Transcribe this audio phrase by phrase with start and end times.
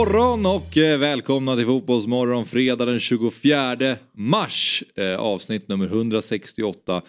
[0.00, 4.84] Morgon och eh, välkomna till Fotbollsmorgon fredag den 24 mars.
[4.94, 7.02] Eh, avsnitt nummer 168.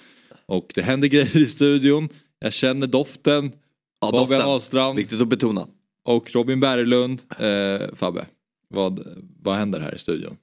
[0.46, 2.10] Och det händer grejer i studion.
[2.40, 3.52] Jag känner doften.
[4.02, 4.42] Ja, Fabian doften.
[4.42, 5.68] Ahlstrand Viktigt att betona.
[6.06, 7.22] och Robin Berglund.
[7.40, 8.26] Eh, Fabbe,
[8.68, 9.06] vad,
[9.42, 10.38] vad händer här i studion?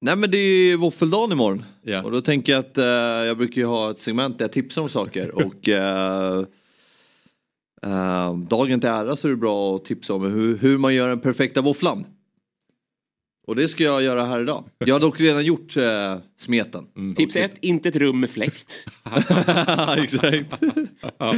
[0.00, 1.64] Nej men det är våffeldagen imorgon.
[1.82, 2.02] Ja.
[2.02, 2.84] Och då tänker jag att eh,
[3.26, 5.34] jag brukar ju ha ett segment där jag tipsar om saker.
[5.46, 6.44] och eh,
[7.84, 11.08] Ehm, dagen till ära så är det bra att tipsa om hur, hur man gör
[11.08, 12.06] den perfekta våfflan.
[13.46, 14.64] Och det ska jag göra här idag.
[14.78, 16.84] Jag har dock redan gjort eh, smeten.
[17.16, 18.86] Tips 1, inte ett rum med fläkt.
[19.98, 20.46] Exakt.
[21.18, 21.34] ja,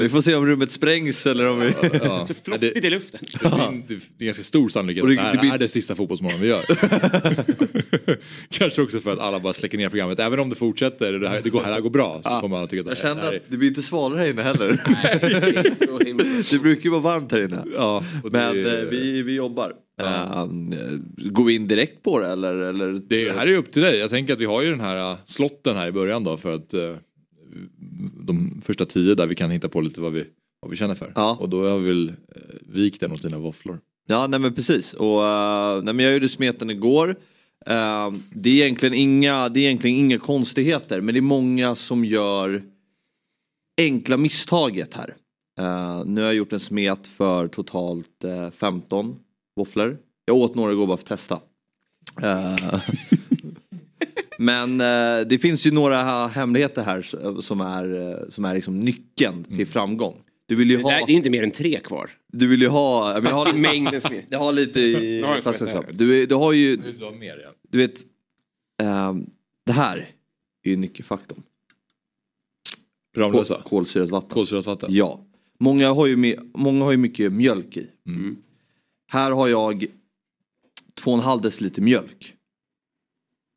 [0.00, 1.72] vi får se om rummet sprängs eller om vi...
[2.04, 2.26] Ja.
[2.26, 3.20] Så flottigt i luften.
[3.42, 3.48] Det,
[3.86, 5.94] blir, det är ganska stor sannolikhet det- att det här det blir- är det sista
[5.96, 6.64] fotbollsmorgon vi gör.
[8.50, 10.18] Kanske också för att alla bara släcker ner programmet.
[10.18, 12.56] Även om det fortsätter och det, här, det, går, det här går bra så kommer
[12.56, 13.36] alla tycka att Jag det kände det här är...
[13.36, 15.76] att det blir inte svalare här inne heller.
[15.86, 17.64] Så himla- det brukar ju vara varmt här inne.
[17.76, 19.72] Ja, det- Men eh, vi, vi jobbar.
[19.98, 20.46] Eh,
[21.16, 22.54] går vi in direkt på det eller?
[22.54, 23.02] eller?
[23.08, 23.98] Det här är upp till dig.
[23.98, 26.54] Jag tänker att vi har ju den här uh, slotten här i början då för
[26.54, 26.96] att uh,
[28.20, 30.24] de första tio där vi kan hitta på lite vad vi,
[30.60, 31.12] vad vi känner för.
[31.14, 31.36] Ja.
[31.40, 32.14] Och då har vi väl uh,
[32.60, 33.80] vikt den åt dina våfflor.
[34.06, 34.92] Ja nej men precis.
[34.92, 35.22] Och,
[35.84, 37.16] nej, men jag gjorde smeten igår.
[37.66, 42.04] Eh, det, är egentligen inga, det är egentligen inga konstigheter men det är många som
[42.04, 42.62] gör
[43.80, 45.16] enkla misstaget här.
[45.60, 49.16] Eh, nu har jag gjort en smet för totalt eh, 15
[49.58, 49.98] våfflor.
[50.24, 51.40] Jag åt några igår bara för att testa.
[52.22, 52.80] Eh,
[54.38, 57.02] men eh, det finns ju några hemligheter här
[57.42, 60.16] som är, eh, som är liksom nyckeln till framgång.
[60.46, 60.90] Du vill ju Det ha...
[60.90, 62.10] där- det är inte mer än tre kvar.
[62.32, 63.12] Du vill ju ha...
[63.14, 64.24] Jag, vill ha Mängden smet.
[64.30, 65.82] jag har lite i Ja.
[65.92, 67.50] Du, du har ju, Du har mer ja.
[67.70, 68.00] du vet,
[68.82, 69.26] ehm,
[69.66, 69.96] det här
[70.64, 71.42] är ju nyckelfaktorn.
[73.16, 73.62] Ramlösa.
[73.64, 74.30] kolsyrat vatten.
[74.30, 74.88] Kolsyrat vatten.
[74.92, 75.24] Ja.
[75.60, 77.86] Många har, ju med, många har ju mycket mjölk i.
[78.06, 78.36] Mm.
[79.10, 79.86] Här har jag
[81.04, 82.34] 2,5 deciliter mjölk.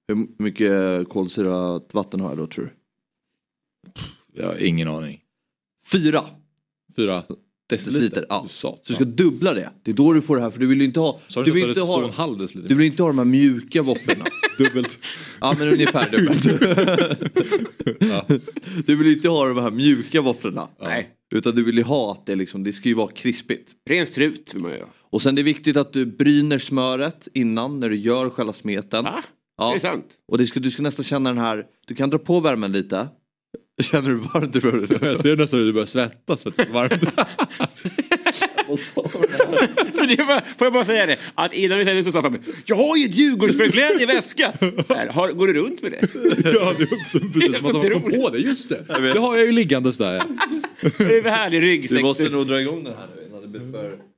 [0.08, 2.72] Hur mycket kolsyrat vatten har jag då tror du?
[4.42, 5.22] Jag har ingen aning.
[5.92, 6.24] Fyra
[6.96, 7.24] Fyra
[7.70, 8.26] deciliter.
[8.30, 8.42] Ja.
[8.44, 8.78] Du sa.
[8.84, 9.70] Så du ska dubbla det.
[9.84, 11.52] Det är då du får det här för du vill ju inte ha, du du
[11.52, 12.70] vill inte ha, en halv deciliter?
[12.70, 14.26] du vill inte ha de här mjuka våfflorna.
[14.58, 15.00] dubbelt.
[15.42, 16.46] Ja men ungefär dubbelt.
[18.00, 18.26] Ja.
[18.86, 20.68] Du vill inte ha de här mjuka våfflorna.
[20.82, 21.10] Nej.
[21.32, 23.72] Utan du vill ju ha att det liksom, det ska ju vara krispigt.
[23.90, 24.88] Ren strut vill man göra.
[25.12, 29.04] Och sen det är viktigt att du bryner smöret innan när du gör själva smeten.
[29.04, 29.24] Va?
[29.58, 29.70] Ja.
[29.70, 30.06] Är det sant?
[30.28, 33.08] Och det ska, du ska nästan känna den här, du kan dra på värmen lite.
[33.82, 35.02] Känner du varmt i brödet?
[35.02, 37.04] Jag ser nästan hur du börjar svettas för att det är så varmt.
[39.96, 42.38] För det var, får jag bara säga det, att innan vi sände så sa Fabbe,
[42.66, 44.54] jag har ju ett Djurgårdsförkläde i väska.
[44.88, 46.00] Så här, har, går du runt med det?
[46.44, 48.38] ja, det är också precis som att man kom på det.
[48.38, 48.86] Just det.
[49.14, 50.24] Det har jag ju liggandes där.
[50.82, 51.98] Det är för härlig ryggsäck.
[51.98, 54.11] Du måste nog dra igång den här nu innan det blir för...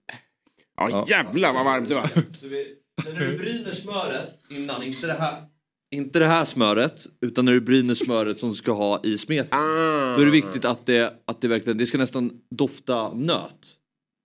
[0.77, 2.07] Ja jävlar vad varmt det var.
[2.39, 2.75] Så vi,
[3.05, 5.43] när du bryner smöret innan, inte det här.
[5.91, 9.59] Inte det här smöret, utan när du bryner smöret som du ska ha i smeten.
[9.59, 10.15] Ah.
[10.15, 13.75] Då är det viktigt att det, att det verkligen, det ska nästan dofta nöt.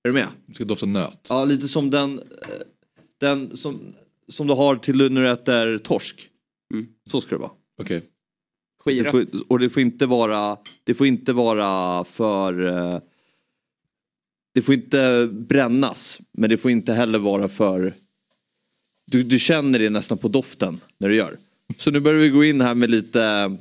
[0.05, 0.29] Är du med?
[0.47, 1.27] Det ska dofta nöt.
[1.29, 2.49] Ja, lite som den, eh,
[3.21, 3.95] den som,
[4.29, 6.29] som du har till när du äter torsk.
[6.75, 6.87] Mm.
[7.11, 7.51] Så ska det vara.
[7.83, 8.03] Okej.
[8.85, 13.01] Det får, och det får inte vara, det får inte vara för...
[14.59, 17.95] Det får inte brännas, men det får inte heller vara för...
[19.07, 21.37] Du, du känner det nästan på doften när du gör.
[21.77, 23.57] Så nu börjar vi gå in här med lite,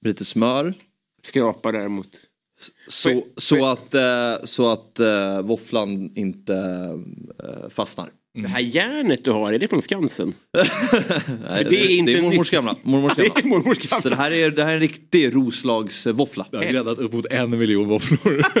[0.00, 0.74] lite smör.
[1.22, 2.08] Skrapa däremot.
[2.88, 6.54] Så, så att, eh, så att eh, våfflan inte
[7.44, 8.10] eh, fastnar.
[8.42, 10.34] Det här järnet du har, är det från Skansen?
[11.48, 12.76] Nej, det är inte det är mormors gamla.
[12.82, 13.40] Mormors Det gamla.
[13.40, 14.10] är mormors Så gamla.
[14.10, 16.46] det här är, det här är en riktig Roslagsvåffla.
[16.50, 18.42] Jag har gräddat upp mot en miljon våfflor.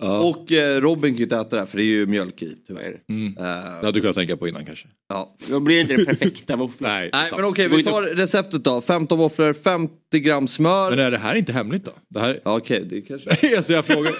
[0.00, 2.56] Och eh, Robin kan ju inte äta det här för det är ju mjölk i
[2.66, 2.96] tyvärr.
[3.08, 3.34] Mm.
[3.38, 4.88] Eh, Det hade du kunnat tänka på innan kanske.
[5.08, 5.36] ja.
[5.50, 6.90] Då blir det inte den perfekta våfflan.
[6.90, 8.80] Nej, Nej men okej, vi tar receptet då.
[8.80, 10.90] 15 våfflor, 50 gram smör.
[10.90, 11.92] Men är det här inte hemligt då?
[12.08, 12.40] Det här...
[12.44, 13.56] Ja, okej, det kanske...
[13.56, 14.12] alltså jag frågar...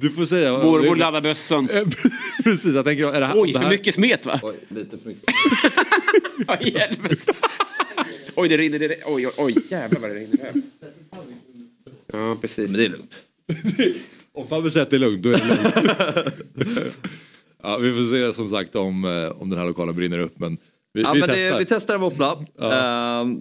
[0.00, 0.52] du får säga.
[0.52, 1.68] Mormor laddar bössan.
[2.44, 3.06] Precis, jag tänker...
[3.12, 3.70] Är det här, Oj, det för här...
[3.70, 4.40] mycket smet va?
[4.42, 5.24] Oj, lite för mycket.
[6.46, 7.32] Aj, helvete.
[8.36, 8.78] Oj, det rinner.
[8.78, 10.52] Det, oj, oj, oj, jävlar vad det rinner här.
[12.12, 12.70] Ja, precis.
[12.70, 13.22] Men det är lugnt.
[14.32, 16.98] Om Fabbe säger att det är lugnt, då är det lugnt.
[17.62, 20.38] ja, vi får se som sagt om, eh, om den här lokalen brinner upp.
[20.38, 20.58] Men
[20.92, 21.52] vi, Ja, vi men testar.
[21.52, 22.44] det, vi testar en våffla.
[22.60, 23.40] Ehm,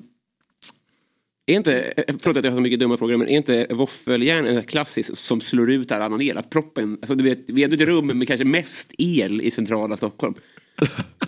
[1.45, 4.63] Är inte, förlåt att jag har så mycket dumma frågor, men är inte våffeljärn en
[4.63, 6.37] klassisk som slår ut all annan el?
[6.37, 9.97] Att proppen, alltså du vet, vi är ett rum med kanske mest el i centrala
[9.97, 10.33] Stockholm.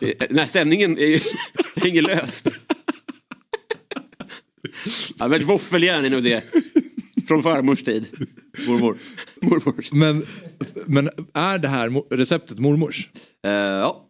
[0.01, 1.19] Eh, Den här sändningen är ju,
[1.75, 2.47] hänger löst.
[5.17, 6.43] Ja, men våffeljärn är nog det.
[7.27, 8.05] Från farmors tid.
[8.67, 8.97] mormor.
[9.41, 9.91] Mormors.
[9.91, 10.25] Men,
[10.85, 13.09] men är det här receptet mormors?
[13.47, 14.09] Eh, ja.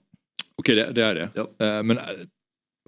[0.55, 1.29] Okej, det, det är det.
[1.33, 1.65] Ja.
[1.65, 1.99] Eh, Men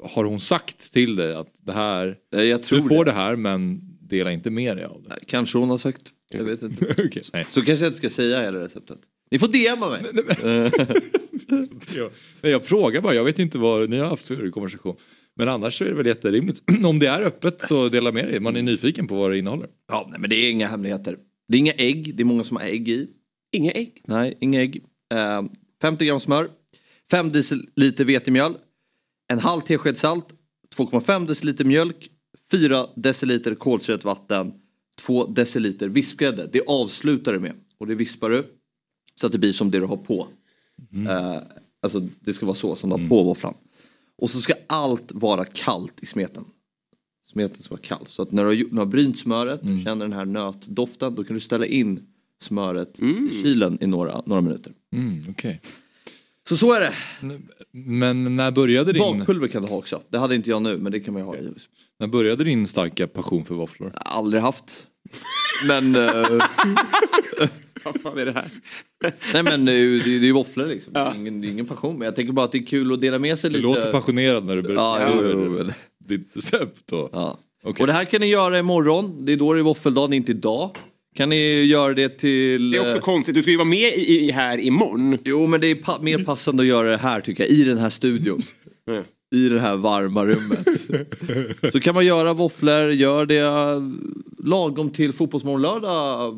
[0.03, 3.11] har hon sagt till dig att det här, Jag tror du får det.
[3.11, 5.15] det här men dela inte med dig av det?
[5.25, 6.01] Kanske hon har sagt.
[6.29, 6.85] Jag vet inte.
[6.97, 7.45] Okej, nej.
[7.49, 8.99] Så kanske jag inte ska säga hela receptet.
[9.31, 10.03] Ni får DMa mig.
[12.41, 14.95] Nej, jag frågar bara, jag vet inte vad ni har haft för konversation.
[15.35, 16.61] Men annars så är det väl jätterimligt.
[16.85, 19.67] Om det är öppet så dela med dig, man är nyfiken på vad det innehåller.
[19.87, 21.17] Ja, nej, men det är inga hemligheter.
[21.47, 23.07] Det är inga ägg, det är många som har ägg i.
[23.51, 24.01] Inga ägg.
[24.07, 24.83] Nej, inga ägg.
[25.13, 25.43] Eh,
[25.81, 26.49] 50 gram smör,
[27.11, 28.53] 5 deciliter vetemjöl,
[29.27, 30.33] en halv tesked salt,
[30.75, 32.09] 2,5 deciliter mjölk,
[32.51, 34.53] 4 deciliter kolsyrat vatten,
[34.99, 36.49] 2 deciliter vispgrädde.
[36.51, 38.47] Det avslutar du med och det vispar du
[39.19, 40.27] så att det blir som det du har på.
[41.09, 41.41] Eh,
[41.81, 43.53] alltså det ska vara så som du har på våfflan.
[44.17, 46.45] Och så ska allt vara kallt i smeten.
[47.31, 48.05] Smeten ska vara kall.
[48.07, 51.23] Så att när du har, när du har brynt smöret, känner den här nötdoften, då
[51.23, 52.07] kan du ställa in
[52.41, 54.73] smöret i kylen i några, några minuter.
[54.93, 55.61] Mm, okej.
[56.49, 56.93] Så så är det.
[57.71, 60.01] Men när började, din, Bakpulver kan du ha också.
[60.09, 61.63] Det hade inte jag nu men det kan man ju ha givetvis.
[61.99, 63.91] när började din starka passion för våfflor?
[63.95, 64.63] Aldrig haft.
[65.67, 66.01] Men, eh,
[67.83, 68.49] Vad fan är det här?
[69.33, 70.93] nej men det är ju det är ju våfflor liksom.
[70.93, 71.97] Det, är ingen, det är ingen passion.
[71.97, 73.67] Men jag tänker bara att det är kul att dela med sig Du lite.
[73.67, 75.73] låter passionerad när du Ja, berättar men-
[76.05, 76.91] ditt recept.
[76.91, 77.09] Och...
[77.13, 77.37] Ja.
[77.63, 77.81] Okej.
[77.81, 79.25] Och det här kan ni göra imorgon.
[79.25, 80.71] Det är då det är våffeldagen, inte idag.
[81.17, 82.71] Kan ni göra det till...
[82.71, 85.17] Det är också eh, konstigt, du ska ju vara med i, i här imorgon.
[85.25, 87.51] Jo men det är pa- mer passande att göra det här tycker jag.
[87.51, 88.41] I den här studion.
[88.85, 89.03] Ja.
[89.35, 90.67] I det här varma rummet.
[91.71, 93.81] Så kan man göra våfflor, gör det eh,
[94.43, 96.33] lagom till Fotbollsmorgon lördag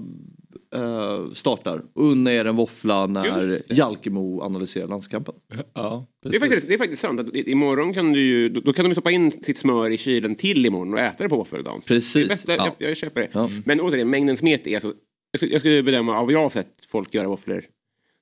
[0.75, 1.81] eh, startar.
[1.95, 5.36] Och unna er en våffla när Jalkemo analyserar landskampen.
[5.74, 7.19] Ja, Det är, faktiskt, det är faktiskt sant.
[7.19, 9.98] Att i- imorgon kan du ju, då, då kan de stoppa in sitt smör i
[9.98, 11.81] kylen till imorgon och äta det på våffeldagen.
[11.86, 12.13] Precis.
[12.13, 12.75] Det är bästa, Ja.
[12.80, 13.30] jag, jag köper det.
[13.31, 13.50] Ja.
[13.66, 14.94] Men återigen, mängden smet är alltså...
[15.31, 17.63] Jag skulle, jag skulle bedöma, av vad jag har sett folk göra våfflor,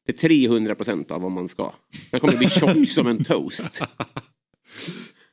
[0.05, 1.71] det är 300 procent av vad man ska.
[2.11, 3.81] Den kommer bli tjock som en toast.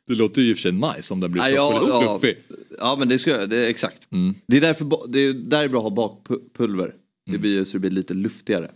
[0.06, 2.38] Det låter ju i och för sig nice om den blir Ja, så ja, fluffig.
[2.78, 4.12] ja men det ska jag, det är exakt.
[4.12, 4.34] Mm.
[4.46, 6.94] Det är därför ba- det är, där är bra att ha bakpulver.
[7.30, 8.70] Det blir ju så det blir lite luftigare.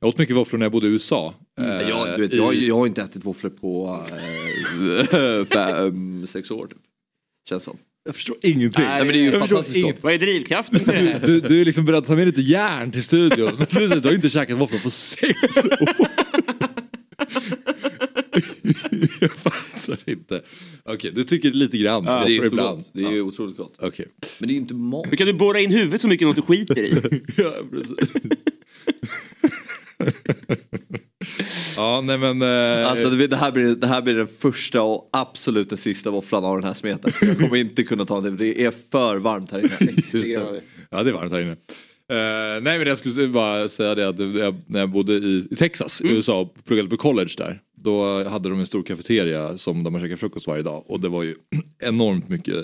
[0.00, 1.34] Jag åt mycket våfflor när jag bodde i USA.
[1.56, 4.00] Men jag, Eh, du vet, i- jag, jag har inte ätit våfflor på
[5.12, 6.66] äh, fem, sex år.
[6.66, 6.78] Typ.
[7.48, 7.76] Känns som.
[8.04, 8.84] jag förstår ingenting.
[8.84, 10.02] Nej, men det är ju jag fantastiskt inget.
[10.02, 11.20] vad är drivkraften till det här?
[11.26, 13.66] Du, du är liksom beredd att ta med lite järn till studion.
[13.70, 16.06] Du har inte käkat våfflor på sex år.
[19.96, 20.42] fattar inte.
[20.84, 22.04] Okej, du tycker lite grann.
[22.04, 22.84] det är ibland.
[22.92, 23.74] Det är ju otroligt gott.
[23.78, 24.06] Okej.
[24.38, 25.06] Men det är ju inte mat.
[25.10, 26.92] Hur kan du borra in huvudet så mycket något du skiter i?
[27.36, 28.14] Ja, precis.
[31.76, 32.42] ja, nej men...
[32.42, 36.10] Eh, Alltså det, det, här blir, det här blir den första och absolut den sista
[36.10, 37.12] våfflan av den här smeten.
[37.20, 40.60] Jag kommer inte kunna ta det, det är för varmt här inne.
[40.92, 41.56] Ja det är varmt här inne.
[42.12, 45.56] Eh, nej men jag skulle bara säga det att jag, när jag bodde i, i
[45.56, 46.16] Texas, Mm.
[46.16, 47.60] USA, pluggade på college där.
[47.80, 50.84] Då hade de en stor kafeteria som där man käkade frukost varje dag.
[50.90, 51.34] Och det var ju
[51.82, 52.56] enormt mycket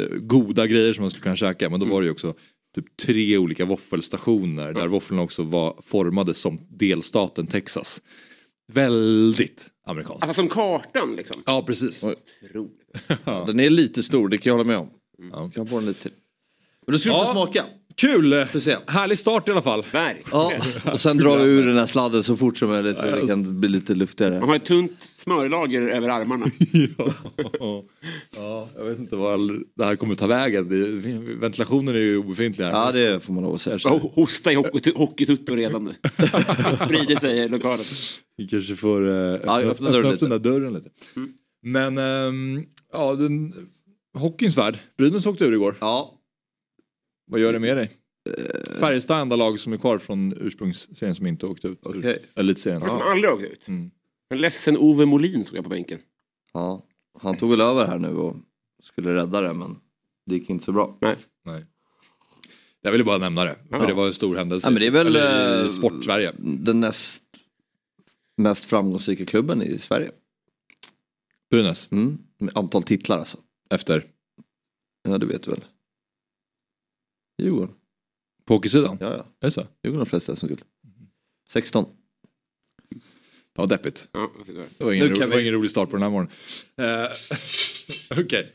[0.00, 1.70] eh, goda grejer som man skulle kunna käka.
[1.70, 1.94] Men då Mm.
[1.94, 2.34] var det ju också
[2.74, 8.02] typ tre olika våffelstationer där våfflorna också var formade som delstaten Texas.
[8.72, 10.22] Väldigt amerikanskt.
[10.22, 11.42] Alltså som kartan liksom.
[11.46, 12.04] Ja precis.
[13.46, 14.90] Den är lite stor, det kan jag hålla med om.
[15.32, 15.50] Ja.
[15.54, 16.10] Kan få den lite till.
[16.86, 17.24] Men då ska du Ja.
[17.24, 17.64] få smaka.
[18.00, 18.32] Kul!
[18.86, 19.84] Härlig start i alla fall.
[20.32, 20.52] Ja,
[20.92, 23.60] och sen drar vi ur den här sladden så fort som möjligt så det kan
[23.60, 24.34] bli lite Man luftigare.
[24.34, 26.46] har ett tunt smörlager över armarna.
[26.98, 27.82] ja.
[28.36, 30.68] ja, jag vet inte var all- det här kommer ta vägen.
[30.68, 30.76] Det,
[31.34, 32.72] ventilationen är ju obefintlig här.
[32.72, 33.78] Ja det får man lov att säga.
[33.90, 35.90] Och hosta i hockey- hockeytutto redan nu.
[36.84, 37.84] Sprider sig i lokalen.
[38.36, 40.24] Vi kanske får öppna, öppna öppna, dörren upp lite.
[40.24, 40.90] den där dörren lite.
[41.62, 43.52] Men ehm, ja, den,
[44.14, 44.78] hockeyns värld.
[44.98, 45.76] Brynäs åkte ur igår.
[45.80, 46.16] Ja,
[47.30, 47.90] Vad gör det med dig?
[48.80, 51.78] Färjestad är enda lag som är kvar från ursprungsserien som inte åkte ut.
[51.82, 52.24] Okej.
[52.34, 52.80] Elitserien.
[52.80, 53.68] Som aldrig åkt ut.
[53.68, 53.90] Mm.
[54.30, 55.98] En ledsen Ove Molin såg jag på bänken.
[56.52, 56.86] ja.
[57.20, 58.36] Han tog väl över här nu och
[58.82, 59.76] skulle rädda det men
[60.26, 60.98] det gick inte så bra.
[61.00, 61.16] Nej.
[61.44, 61.64] Nej.
[62.80, 63.56] Jag ville bara nämna det.
[63.70, 63.86] För Ja.
[63.86, 64.66] det var en stor händelse.
[64.66, 66.32] Ja, men det är väl Eller i eh, Sport-Sverige.
[66.38, 67.22] den näst
[68.36, 70.10] mest framgångsrika klubben i Sverige.
[71.50, 71.88] Brynäs.
[71.92, 72.18] Mm.
[72.38, 73.38] Med antal titlar alltså.
[73.70, 74.04] Efter.
[75.02, 75.64] Ja det vet du väl.
[77.42, 77.74] Djurgården.
[78.44, 78.96] På hockeysidan?
[79.00, 79.18] Ja, ja.
[79.18, 79.60] Är det så?
[79.84, 80.62] Djurgården har flest SM-guld.
[81.50, 81.86] 16.
[83.56, 84.08] Ja, deppigt.
[84.12, 84.30] Ja,
[84.78, 86.10] Det var ingen, Nu ro, kan det var vi- ingen rolig start på den här
[86.10, 86.32] morgonen.
[86.76, 88.52] Eh, Okej.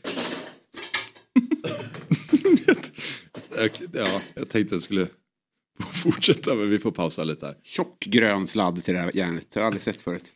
[3.52, 5.08] Okej, ja, jag tänkte jag skulle
[6.02, 7.56] fortsätta men vi får pausa lite här.
[7.62, 9.50] Tjock grön sladd till det här järnet.
[9.50, 10.32] Det har jag aldrig sett förut.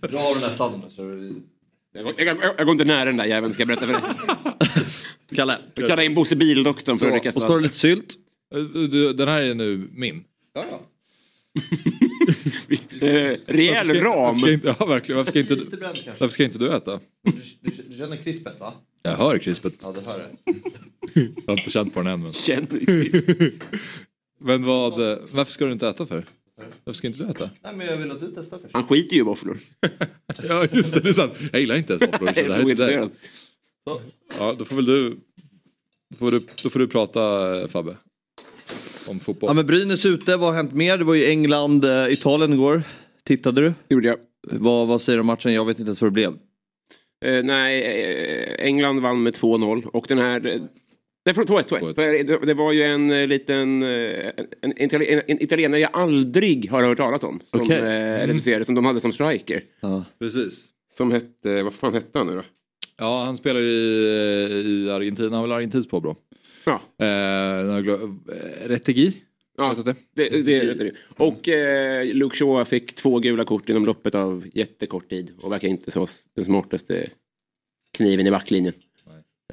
[0.00, 1.02] Dra den här sladden så.
[1.92, 3.92] Jag, går- jag, jag, jag går inte nära den där jäveln ska jag berätta för
[3.92, 4.49] dig.
[5.34, 5.58] Kalle.
[5.74, 7.62] Jag kallar in Bosse Bildoktorn för att Och står det sladd.
[7.62, 8.16] lite sylt?
[8.54, 10.24] Eh, du, Den här är nu min.
[10.54, 10.80] Ja, ja.
[13.00, 14.16] Eh, Rejäl Varför ska- ram.
[14.24, 15.16] Varför ska inte, ja, verkligen.
[15.18, 15.66] Varför ska inte, du-
[16.18, 17.00] varför ska inte du äta?
[17.24, 18.74] Du, du, du känner krispet va?
[19.02, 19.74] Jag hör krispet.
[19.82, 20.52] Ja, du hör det.
[21.14, 22.22] Jag har inte känt på den än.
[22.22, 23.52] Men, Känner
[24.40, 26.24] men vad, eh, varför ska du inte äta för?
[26.84, 27.50] Varför ska inte du äta?
[27.62, 28.74] Nej men jag vill att du testar först.
[28.74, 29.58] Han skiter ju i våfflor.
[30.48, 31.32] Ja just det, det är sant.
[31.52, 33.10] Jag gillar inte ens våfflor.
[34.38, 35.16] Ja, då får väl du...
[36.10, 37.20] Då får du, då får du prata
[37.68, 37.96] Fabbe.
[39.06, 39.48] Om fotboll.
[39.50, 40.98] Ja men Brynäs ute, vad har hänt mer?
[40.98, 42.82] Det var ju England, eh, Italien igår.
[43.24, 43.72] Tittade du?
[43.88, 44.16] Gjorde jag.
[44.50, 45.52] Vad, vad säger du om matchen?
[45.54, 46.32] Jag vet inte ens vad det blev.
[47.24, 50.46] Eh, nej, eh, England vann med 2-0 och den här...
[50.46, 50.60] eh,
[51.24, 51.64] Nej, förlåt, 2-1.
[51.68, 51.80] 2-1.
[51.80, 51.94] 2-1.
[51.94, 53.82] För Det, det var ju en eh, liten...
[53.82, 57.40] En, en, en italienare jag aldrig har hört talas om.
[57.50, 59.60] Som eh, reducerade, som de hade som striker.
[59.80, 60.04] Ja.
[60.18, 60.66] Precis.
[60.96, 61.62] Som hette...
[61.62, 62.42] Vad fan hette han nu då?
[63.00, 65.28] Ja, han spelar ju i, i Argentina.
[65.28, 66.16] Han har väl argentinskt påbrå.
[66.64, 69.16] Ja, Eh, glömt- eh, Retegi?
[69.56, 70.92] ja det, det, det.
[71.16, 75.32] Och eh, Luke Shaw fick två gula kort inom loppet av jättekort tid.
[75.42, 77.10] Och verkar inte så den smartaste
[77.98, 78.74] kniven i backlinjen.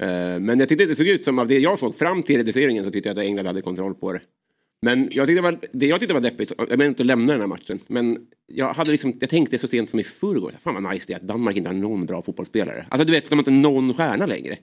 [0.00, 2.84] Eh, men jag tyckte det såg ut som, av det jag såg fram till reduceringen
[2.84, 4.20] så tyckte jag att England hade kontroll på det.
[4.82, 7.32] Men jag tyckte det, var, det jag tyckte var deppigt, jag menar inte att lämna
[7.32, 10.82] den här matchen, men jag, hade liksom, jag tänkte så sent som i förrgår, fan
[10.82, 12.86] vad nice det är att Danmark inte har någon bra fotbollsspelare.
[12.90, 14.58] Alltså du vet, de har inte någon stjärna längre.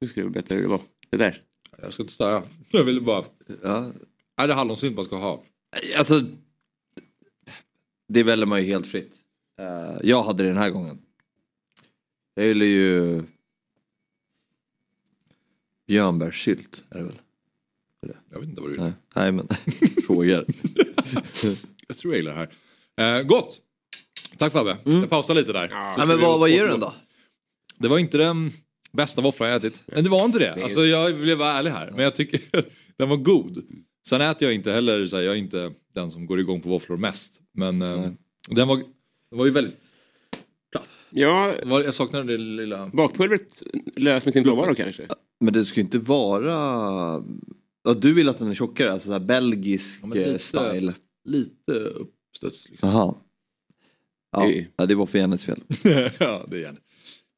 [0.00, 0.80] Nu ska jag berätta hur det var.
[1.10, 1.42] Det där.
[1.82, 2.42] Jag ska inte störa.
[2.70, 3.24] Jag ville bara...
[3.62, 3.92] Ja.
[4.36, 5.44] Är det hallonsylt man ska ha?
[5.98, 6.22] Alltså,
[8.08, 9.16] det väljer man ju helt fritt.
[9.60, 10.98] Eh, jag hade det den här gången.
[12.34, 13.22] Jag gillar ju
[15.86, 16.84] björnbärssylt.
[16.90, 17.20] Är det väl?
[18.30, 19.48] Jag vet inte vad du Nej, Nej men
[20.06, 20.44] frågar.
[21.88, 22.48] Jag tror jag gillar det
[22.96, 23.18] här.
[23.18, 23.60] Eh, gott!
[24.38, 24.76] Tack Fabbe.
[24.84, 25.68] Jag pausar lite där.
[25.68, 26.94] Så Nej, men vad, vad ger du den då?
[27.78, 28.52] Det var inte den
[28.92, 29.82] bästa våfflan jag ätit.
[29.86, 30.64] Men det var inte det.
[30.64, 31.90] Alltså jag vill vara ärlig här.
[31.90, 32.40] Men jag tycker
[32.96, 33.64] den var god.
[34.08, 36.68] Sen äter jag inte heller, så här, jag är inte den som går igång på
[36.68, 37.40] våfflor mest.
[37.52, 38.10] Men eh,
[38.48, 39.80] den, var, den var ju väldigt...
[41.10, 42.90] Ja, Jag saknade det lilla...
[42.92, 43.62] bakpulvret
[43.96, 45.08] lös med sin frånvaro kanske.
[45.40, 47.24] Men det ska ju inte vara...
[47.84, 50.38] Ja, du vill att den är tjockare, alltså så här belgisk Ja, men eh, lite-
[50.44, 50.94] style.
[51.24, 52.88] Lite uppstuds liksom.
[52.88, 53.14] Jaha.
[54.32, 55.60] Ja, ja, det var för Jennys fel.
[56.18, 56.76] ja, det är.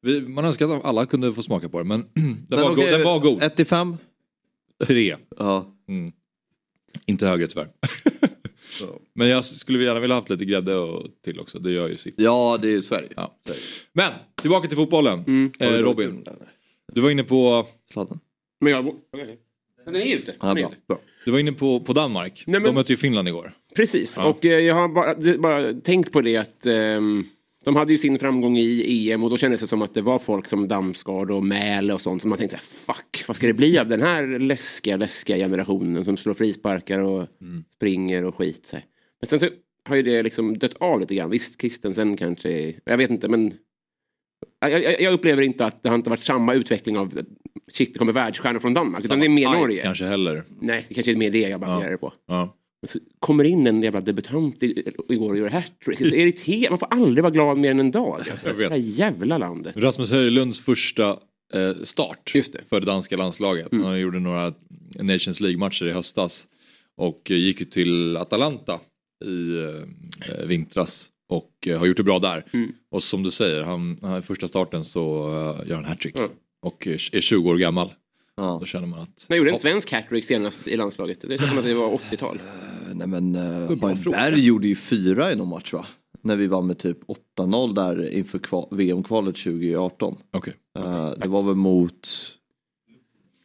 [0.01, 2.85] Vi, man önskar att alla kunde få smaka på den men den, Men var, okej,
[2.85, 3.43] go- den var god.
[3.43, 3.97] 1 till 5?
[4.85, 5.15] Tre.
[5.37, 5.75] Ja.
[5.87, 6.11] Mm.
[7.05, 7.69] Inte högre tyvärr.
[9.13, 11.59] men jag skulle gärna vilja haft lite grädde och till också.
[11.59, 12.15] Det gör ju sitt.
[12.17, 13.09] ja, det är ju Sverige.
[13.15, 13.35] Ja.
[13.93, 15.23] Men tillbaka till fotbollen.
[15.27, 15.51] Mm.
[15.59, 16.25] Eh, Robin,
[16.93, 18.19] du var inne på, Sladden.
[18.61, 18.87] Men jag...
[18.87, 19.39] okej.
[19.93, 20.33] Den är ute.
[20.39, 20.53] Ja,
[20.87, 20.99] bra.
[21.25, 22.43] du var inne på, på Danmark.
[22.47, 23.51] Nej, men- De mötte ju Finland igår.
[23.75, 24.25] Precis, Ja.
[24.25, 27.23] och eh, jag har bara, bara tänkt på det att ehm,
[27.65, 30.19] de hade ju sin framgång i EM och då kändes det som att det var
[30.19, 33.79] folk som Damsgaard och Mäle och sånt som man tänkte fuck, vad ska det bli
[33.79, 37.27] av den här läskiga, läskiga generationen som slår frisparkar och
[37.75, 38.65] springer och skit.
[38.65, 38.85] Så här.
[39.21, 39.49] Men sen så
[39.85, 41.29] har ju det liksom dött av lite grann.
[41.29, 43.53] Visst, Christensen kanske, jag vet inte men
[44.59, 47.19] jag, jag, jag upplever inte att det har inte varit samma utveckling av
[47.71, 49.05] shit, det kommer världsstjärnor från Danmark.
[49.05, 49.83] Utan det är mer Norge.
[49.83, 50.43] Kanske heller.
[50.61, 52.13] Nej, det kanske är mer det jag baserar det på.
[52.85, 54.63] Så kommer in en jävla debutant
[55.09, 56.69] igår och gör hattrick.
[56.69, 58.23] Man får aldrig vara glad mer än en dag.
[58.31, 58.53] Alltså.
[58.53, 59.77] Det här jävla landet.
[59.77, 61.09] Rasmus Höjlunds första
[61.53, 62.69] eh, start det.
[62.69, 63.71] för det danska landslaget.
[63.71, 63.85] Mm.
[63.85, 64.53] Han gjorde några
[64.99, 66.47] Nations League-matcher i höstas.
[66.97, 68.79] Och eh, gick ju till Atalanta
[69.25, 71.09] i eh, vintras.
[71.29, 72.45] Och har gjort det bra där.
[72.53, 72.71] Mm.
[72.91, 75.01] Och som du säger, han, första starten så
[75.65, 76.15] gör han hattrick.
[76.15, 76.29] Mm.
[76.67, 77.93] Och är är 20 år gammal.
[78.35, 78.57] Ja.
[78.59, 79.25] Då känner man att...
[79.29, 81.21] Han gjorde en svensk hattrick senast i landslaget.
[81.21, 82.35] Det känns som att det var 80-tal.
[82.89, 84.01] Eh, Nej men uh.
[84.11, 85.85] Berg gjorde ju fyra i någon match va?
[86.21, 86.97] När vi vann med typ
[87.37, 90.17] 8-0 där inför kva- VM-kvalet 2018.
[90.33, 90.53] Okej.
[90.79, 92.07] Eh, det var väl mot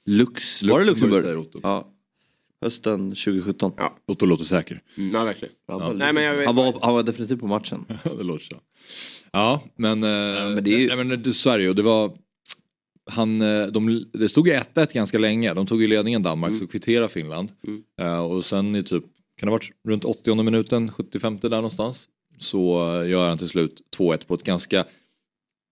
[0.07, 1.23] Lux, var det Luxemburg?
[1.23, 1.61] säger Otto.
[1.63, 1.89] Ja.
[2.63, 3.73] Hösten 2017.
[3.77, 3.97] Ja.
[4.07, 4.83] Otto låter säker.
[4.99, 5.55] Mm, ja, verkligen.
[5.69, 5.93] Ja.
[5.95, 7.85] Nej, men jag, Han, var, han var definitivt på matchen.
[8.19, 8.57] det låter så.
[9.33, 10.09] Ja, men, eh,
[10.55, 12.17] men det är ju- nej, men Sverige och det var...
[13.11, 15.55] Han, eh, de, det stod ju 1-1 ganska länge.
[15.55, 17.53] De tog ju ledningen Danmark, så kvitterade Finland.
[17.67, 17.83] Mm.
[18.01, 19.05] Eh, och sen i typ,
[19.37, 22.09] kan det ha varit runt 80 minuten, 75 där någonstans.
[22.39, 24.85] Så eh, gör han till slut 2-1 på ett ganska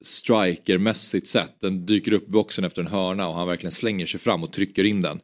[0.05, 1.61] strikermässigt sett.
[1.61, 4.53] Den dyker upp i boxen efter en hörna och han verkligen slänger sig fram och
[4.53, 5.21] trycker in den.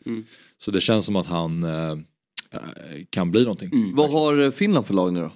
[0.59, 1.97] Så det känns som att han eh,
[3.11, 3.71] kan bli någonting.
[3.95, 5.33] Vad har Finland för lag nu då?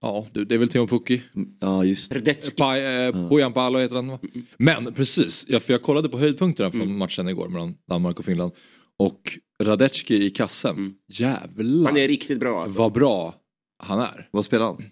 [0.00, 1.22] Ja, du, det är väl Timo Pukki.
[1.60, 2.56] Ja just det.
[2.56, 4.18] Pa, eh, Pojan Palo heter han va?
[4.56, 8.52] Men precis, ja, för jag kollade på höjdpunkterna från matchen igår mellan Danmark och Finland.
[8.96, 12.78] Och Radetski i kassen, jävlar Han är riktigt bra alltså.
[12.78, 13.34] vad bra
[13.82, 14.28] han är.
[14.30, 14.82] Vad spelar han?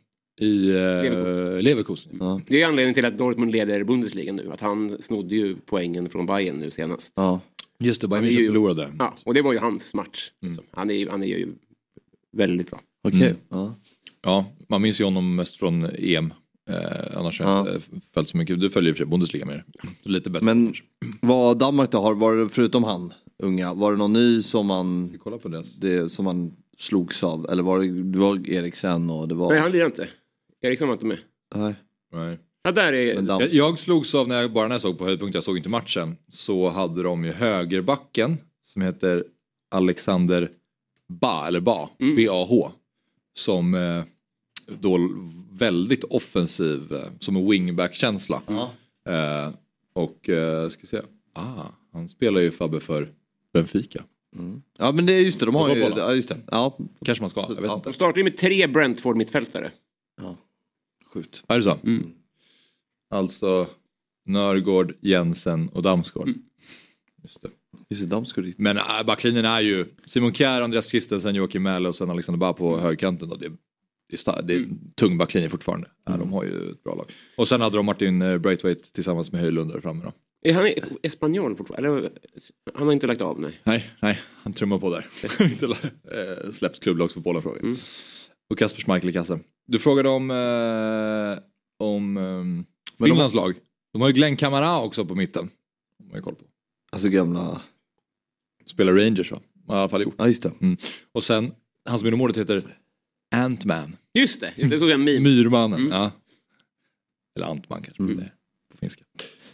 [0.40, 1.62] I eh, Leverkusen.
[1.64, 2.16] Leverkusen.
[2.20, 2.40] Ja.
[2.48, 4.50] Det är anledningen till att Dortmund leder Bundesliga nu.
[4.52, 7.12] Att han snodde ju poängen från Bayern nu senast.
[7.16, 7.40] Ja.
[7.78, 8.90] Just det, Bayern München ju- förlorade.
[8.98, 10.30] Ja, och det var ju hans match.
[10.40, 10.64] liksom.
[10.70, 11.48] Han, är, ju- han är ju
[12.32, 12.80] väldigt bra.
[13.04, 13.20] Okej.
[13.22, 13.36] Mm.
[13.48, 13.75] Ja.
[14.26, 16.35] Ja, man minns ju honom mest från EM.
[16.71, 17.75] Eh, annars har jag Ja.
[17.75, 18.61] inte följt så mycket.
[18.61, 19.64] Du följer och för sig Bundesliga mer.
[20.02, 20.45] Lite bättre.
[20.45, 20.75] Men
[21.21, 25.09] vad Danmark då har, var det, förutom han unga, var det någon ny som man,
[25.12, 25.64] Vi kollar på det.
[25.80, 27.47] det, som man slogs av?
[27.50, 29.50] Eller var det, det var Eriksen och det var...
[29.50, 30.09] Nej, han lirar inte.
[30.62, 31.18] Eriksson var inte med.
[31.54, 31.75] Nej.
[32.12, 32.38] Nej.
[32.62, 33.23] Ja, där är...
[33.28, 35.68] Jag, jag slogs av när jag bara när jag såg på höjdpunkt, jag såg inte
[35.68, 36.16] matchen.
[36.33, 39.25] Så hade de ju högerbacken som heter
[39.71, 40.50] Alexander
[41.09, 42.71] Ba, eller Ba, B-A-H.
[43.35, 44.02] Som eh,
[44.80, 45.11] då
[45.52, 48.42] väldigt offensiv, eh, som en wingback-känsla.
[49.08, 49.50] Eh,
[49.92, 51.00] och eh, ska se,
[51.32, 53.12] ah, han spelar ju Fabbe för
[53.52, 54.04] Benfica.
[54.78, 55.80] Ja men det är just det, de har ju...
[55.80, 56.38] Ja just det.
[56.50, 57.75] Ja, Kanske man ska, jag vet Ja.
[57.75, 57.88] inte.
[57.88, 59.70] De startar ju med tre Brentford-mittfältare.
[61.12, 61.44] sjukt.
[61.49, 61.78] Är det så?
[63.11, 63.68] Alltså
[64.26, 66.28] Nörgård, Jensen och Damsgaard.
[67.23, 67.49] Just det.
[67.88, 68.52] Just det, Damsgaard.
[68.58, 72.52] Men äh, backlinjen är ju Simon Kjär, Andreas Christensen, Joakim Mähle och sen Alexander Ba
[72.52, 73.28] på högerkanten.
[73.28, 73.37] Då.
[73.37, 73.52] Det,
[74.10, 75.90] det, är det är en tung backlinje fortfarande.
[76.06, 77.12] Ja, de har ju ett bra lag.
[77.36, 80.04] Och sen hade de Martin eh, Braithwaite tillsammans med Höjlund där framme.
[80.04, 80.12] Då.
[80.50, 80.68] Är han
[81.02, 81.88] espanjol fortfarande?
[81.88, 82.10] Eller,
[82.75, 83.60] han har inte lagt av, nej.
[83.64, 85.06] Nej, nej, han trummar på där.
[85.40, 87.76] Inte eh, släppt klubblagsfotbollen frågar Mm.
[88.50, 89.40] Och Kasper Schmeichel i kassen.
[89.66, 91.38] Du frågade om, eh,
[91.86, 92.22] om eh,
[92.98, 93.54] de- Finlands lag.
[93.92, 95.50] De har ju Glenn Kamara också på mitten.
[95.98, 96.44] De har ju koll på.
[96.92, 97.62] Alltså gamla...
[98.66, 99.40] Spelar Rangers va?
[99.66, 100.14] Har i alla fall gjort.
[100.18, 100.52] Ja just det.
[100.60, 100.76] Mm.
[101.12, 101.52] Och sen,
[101.84, 102.76] hans minnemålet heter
[103.35, 103.97] Ant-Man.
[104.14, 105.21] Just det, just det såg jag en meme.
[105.21, 105.88] Myrmannen.
[105.90, 106.11] Ja.
[107.37, 108.03] Eller Antman kanske.
[108.03, 108.33] det är
[108.70, 109.05] På finska.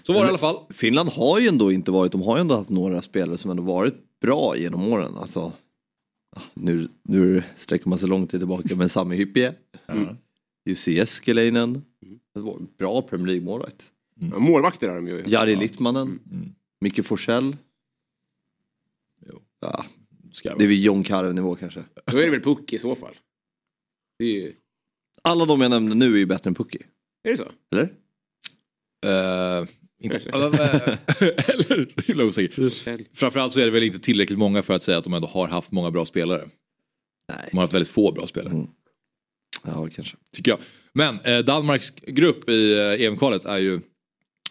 [0.02, 0.56] Så var det i alla fall.
[0.70, 3.62] Finland har ju ändå inte varit, de har ju ändå haft några spelare som ändå
[3.62, 5.14] varit bra genom åren.
[5.16, 5.52] Alltså,
[6.54, 9.54] nu, nu sträcker man sig långt tillbaka men Sami Hyppie,
[9.86, 10.16] Mm.
[10.64, 11.84] Jussi Eskelinen,
[12.34, 13.90] det en bra Premier League-målvakt.
[14.32, 15.24] Ja, målvakter har de ju.
[15.26, 16.54] Jari Littmannen, Mm.
[16.80, 17.56] Micke Forsell.
[19.60, 19.84] Ja,
[20.42, 21.84] det är vid John Carve-nivå kanske.
[22.06, 23.14] Då är det väl Puck i så fall.
[24.18, 24.54] Det är, ju...
[25.22, 26.78] Alla de jag nämnde nu är ju bättre än Pucki.
[27.28, 27.48] är det så?
[27.72, 27.88] Eller?
[30.02, 30.30] Inte, Kanske.
[31.52, 32.70] eller himla osäker.
[32.70, 33.04] Kjell.
[33.14, 35.48] Framförallt så är det väl inte tillräckligt många för att säga att de ändå har
[35.48, 36.48] haft många bra spelare.
[37.28, 37.48] Nej.
[37.50, 38.52] De har haft väldigt få bra spelare.
[38.54, 38.66] Mm.
[39.64, 40.16] Ja, kanske.
[40.36, 40.58] Tycker jag.
[40.94, 43.80] Men eh, Danmarks grupp i eh, EM-kvalet är ju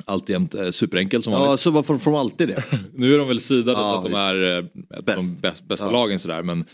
[0.06, 1.50] alltjämt eh, superenkel som vanligt.
[1.50, 2.63] Ja, så varför får de alltid det?
[2.93, 5.91] Nu är de väl sidade Ja, så att de är eh, de bäst, bästa Ja.
[5.91, 6.43] lagen sådär.
[6.43, 6.65] Men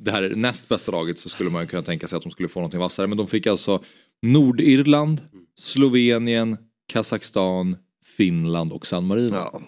[0.00, 2.60] det här näst bästa laget så skulle man kunna tänka sig att de skulle få
[2.60, 3.06] någonting vassare.
[3.06, 3.84] Men de fick alltså
[4.22, 5.20] Nordirland,
[5.58, 6.56] Slovenien,
[6.86, 9.36] Kazakstan, Finland och San Marino.
[9.36, 9.62] Ja.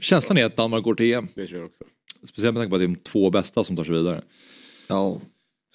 [0.00, 1.28] Känslan är att Danmark går till EM.
[1.34, 1.84] Det tror jag också.
[2.24, 4.22] Speciellt med tanke på att det är de två bästa som tar sig vidare.
[4.88, 5.20] ja.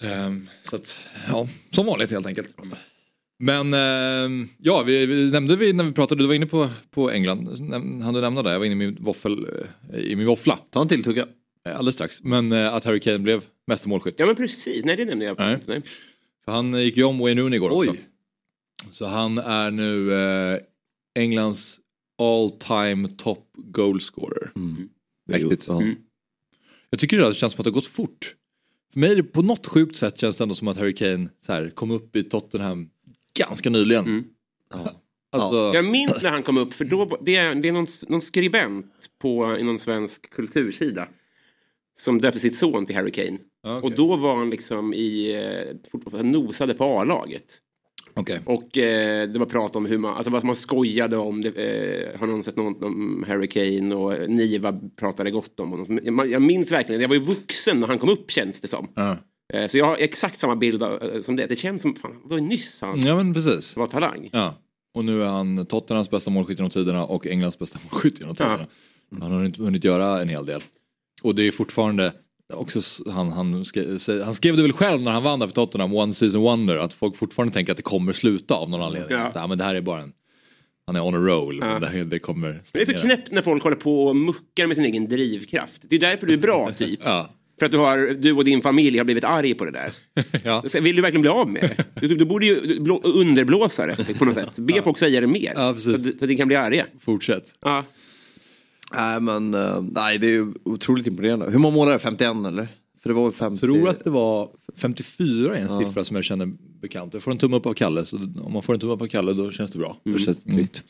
[0.02, 2.56] Ehm, så att, ja, som vanligt helt enkelt.
[3.39, 7.12] Men ehm, ja, vi, vi nämnde vi när vi pratade, du var inne på, på
[7.12, 7.47] England,
[8.04, 8.52] hann du nämna det?
[8.52, 9.47] Jag var inne i min, våffel,
[9.93, 11.28] eh, i min våffla Ta en till tugga.
[11.67, 12.23] Eh, alldeles strax.
[12.23, 14.15] Men eh, att Harry Kane blev mästermålskytt.
[14.17, 15.53] Ja men precis, nej det nämnde jag Nej.
[15.53, 15.71] inte.
[15.71, 15.82] Nej.
[16.45, 17.91] För han eh, gick ju om Wayne Rooney igår också.
[17.91, 18.10] Oj.
[18.91, 20.60] Så han är nu eh,
[21.19, 21.80] Englands
[22.17, 24.51] all time top goalscorer.
[25.30, 25.67] Mäktigt.
[25.67, 25.84] Ja.
[26.89, 28.36] Jag tycker det känns som att det har gått fort.
[28.93, 31.30] För mig är det på något sjukt sätt känns det ändå som att Harry Kane
[31.45, 32.89] så här, kom upp i Tottenham
[33.39, 34.06] ganska nyligen.
[34.06, 34.23] Mm.
[34.73, 35.01] Ja.
[35.30, 38.21] Alltså, Jag minns när han kom upp, för då, det är, det är någon, någon
[38.21, 41.08] skribent på i någon svensk kultursida
[41.99, 43.38] som döpte sitt son till Harry Kane.
[43.63, 43.88] Ja, okej.
[43.89, 47.62] Och då var han liksom i, eh, fortfarande nosade på A-laget.
[48.13, 48.39] Okej.
[48.45, 51.41] Och eh, det var prat om hur man, alltså vad man skojade om.
[51.41, 55.99] Det, eh, har någon sett något om Harry Kane och Niva pratade gott om honom.
[56.03, 58.88] Jag, jag minns verkligen, jag var ju vuxen när han kom upp känns det som.
[58.95, 59.17] Ja.
[59.53, 61.45] Eh, så jag har exakt samma bild av, eh, som det.
[61.45, 63.75] Det känns som, fan, det var ju nyss han ja men precis.
[63.75, 64.29] var talang.
[64.33, 64.55] Ja.
[64.93, 68.67] Och nu är han Tottenhams bästa målskytt genom tiderna och Englands bästa målskytt genom tiderna.
[69.19, 70.62] Han har inte hunnit göra en hel del.
[71.23, 72.13] Och det är fortfarande
[72.53, 75.93] också, han, han, skrev, han skrev det väl själv när han vann där för Tottenham,
[75.95, 79.12] One Season Wonder, att folk fortfarande tänker att det kommer sluta av någon anledning.
[79.17, 79.23] Ja.
[79.23, 80.12] Att, men det här är bara en,
[80.86, 81.80] han är on a roll, Ja.
[81.80, 84.86] det, det kommer det är så knäppt när folk håller på och muckar med sin
[84.86, 85.82] egen drivkraft.
[85.89, 86.99] Det är därför du är bra typ.
[87.03, 87.34] Ja.
[87.60, 89.91] För att du, har, du och din familj har blivit arg på det där.
[90.43, 90.63] Ja.
[90.82, 92.08] Vill du verkligen bli av med det?
[92.08, 94.60] Du, du borde ju blå, underblåsa det på något sätt.
[94.60, 95.53] Be folk säga det mer.
[95.56, 96.03] Ja, precis.
[96.03, 96.86] Så, att, så att ni kan bli arga.
[97.01, 97.53] Fortsätt.
[97.62, 97.86] Ja.
[98.91, 101.52] Nej men, eh, nej det är ju otroligt imponerande.
[101.52, 102.00] Hur många mål är det?
[102.00, 102.67] 51 eller?
[103.02, 103.60] För det var väl 50?
[103.60, 106.45] Tror att det var 54 är en siffra som jag känner
[106.82, 107.13] bekant.
[107.13, 109.08] Jag får en tumme upp av Kalle, så om man får en tumme upp av
[109.08, 109.97] Kalle då känns det bra.
[110.04, 110.84] Det känns tryggt.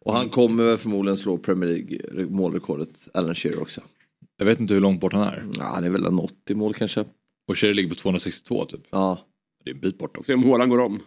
[0.00, 3.80] Och han kommer förmodligen slå Premier League målrekordet, Alan Shearer också.
[4.36, 5.46] Jag vet inte hur långt bort han är.
[5.58, 7.04] Ja, det är väl en 80 mål kanske.
[7.48, 8.80] Och Sherry ligger på 262 typ.
[8.90, 9.18] Ja,
[9.64, 10.26] Det är en bit bort också.
[10.26, 11.00] Se om Haaland går om.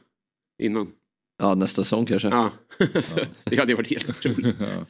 [0.64, 0.88] Innan.
[1.40, 2.28] ja nästa säsong kanske.
[2.28, 2.52] Ja.
[3.44, 4.58] Det hade varit helt otroligt.
[4.60, 4.86] Ja.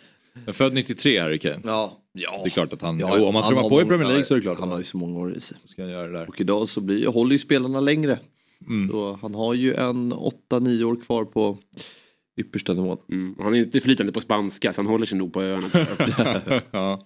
[0.47, 1.61] Är född 93 Harry Kane.
[1.63, 2.39] Ja, ja.
[2.43, 4.23] Det är klart att han, Ja, jo, om man han trummar på i Premier League
[4.23, 5.57] så är det klart Han att har han ju så många år i sig.
[5.65, 6.27] ska göra det där.
[6.29, 8.19] Och idag så blir, håller ju spelarna längre.
[8.91, 11.57] Så han har ju en 8-9 år kvar på
[12.37, 12.97] yppersta nivån.
[13.11, 13.35] Mm.
[13.39, 15.69] Han är inte flytande på spanska så han håller sig nog på öarna.
[16.71, 17.05] ja.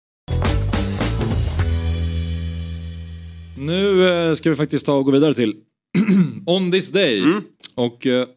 [3.61, 5.55] Nu eh, ska vi faktiskt ta och gå vidare till
[6.45, 7.23] On this day.
[7.75, 8.27] Och eh,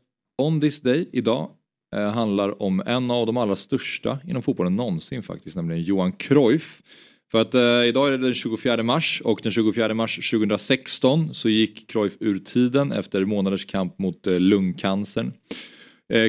[0.42, 1.50] On this day idag
[1.96, 6.82] eh, handlar om en av de allra största inom fotbollen någonsin faktiskt, nämligen Johan Cruyff.
[7.30, 11.48] För att eh, idag är det den 24 mars och den 24 mars 2016 så
[11.48, 15.32] gick Cruyff ur tiden efter månaders kamp mot eh, lungcancern.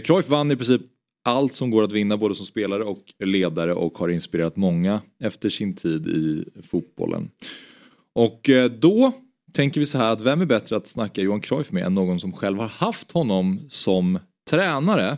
[0.03, 0.81] Cruyff vann i princip
[1.23, 5.49] allt som går att vinna både som spelare och ledare och har inspirerat många efter
[5.49, 7.29] sin tid i fotbollen.
[8.15, 9.11] Och eh, då
[9.53, 12.19] tänker vi så här att vem är bättre att snacka Johan Cruyff med än någon
[12.19, 15.17] som själv har haft honom som tränare.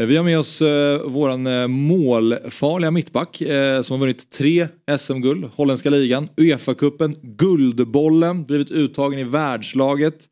[0.00, 4.68] Eh, Vi har med oss eh, våran eh, målfarliga mittback eh, som har vunnit tre
[4.98, 10.28] SM-guld, holländska ligan, Uefa-cupen, Guldbollen, blivit uttagen i världslaget.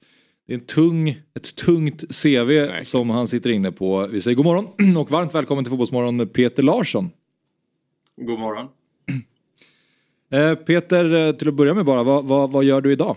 [0.46, 4.06] Det är en tung, ett tungt CV som han sitter inne på.
[4.06, 7.10] Vi säger god morgon och varmt välkommen till Fotbollsmorgon Peter Larsson.
[8.16, 8.66] God morgon.
[10.32, 13.16] Eh, Peter, eh, till att börja med bara, vad, vad, vad gör du idag?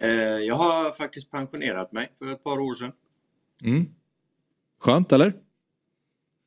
[0.00, 2.92] Eh, jag har faktiskt pensionerat mig för ett par år sedan.
[3.64, 3.86] Mm.
[4.80, 5.32] Skönt eller?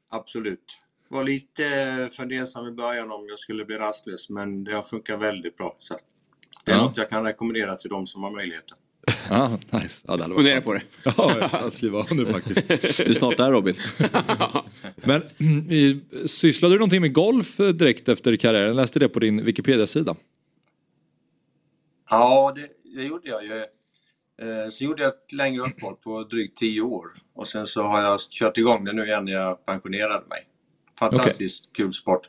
[0.09, 0.79] Absolut.
[1.09, 5.57] Var lite fundersam i början om jag skulle bli rastlös men det har funkat väldigt
[5.57, 5.75] bra.
[5.79, 5.93] Så
[6.65, 6.83] det är Ja.
[6.83, 8.77] något jag kan rekommendera till de som har möjligheten.
[9.29, 10.01] Ja, nice.
[10.07, 10.81] Ja, det hade Fundera på det.
[11.17, 12.67] Ja, jag skriver av nu faktiskt.
[12.67, 13.75] Du är snart där Robin.
[14.95, 15.23] Men
[16.27, 18.67] sysslade du någonting med golf eh, direkt efter karriären?
[18.67, 20.15] Jag läste det på din Wikipedia-sida.
[22.09, 23.57] Ja, det, det gjorde jag ju.
[24.41, 28.01] Eh, Så gjorde jag ett längre uppehåll på drygt 10 år och sen så har
[28.01, 30.39] jag kört igång det nu igen när jag pensionerade mig.
[30.99, 32.27] Fantastiskt kul sport.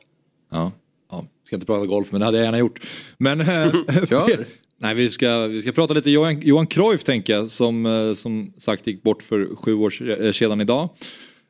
[0.51, 0.73] Ja.
[1.11, 2.81] ja, ska inte prata golf men det hade jag gärna gjort.
[3.19, 3.73] Men eh,
[4.09, 4.47] Kör
[4.79, 8.53] nej, vi, ska, vi ska prata lite Johan, Johan Cruyff tänker jag som eh, som
[8.59, 10.89] sagt gick bort för sju år eh, sedan idag.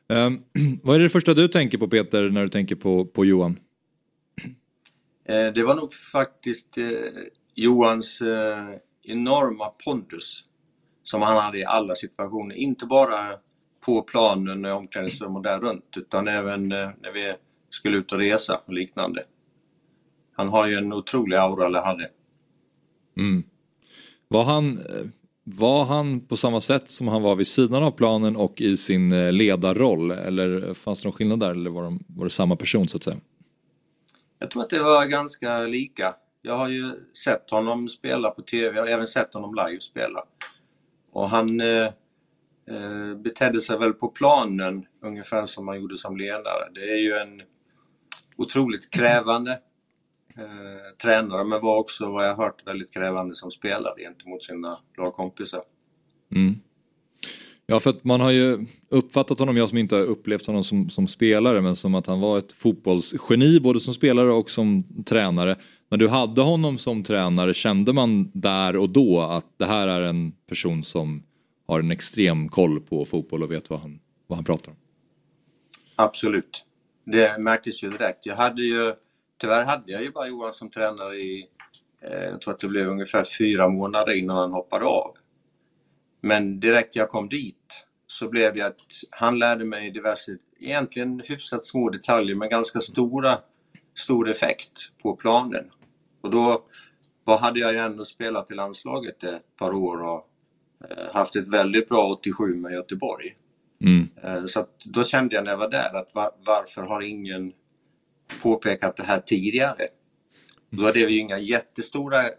[0.07, 0.43] Um,
[0.83, 3.59] vad är det första du tänker på Peter när du tänker på, på Johan?
[5.25, 6.85] Eh, det var nog faktiskt eh,
[7.55, 8.69] Johans eh,
[9.03, 10.43] enorma pondus
[11.03, 12.55] som han hade i alla situationer.
[12.55, 13.17] Inte bara
[13.85, 17.33] på planen, i omklädningsrum och där runt utan även eh, när vi
[17.69, 19.23] skulle ut och resa och liknande.
[20.31, 22.07] Han har ju en otrolig aura, eller hade.
[23.19, 23.43] Mm.
[24.27, 25.05] Var han, eh,
[25.43, 29.11] var han på samma sätt som han var vid sidan av planen och i sin
[29.11, 30.11] eh, ledarroll?
[30.11, 33.03] Eller fanns det någon skillnad där eller var, de, var det samma person så att
[33.03, 33.17] säga?
[34.39, 36.15] Jag tror att det var ganska lika.
[36.41, 36.91] Jag har ju
[37.23, 40.23] sett honom spela på TV, jag har även sett honom live spela.
[41.11, 41.85] Och han eh,
[42.67, 46.69] eh, betedde sig väl på planen ungefär som han gjorde som ledare.
[46.73, 47.41] Det är ju en
[48.37, 49.59] otroligt krävande
[50.41, 55.61] eh, tränare men var också vad jag hört väldigt krävande som spelare gentemot sina lagkompisar.
[57.71, 60.89] Ja, för att man har ju uppfattat honom, jag som inte har upplevt honom som,
[60.89, 65.55] som spelare, men som att han var ett fotbollsgeni både som spelare och som tränare.
[65.89, 70.01] När du hade honom som tränare, kände man där och då att det här är
[70.01, 71.23] en person som
[71.67, 74.77] har en extrem koll på fotboll och vet vad han, vad han pratar om?
[75.95, 76.65] Absolut.
[77.05, 78.25] Det märktes ju direkt.
[78.25, 78.93] Jag hade ju,
[79.39, 81.47] tyvärr hade jag ju bara Johan som tränare i,
[82.01, 85.15] eh, jag tror att det blev ungefär fyra månader innan han hoppade av.
[86.21, 91.65] Men direkt jag kom dit så blev det att han lärde mig diverse, egentligen hyfsat
[91.65, 93.37] små detaljer men ganska stora,
[93.97, 95.69] stor effekt på planen.
[96.21, 96.63] Och då
[97.23, 100.29] vad hade jag ju ändå spelat i landslaget ett par år och
[100.89, 103.35] eh, haft ett väldigt bra 87 med Göteborg.
[103.81, 104.09] Mm.
[104.23, 107.53] Eh, så då kände jag när jag var där att va- varför har ingen
[108.41, 109.87] påpekat det här tidigare?
[110.69, 112.31] Då är det ju inga jättestora eh,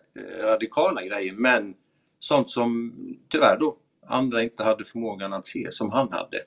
[0.43, 1.75] radikala grejer men
[2.19, 2.93] sånt som
[3.29, 3.77] tyvärr då
[4.07, 6.39] andra inte hade förmågan att se som han hade.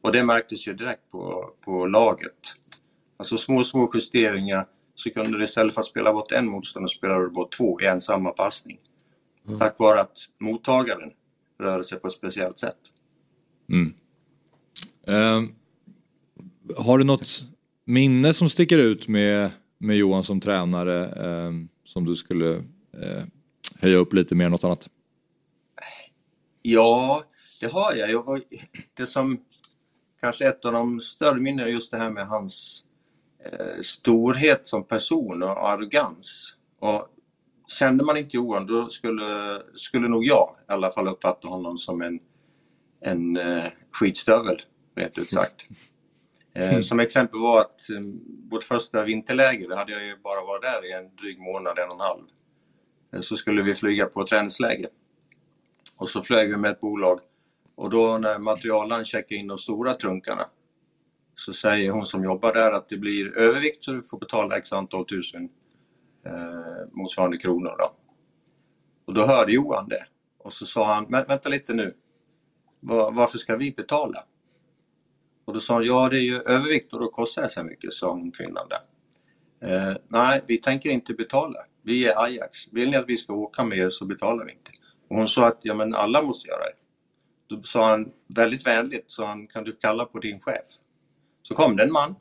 [0.00, 2.56] Och det märktes ju direkt på, på laget.
[3.16, 7.18] Alltså små, små justeringar så kunde du istället för att spela bort en motståndare spela
[7.18, 8.78] du bort två i en samma passning.
[9.58, 11.10] Tack vare att mottagaren
[11.60, 12.78] rörde sig på ett speciellt sätt.
[15.06, 15.54] Ehm,
[16.76, 17.44] har du något
[17.84, 21.52] minne som sticker ut med, med Johan som tränare eh,
[21.84, 22.56] som du skulle
[23.02, 23.24] eh,
[23.80, 24.88] höja upp lite mer än något annat?
[26.62, 27.24] Ja,
[27.60, 28.10] det har jag.
[28.10, 28.40] jag var,
[28.94, 29.40] det som
[30.20, 32.84] kanske ett av de större minnena är just det här med hans
[33.44, 36.56] eh, storhet som person och arrogans.
[36.78, 37.08] Och
[37.78, 42.02] kände man inte Johan då skulle, skulle nog jag i alla fall uppfatta honom som
[42.02, 42.20] en,
[43.00, 44.62] en eh, skitstövel,
[44.96, 45.66] rent ut sagt.
[46.54, 48.00] Eh, som exempel var att eh,
[48.50, 51.88] vårt första vinterläger, det hade jag ju bara varit där i en dryg månad, en
[51.88, 52.22] och en halv.
[53.14, 54.90] Eh, så skulle vi flyga på träningsläger.
[55.96, 57.20] Och så flög vi med ett bolag.
[57.74, 60.46] Och då när materialen checkar in de stora trunkarna
[61.36, 64.72] så säger hon som jobbar där att det blir övervikt så du får betala x
[64.72, 65.48] antal tusen
[66.26, 67.76] eh, motsvarande kronor.
[67.78, 67.96] Då.
[69.06, 70.06] Och då hörde Johan det.
[70.38, 71.94] Och så sa han, "Men vänta lite nu.
[72.80, 74.24] Va- varför ska vi betala?
[75.44, 77.92] Och då sa han, ja det är ju övervikt och då kostar det så mycket,
[77.92, 78.80] sa hon kvinnan där.
[79.62, 81.58] Eh, nej, vi tänker inte betala.
[81.82, 82.72] Vi är Ajax.
[82.72, 84.70] Vill ni att vi ska åka med er så betalar vi inte.
[85.08, 86.76] Och hon sa att ja, men alla måste göra det.
[87.46, 90.66] Då sa han väldigt vänligt, så han kan du kalla på din chef.
[91.42, 92.14] Så kom det en man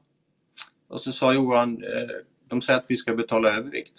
[0.87, 2.09] och så sa Johan, eh,
[2.47, 3.93] de säger att vi ska betala övervikt.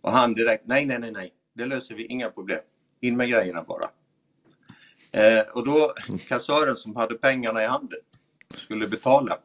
[0.00, 2.60] Och han direkt, nej, nej, nej, nej, det löser vi, inga problem.
[3.00, 3.90] In med grejerna bara.
[5.12, 5.94] Eh, och då
[6.28, 7.98] kassören som hade pengarna i handen
[8.54, 9.38] skulle betala.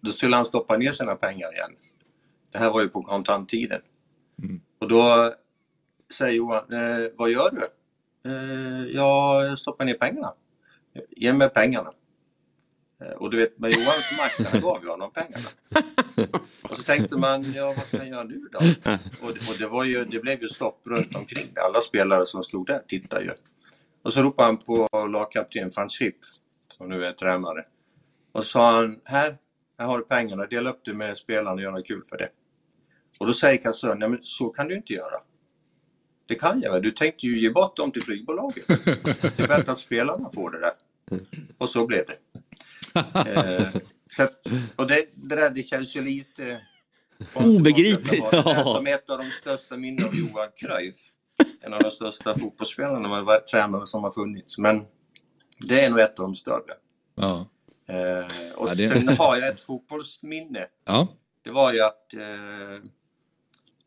[0.00, 1.70] Då skulle han stoppa ner sina pengar igen.
[2.50, 3.80] Det här var ju på kontanttiden.
[4.78, 5.34] Och då
[6.18, 7.68] säger Johan, eh, vad gör du?
[8.30, 10.32] Eh, jag stoppar ner pengarna.
[11.10, 11.90] Ge mig pengarna.
[13.00, 15.48] Eh, och du vet med Johans makt, han gav ju honom pengarna.
[16.62, 18.58] Och så tänkte man, ja vad ska jag göra nu då?
[19.22, 21.48] Och, och det, var ju, det blev ju stopp runt omkring.
[21.66, 23.30] Alla spelare som stod där tittade ju.
[24.02, 26.16] Och så ropade han på lagkapten van Schip,
[26.76, 27.64] som nu är tränare.
[28.34, 29.36] Och sa han, här,
[29.78, 32.28] här har du pengarna, dela upp det med spelarna och gör något kul för det.
[33.20, 35.20] Och då säger kassören, nej men så kan du inte göra.
[36.26, 38.66] Det kan jag väl, du tänkte ju ge bort dem till flygbolaget.
[38.66, 40.72] Det är bättre att spelarna får det där.
[41.58, 42.18] Och så blev det.
[42.94, 46.60] Eh, så att, och det, det där det känns ju lite
[47.34, 48.30] Obegripligt.
[48.30, 50.96] där Som ett av de största minnen av Johan Cruyff.
[51.60, 54.58] En av de största fotbollsspelarna tränare som har funnits.
[54.58, 54.84] Men
[55.58, 56.72] det är nog ett av de större.
[57.14, 57.48] Ja.
[57.86, 60.66] Eh, och Ja, det- sen har jag ett fotbollsminne.
[60.84, 61.08] Ja.
[61.42, 62.82] Det var ju att eh,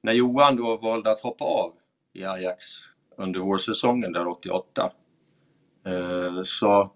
[0.02, 1.74] när Johan då valde att hoppa av
[2.14, 2.66] i Ajax
[3.18, 4.92] under vårsäsongen där 88
[5.88, 6.92] eh, så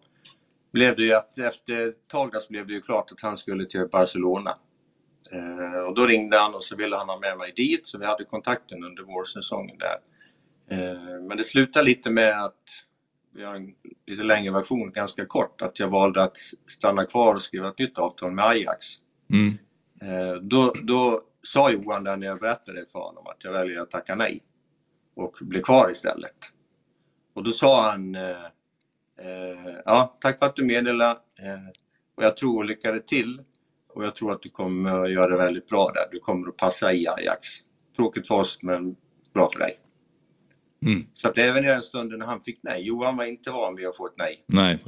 [0.72, 3.38] blev det ju att efter ett tag där så blev det ju klart att han
[3.38, 4.52] skulle till Barcelona.
[5.32, 8.06] Eh, och då ringde han och så ville han ha med mig dit så vi
[8.06, 9.98] hade kontakten under vårsäsongen där.
[10.78, 12.64] Eh, men det slutade lite med att
[13.36, 13.74] vi har en
[14.08, 17.98] lite längre version, ganska kort, att jag valde att stanna kvar och skriva ett nytt
[17.98, 18.86] avtal med Ajax.
[19.30, 19.58] Mm.
[20.02, 23.92] Eh, då, då sa Johan där när jag berättade för honom att jag väljer att
[23.92, 24.42] tacka nej
[25.16, 26.36] och bli kvar istället.
[27.34, 28.46] Och då sa han eh,
[29.20, 31.20] eh, ja, tack för att du meddelade
[32.16, 33.42] och jag tror lyckade till
[33.94, 36.08] och jag tror att du kommer att göra det väldigt bra där.
[36.12, 37.48] Du kommer att passa i Ajax.
[37.96, 38.96] Tråkigt för oss men
[39.34, 39.80] bra för dig.
[40.86, 41.06] Mm.
[41.14, 43.88] Så att även i den stunden när han fick nej, Johan var inte van vid
[43.88, 44.44] att få ett nej.
[44.48, 44.80] Nej.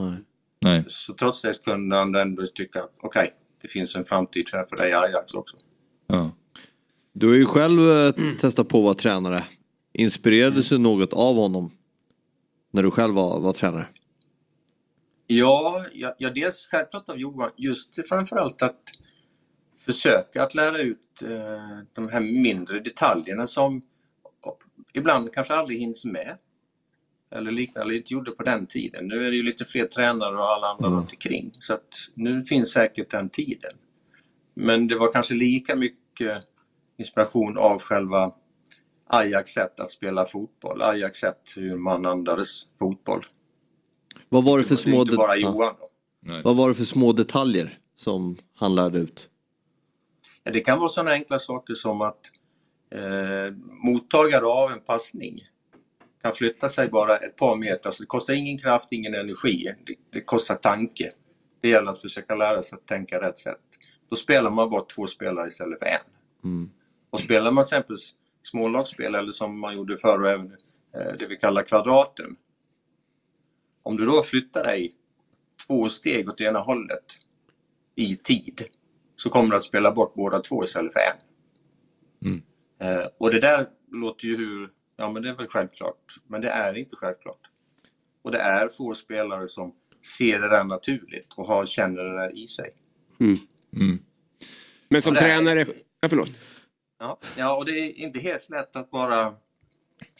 [0.62, 0.86] Nej.
[0.88, 4.94] Så trots det kunde han ändå tycka, okej, det finns en framtid för dig i
[4.94, 5.58] Ajax också.
[6.08, 6.32] Ja.
[7.14, 9.44] Du har ju själv eh, testat på att vara tränare.
[9.94, 11.72] Inspirerades du något av honom?
[12.72, 13.88] När du själv var, var tränare?
[15.28, 18.82] Ja, ja, ja, dels självklart av Johan, just det framförallt att
[19.80, 21.30] försöka att lära ut eh,
[21.94, 23.82] de här mindre detaljerna som
[24.94, 26.38] ibland kanske aldrig hinns med.
[27.32, 29.08] Eller liknande, inte gjorde på den tiden.
[29.08, 31.52] Nu är det ju lite fler tränare och alla andra runt omkring.
[31.60, 33.72] Så att nu finns säkert den tiden.
[34.54, 36.44] Men det var kanske lika mycket
[36.98, 38.32] inspiration av själva
[39.08, 40.82] Ajax sätt att spela fotboll.
[40.82, 43.26] Ajax sätt hur man andades fotboll.
[44.30, 45.36] Vad var det för Det små, det- bara.
[45.38, 45.90] Johan då.
[46.44, 49.30] Vad var det för små detaljer som han lärde ut?
[50.44, 52.20] Ja, Det kan vara sådana enkla saker som att
[52.94, 53.54] eh,
[53.84, 55.42] mottagare av en passning
[56.22, 57.92] kan flytta sig bara ett par meter.
[57.92, 59.76] Så det kostar ingen kraft, ingen energi.
[59.86, 61.12] Det, det kostar tanke.
[61.62, 63.60] Det gäller att försöka lära sig att tänka rätt sätt.
[64.10, 66.02] Då spelar man bara två spelare istället för en.
[67.10, 67.98] Och spelar man till exempel
[68.44, 70.52] smålagsspel eller som man gjorde förr och även
[70.96, 72.36] eh, det vi kallar kvadraten.
[73.84, 74.94] Om du då flyttar dig
[75.68, 77.06] två steg åt ena hållet
[77.96, 78.64] i tid
[79.16, 81.18] så kommer du att spela bort båda två istället för en.
[82.84, 86.50] Eh, och det där låter ju hur, ja men det är väl självklart, men det
[86.50, 87.40] är inte självklart.
[88.22, 89.76] Och det är få spelare som
[90.18, 92.76] ser det där naturligt och har, känner det där i sig.
[94.90, 95.66] Men som Ja, det är- tränare...
[96.02, 96.30] Ja, förlåt.
[97.00, 99.34] Ja, ja, och det är inte helt lätt att bara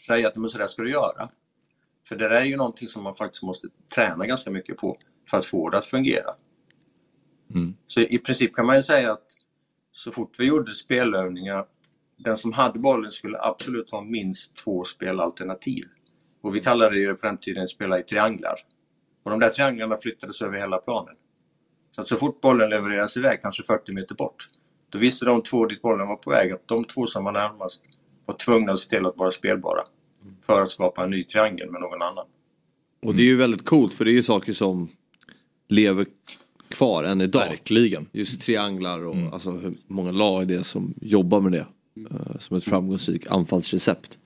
[0.06, 1.28] säga att men så där ska du göra.
[2.08, 4.96] För det där är ju någonting som man faktiskt måste träna ganska mycket på
[5.30, 6.30] för att få det att fungera.
[7.86, 9.26] Så i princip kan man ju säga att
[9.92, 11.64] så fort vi gjorde spelövningar,
[12.16, 15.84] den som hade bollen skulle absolut ha minst två spelalternativ.
[16.42, 18.54] Och vi kallade det ju på den tiden spela i trianglar.
[19.22, 21.14] Och de där trianglarna flyttades över hela planen.
[21.94, 24.46] Så att så fort bollen levereras iväg, kanske 40 meter bort,
[24.88, 27.84] då visste de två dit bollen var på väg att de två som var närmast
[28.26, 29.82] var tvungna att se till att vara spelbara.
[30.46, 32.26] För att skapa en ny triangel med någon annan.
[33.02, 34.88] Och det är ju väldigt coolt för det är ju saker som
[35.68, 36.06] lever
[36.68, 37.48] kvar än idag.
[37.48, 38.06] Verkligen.
[38.12, 41.66] Just trianglar och alltså hur många lag är det som jobbar med det.
[41.96, 44.18] Eh, som ett framgångsrikt anfallsrecept.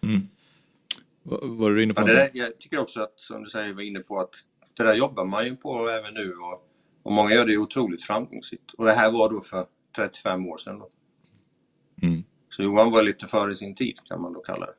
[1.22, 2.00] Vad är du inne på?
[2.00, 4.34] Ja, det där, jag tycker också att, som du säger, var inne på att
[4.76, 6.68] det där jobbar man ju på även nu och,
[7.02, 8.72] och många gör det otroligt framgångsrikt.
[8.72, 9.64] Och det här var då för
[9.96, 10.78] 35 år sedan.
[10.78, 10.88] Då.
[12.50, 14.72] Så Johan var lite före sin tid kan man då kalla det.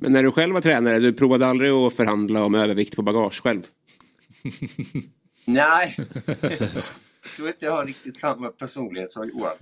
[0.00, 3.42] Men när du själv var tränare, du provade aldrig att förhandla om övervikt på bagage
[3.42, 3.62] själv?
[5.44, 5.96] Nej,
[7.22, 9.56] jag tror inte jag har riktigt samma personlighet som Johan.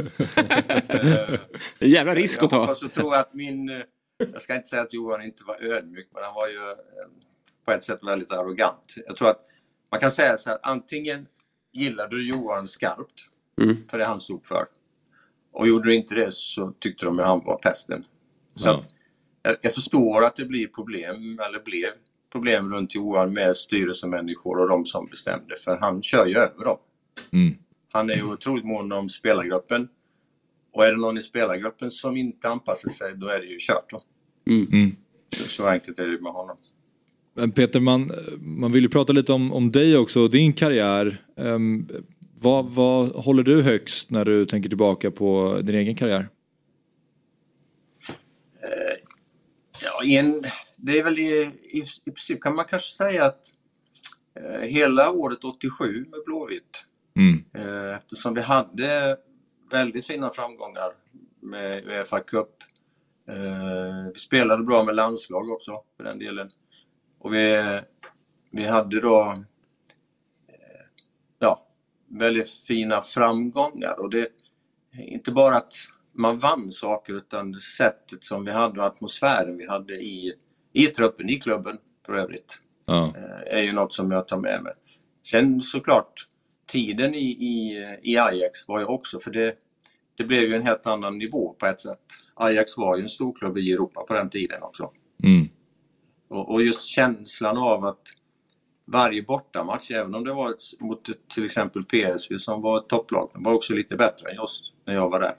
[1.79, 2.61] En jävla risk jag att ta.
[2.61, 3.69] hoppas och tror att min...
[3.69, 3.77] eh,
[4.33, 7.09] Jag ska inte säga att Johan inte var ödmjuk, men han var ju eh,
[7.65, 8.95] på ett sätt väldigt arrogant.
[9.07, 9.41] Jag tror att
[9.91, 11.27] man kan säga så här, antingen
[11.73, 13.21] gillade du Johan skarpt,
[13.91, 14.65] för det han stod för.
[15.53, 18.05] Och gjorde du inte det så tyckte de att han var pesten.
[18.55, 18.85] Så Ja.
[19.43, 21.89] jag, jag förstår att det blir problem, eller blev
[22.33, 26.79] problem runt Johan med styrelsemänniskor och de som bestämde, för han kör ju över dem.
[27.33, 27.55] Mm.
[27.93, 29.89] Han är ju otroligt mån om spelargruppen.
[30.73, 33.91] Och är det någon i spelargruppen som inte anpassar sig, då är det ju kört.
[33.91, 34.01] Då.
[34.53, 34.97] Mm.
[35.37, 36.57] Så, så enkelt är det med honom.
[37.35, 41.25] Men Peter, man, man vill ju prata lite om, om dig också och din karriär.
[41.37, 41.89] Ehm,
[42.39, 46.29] vad, vad håller du högst när du tänker tillbaka på din egen karriär?
[49.83, 50.43] Ja, i en,
[50.77, 53.47] det är väl i, i, i princip kan man kanske säga att
[54.37, 56.85] eh, hela året 87 med Blåvitt,
[57.17, 57.45] Mm.
[57.55, 59.17] eh, eftersom vi hade
[59.71, 60.93] väldigt fina framgångar
[61.41, 62.49] med Uefa Cup.
[63.29, 66.49] Eh, vi spelade bra med landslag också för den delen.
[67.19, 67.81] Och vi,
[68.51, 69.21] vi hade då
[70.49, 70.87] eh,
[71.39, 71.67] ja,
[72.09, 74.01] väldigt fina framgångar.
[74.01, 74.29] Och det
[74.99, 75.73] inte bara att
[76.13, 80.33] man vann saker utan det sättet som vi hade och atmosfären vi hade i,
[80.73, 83.15] i truppen, i klubben för övrigt, Ja.
[83.47, 84.73] är ju något som jag tar med mig.
[85.31, 86.27] Sen såklart,
[86.71, 89.55] tiden i, i, i Ajax var ju också, för det,
[90.17, 92.01] det blev ju en helt annan nivå på ett sätt.
[92.35, 94.91] Ajax var ju en stor klubb i Europa på den tiden också.
[95.23, 95.49] Mm.
[96.29, 98.03] Och, och just känslan av att
[98.85, 103.31] varje bortamatch, även om det var ett, mot till exempel PSV som var ett topplag,
[103.35, 105.35] var också lite bättre än oss när jag var där.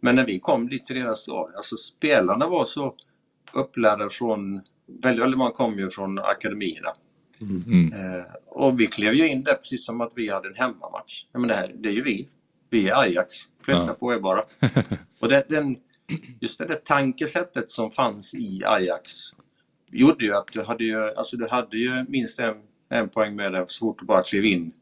[0.00, 2.94] Men när vi kom dit till deras stad, alltså spelarna var så
[3.52, 6.90] upplärda från, väldigt, väldigt många kom ju från akademierna.
[7.40, 7.92] Mm.
[7.92, 11.26] Eh, och vi klev ju in där precis som att vi hade en hemmamatch.
[11.32, 12.28] Ja, men det, här, det är ju vi.
[12.70, 13.34] Vi är Ajax.
[13.62, 13.94] Flytta Ja.
[13.94, 14.44] på er bara.
[15.20, 15.76] och det, den,
[16.40, 19.10] just det där tankesättet som fanns i Ajax
[19.90, 22.56] gjorde ju att du hade ju, alltså du hade ju minst en,
[22.88, 24.72] en poäng med dig så fort du bara klev in.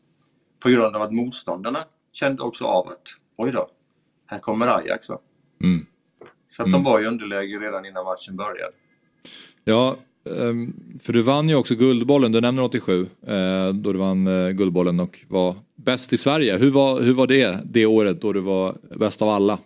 [0.60, 1.78] På grund av att motståndarna
[2.12, 3.02] kände också av att
[3.36, 3.70] oj då,
[4.26, 5.08] här kommer Ajax.
[5.08, 5.18] Va?
[5.62, 5.86] Mm.
[6.48, 8.72] Så att de var i underläge redan innan matchen började.
[9.64, 9.96] Ja,
[11.00, 15.00] för du vann ju också Guldbollen, du nämner 87, eh, då du vann eh, Guldbollen
[15.00, 16.58] och var bäst i Sverige.
[16.58, 19.58] Hur var, hur var det, det året då du var bäst av alla?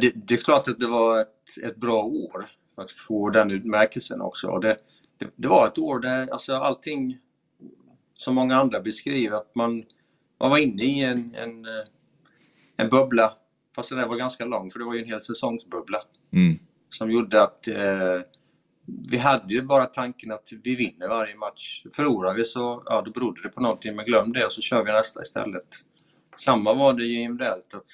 [0.00, 3.50] Det, det är klart att det var ett, ett bra år för att få den
[3.50, 4.58] utmärkelsen också.
[4.58, 4.76] Det,
[5.18, 7.18] det, det var ett år där alltså allting
[8.14, 9.84] som många andra beskriver att man,
[10.40, 11.84] man var inne i en, en, eh,
[12.76, 13.32] en bubbla.
[13.74, 15.98] Fast den var ganska lång för det var ju en hel säsongsbubbla.
[16.32, 16.58] Mm.
[16.90, 18.20] Som gjorde att eh,
[18.86, 21.82] vi hade ju bara tanken att vi vinner varje match.
[21.96, 24.84] Förlorar vi så, ja då berodde det på någonting, men glöm det och så kör
[24.84, 25.66] vi nästa istället.
[26.36, 27.74] Samma var det ju individuellt.
[27.74, 27.86] Att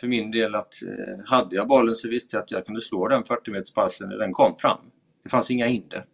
[0.00, 3.08] för min del att eh, hade jag bollen så visste jag att jag kunde slå
[3.08, 4.78] den 40 meterspassen när den kom fram.
[5.22, 6.04] Det fanns inga hinder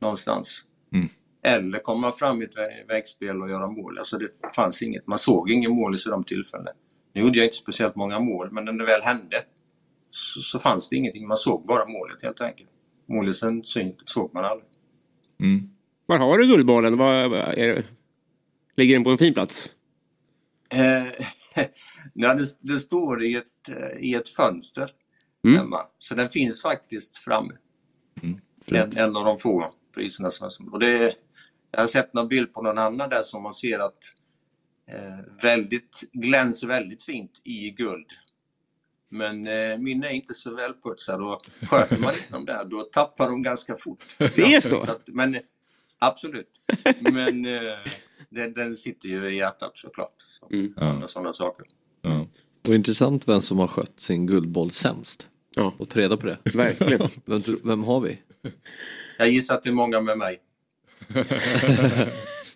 [0.00, 0.64] någonstans.
[0.92, 1.08] Mm.
[1.42, 3.98] Eller komma fram i ett vä- vägspel och göra mål.
[3.98, 5.06] Alltså det fanns inget.
[5.06, 6.70] Man såg ingen mål i de tillfällena.
[7.12, 9.36] Nu gjorde jag inte speciellt många mål, men när det väl hände
[10.10, 11.28] så, så fanns det ingenting.
[11.28, 12.70] Man såg bara målet helt enkelt.
[13.10, 13.62] Målisen
[14.04, 14.68] såg man aldrig.
[15.40, 15.70] Mm.
[16.06, 16.96] Var har du Guldbollen?
[16.96, 17.86] Var, är,
[18.76, 19.74] ligger den på en fin plats?
[20.70, 21.06] Eh,
[22.14, 24.90] ja, det, det står i ett, eh, i ett fönster
[25.44, 25.58] Mm.
[25.58, 25.86] hemma.
[25.98, 27.52] Så den finns faktiskt framme.
[28.22, 28.40] Mm.
[28.66, 30.30] En, en av de få priserna.
[30.30, 31.14] Som, och det,
[31.70, 33.98] jag har sett någon bild på någon annan där som man ser att
[34.86, 38.06] eh, väldigt, glänser väldigt fint i guld.
[39.12, 43.28] Men eh, min är inte så välputsad och sköter man inte dem där då tappar
[43.30, 44.04] de ganska fort.
[44.18, 44.80] Det är så?
[44.80, 45.36] att, men
[45.98, 46.48] absolut.
[47.00, 47.78] Men eh,
[48.30, 50.14] den, den sitter ju i hjärtat såklart.
[50.18, 50.74] Så, Mm.
[50.76, 51.66] Andra sådana saker.
[52.02, 52.26] Ja.
[52.68, 55.26] Och intressant vem som har skött sin guldboll sämst.
[55.56, 56.38] Ja, Och ta reda på det.
[56.54, 57.08] verkligen.
[57.24, 58.18] Vem, vem har vi?
[59.18, 60.40] Jag gissar att det är många med mig.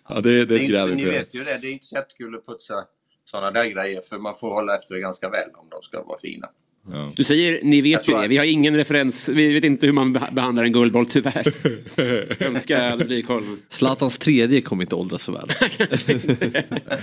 [0.09, 1.95] Ja, det, det Det är inte, gräver ni vet ju det, det är inte så
[1.95, 2.85] jättekul att putsa
[3.25, 6.19] sådana där grejer för man får hålla efter det ganska väl om de ska vara
[6.19, 6.49] fina.
[6.91, 7.11] ja.
[7.15, 8.27] Du säger ni vet ju det.
[8.27, 9.29] Vi har ingen referens.
[9.29, 11.53] Vi vet inte hur man beh- behandlar en guldboll tyvärr.
[12.43, 13.57] Önskar jag hade blivit koll.
[13.69, 15.49] Zlatans tredje kommer inte åldras så väl.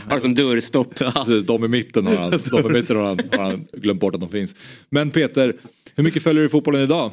[0.09, 0.95] Har som dörrstopp.
[0.95, 4.15] Precis, de i mitten har han, de i mitten har han, har han glömt bort
[4.15, 4.55] att de finns.
[4.91, 5.57] Men Peter,
[5.95, 7.11] hur mycket följer du fotbollen idag?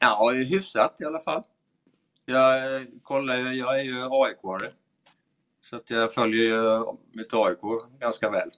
[0.00, 1.42] Ja, hyfsat i alla fall.
[2.26, 4.68] Jag eh, kollar ju, jag är ju AIK-are.
[5.64, 7.58] Så att jag följer ju mitt AIK
[8.00, 8.50] ganska väl.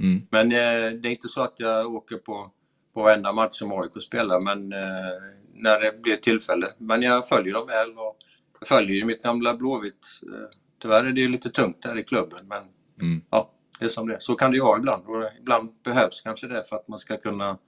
[0.00, 0.26] Mm.
[0.30, 2.50] Men eh, det är inte så att jag åker på,
[2.94, 5.22] på varenda match som AIK spelar, men eh,
[5.54, 6.66] när det blir tillfälle.
[6.78, 8.16] Men jag följer dem väl och
[8.60, 10.06] jag följer ju mitt gamla Blåvitt.
[10.22, 10.48] Eh,
[10.82, 12.62] tyvärr är det ju lite tungt där i klubben, men
[13.02, 13.22] Mm.
[13.30, 14.16] ja, det är som det.
[14.20, 17.16] Så kan det ju vara ibland och ibland behövs kanske det för att man ska
[17.16, 17.58] kunna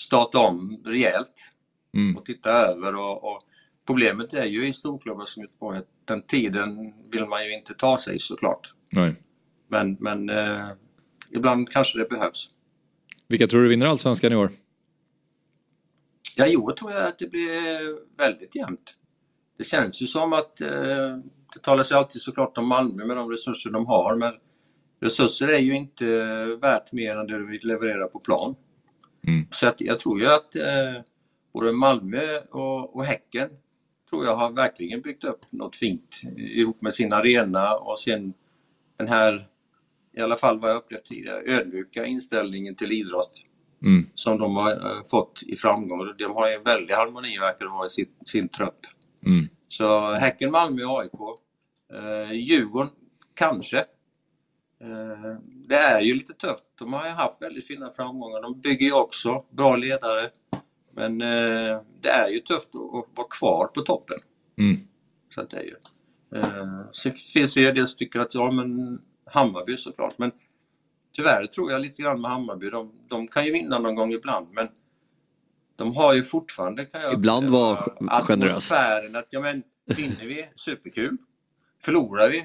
[0.00, 1.52] starta om rejält
[1.94, 2.16] Mm.
[2.16, 2.94] och titta över.
[2.96, 3.42] Och, och
[3.86, 7.98] problemet är ju i storklubbar som Göteborg att den tiden vill man ju inte ta
[7.98, 8.74] sig såklart.
[8.90, 9.14] Nej.
[9.68, 10.68] Men, men eh,
[11.30, 12.50] ibland kanske det behövs.
[13.28, 14.50] Vilka tror du vinner allsvenskan i år?
[16.36, 18.94] Ja, i år tror jag att det blir väldigt jämnt.
[19.58, 20.68] Det känns ju som att eh,
[21.54, 24.32] det talas ju alltid såklart om Malmö med de resurser de har, men
[25.00, 26.04] resurser är ju inte
[26.62, 28.54] värt mer än det du vill leverera på plan.
[29.26, 29.46] Mm.
[29.50, 31.02] Så att jag tror ju att eh,
[31.52, 33.50] både Malmö och, och Häcken
[34.10, 38.34] tror jag har verkligen byggt upp något fint ihop med sin arena och sen
[38.96, 39.48] den här,
[40.16, 43.42] i alla fall vad jag upplevt tidigare, ödmjuka inställningen till idrott
[43.82, 44.06] Mm.
[44.14, 46.14] som de har eh, fått i framgång.
[46.18, 48.86] De har en väldig harmoni verkar det vara i sin, sin trupp.
[49.26, 49.48] Mm.
[49.68, 51.12] Så Häcken, Malmö AIK.
[51.92, 52.90] Eh, Djurgården,
[53.34, 53.78] kanske.
[54.80, 55.34] Eh,
[55.68, 56.64] det är ju lite tufft.
[56.78, 58.42] De har ju haft väldigt fina framgångar.
[58.42, 60.30] De bygger ju också bra ledare.
[60.96, 64.18] Men eh, det är ju tufft att, vara kvar på toppen.
[64.58, 64.80] Mm.
[65.34, 65.76] Så att det är ju.
[66.34, 70.18] Eh, sen finns det ju det som tycker att ja men Hammarby såklart.
[70.18, 70.32] Men
[71.12, 72.70] tyvärr tror jag lite grann med Hammarby.
[72.70, 74.68] De, de kan ju vinna någon gång ibland men
[75.76, 77.76] de har ju fortfarande kan jag Ibland var
[78.22, 78.72] generöst.
[78.72, 79.62] atmosfären att ja men
[79.96, 81.16] vinner vi, superkul.
[81.82, 82.44] Förlorar vi,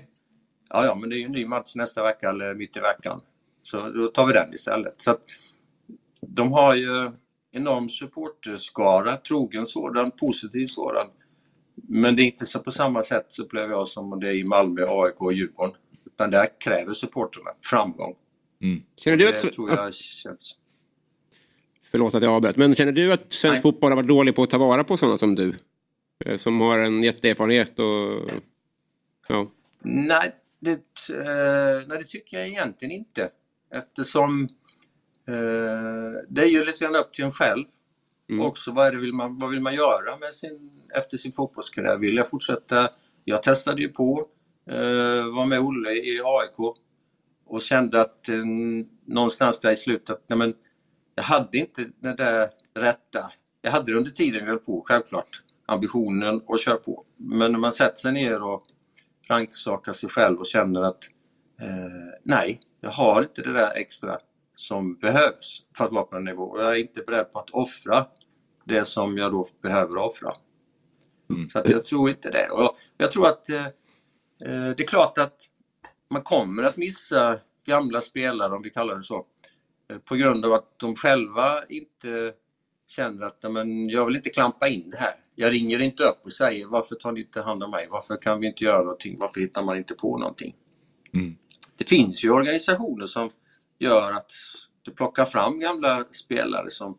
[0.70, 3.22] ja ja men det är ju en ny match nästa vecka eller mitt i veckan.
[3.64, 5.02] Så då tar vi den istället.
[5.02, 5.22] Så att,
[6.22, 7.12] de har ju
[7.52, 11.08] enorm supporterskara, trogen sådan, positiv sådan.
[11.76, 14.44] Men det är inte så på samma sätt så upplever jag som det är i
[14.44, 15.76] Malmö, AIK och Djurgården.
[16.06, 18.16] Utan där kräver supporterna framgång.
[18.98, 19.54] Känner du Det att...
[19.54, 20.58] tror jag känns.
[21.84, 22.58] Förlåt att jag avbröt.
[22.58, 23.62] Men känner du att svensk Nej.
[23.62, 25.56] fotboll har varit dålig på att ta vara på sådana som du?
[26.26, 28.30] Eh, Som har en jätteerfarenhet och...
[29.28, 29.52] Ja.
[29.82, 30.72] Nej det,
[31.10, 33.30] eh, nej, det tycker jag egentligen inte.
[33.74, 34.48] Eftersom
[36.28, 37.66] det är ju lite grann upp till en själv.
[38.30, 38.46] Mm.
[38.46, 41.98] Också vad, vill man, vad vill man göra med sin, efter sin fotbollskarriär?
[41.98, 42.90] Vill jag fortsätta?
[43.24, 44.28] Jag testade ju på,
[44.70, 46.78] eh, var med Olle i AIK
[47.46, 48.46] och kände att eh,
[49.06, 50.54] någonstans där i slutet, att, nej, men,
[51.16, 53.32] jag hade inte det där rätta.
[53.62, 55.44] Jag hade det under tiden vi höll på, självklart.
[55.66, 57.06] Ambitionen att köra på.
[57.18, 58.64] Men när man sätter sig ner och
[59.28, 61.04] rannsakar sig själv och känner att
[61.62, 64.18] eh, nej, jag har inte det där extra
[64.62, 66.44] som behövs för att vara på en nivå.
[66.44, 68.06] Och jag är inte beredd på att offra
[68.66, 70.32] det som jag då behöver offra.
[71.52, 72.50] Så att jag tror inte det.
[72.50, 75.38] Och jag tror att eh, eh, det är klart att
[76.10, 79.26] man kommer att missa gamla spelare, om vi kallar det så,
[79.92, 82.34] eh, på grund av att de själva inte
[82.88, 85.14] känner att men jag vill inte klampa in här.
[85.36, 87.88] Jag ringer inte upp och säger varför tar ni inte hand om mig?
[87.90, 89.18] Varför kan vi inte göra någonting?
[89.20, 90.56] Varför hittar man inte på någonting?
[91.14, 91.36] Mm.
[91.78, 93.30] Det finns ju organisationer som
[93.82, 94.32] gör att
[94.82, 96.98] du plockar fram gamla spelare som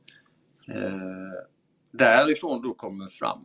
[0.69, 1.47] eh,
[1.93, 3.45] därifrån då kommer fram.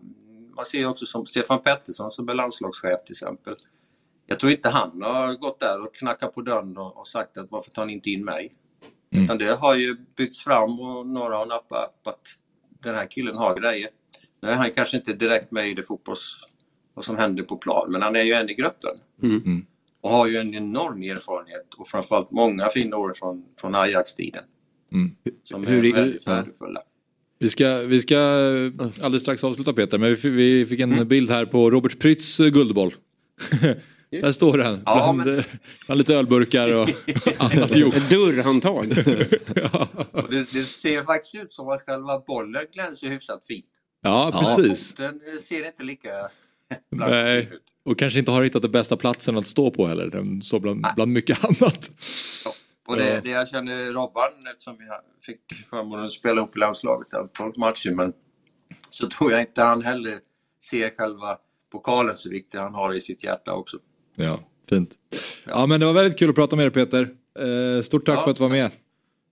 [0.55, 3.55] Man ser också som Stefan Pettersson som är landslagschef till exempel.
[4.25, 7.51] Jag tror inte han har gått där och knackat på dörren och, och sagt att
[7.51, 8.53] varför tar ni inte in mig?
[9.11, 9.25] Mm.
[9.25, 12.27] Utan det har ju byggts fram och några har nappat att
[12.83, 13.89] den här killen har grejer.
[14.41, 16.45] Nu är han kanske inte direkt med i det fotbolls...
[16.93, 18.95] vad som händer på plan, men han är ju en i gruppen.
[19.23, 19.65] Mm.
[20.03, 20.13] Mm.
[20.13, 24.43] Och har ju en enorm erfarenhet och framförallt många fina år från, från Ajax-tiden.
[24.93, 25.11] Mm.
[25.43, 26.31] Som Hur är väldigt ja.
[26.31, 26.81] värdefulla.
[27.39, 28.17] Vi ska, vi ska
[29.01, 32.39] alldeles strax avsluta Peter, men vi fick, vi fick en bild här på Robert Prytz
[32.39, 32.93] eh, guldboll.
[34.09, 35.45] Där står den, Ja, bland, men- eh,
[35.85, 36.89] bland lite ölburkar och
[37.37, 38.09] annat Ett jox.
[38.09, 38.85] dörrhandtag.
[40.11, 43.65] Och det, det ser faktiskt ut som att själva bollen glänser hyfsat fint.
[44.03, 44.93] Ja, precis.
[44.93, 46.09] Den eh, ser inte lika
[46.89, 47.51] Nej.
[47.83, 50.07] Och kanske inte har hittat den bästa platsen att stå på heller.
[50.09, 51.91] Den står bland, bland mycket annat.
[52.87, 53.21] Och det, Ja.
[53.21, 54.85] det jag känner Robban, eftersom vi
[55.25, 58.13] fick förmånen att spela ihop i landslaget antalet matcher, men
[58.89, 60.15] så tror jag inte han heller
[60.69, 61.37] ser själva
[61.71, 63.77] pokalen så viktig han har i sitt hjärta också.
[64.15, 64.39] Ja,
[64.69, 64.95] fint.
[65.45, 67.09] Ja, men det var väldigt kul att prata med dig Peter.
[67.39, 68.23] Eh, Stort tack Ja.
[68.23, 68.71] för att du var med.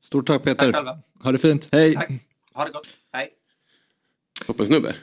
[0.04, 0.66] Stort tack Peter.
[0.72, 1.00] Tack själva.
[1.24, 1.70] Ha det fint.
[1.72, 1.96] Hej.
[1.96, 2.12] Tack.
[2.54, 2.88] Ha det gott.
[3.12, 3.30] Hej.
[4.48, 4.96] Toppensnubbe.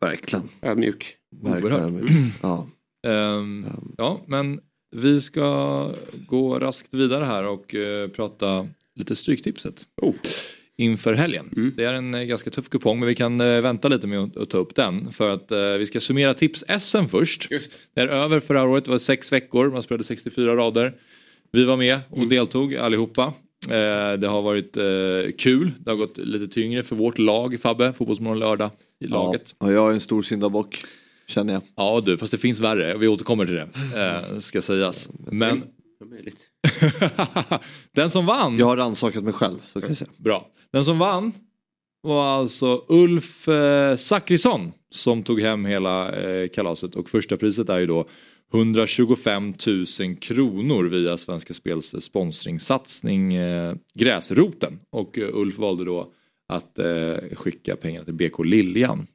[0.00, 0.48] Verkligen.
[0.62, 1.16] Ödmjuk.
[1.30, 2.32] Verkligen.
[2.42, 2.66] Ja.
[3.06, 3.66] Ehm,
[3.98, 4.60] ja, men
[4.96, 5.90] vi ska
[6.26, 9.86] gå raskt vidare här och eh, prata lite Stryktipset.
[10.02, 10.14] Oh.
[10.76, 11.72] Inför helgen.
[11.76, 14.36] Det är en eh, ganska tuff kupong men vi kan eh, vänta lite med att,
[14.36, 15.12] att ta upp den.
[15.12, 17.50] För att vi ska summera tips-SM först.
[17.50, 17.70] Just.
[17.94, 20.94] Det är över förra året, det var sex veckor, man spelade 64 rader.
[21.52, 23.34] Vi var med och deltog allihopa.
[23.64, 27.92] Eh, det har varit eh, kul, det har gått lite tyngre för vårt lag Fabbe,
[27.92, 28.70] Fotbollsmorgon lördag
[29.00, 29.54] i laget.
[29.58, 30.84] Ja, jag är en stor syndabock.
[31.28, 31.62] Känner jag.
[31.76, 32.98] Ja du, fast det finns värre.
[32.98, 33.68] Vi återkommer till det.
[33.96, 35.10] Eh, ska sägas.
[35.30, 35.62] Men
[37.94, 38.58] den som vann.
[38.58, 39.58] Jag har rannsakat mig själv.
[39.72, 40.10] Så kan jag säga.
[40.18, 40.48] Bra.
[40.72, 41.32] Den som vann
[42.02, 47.78] var alltså Ulf eh, Zachrisson som tog hem hela eh, kalaset och första priset är
[47.78, 48.08] ju då
[48.54, 56.12] 125 000 kronor via Svenska Spels sponsringssatsning eh, Gräsroten och Ulf valde då
[56.48, 59.06] att eh, skicka pengarna till BK Liljan.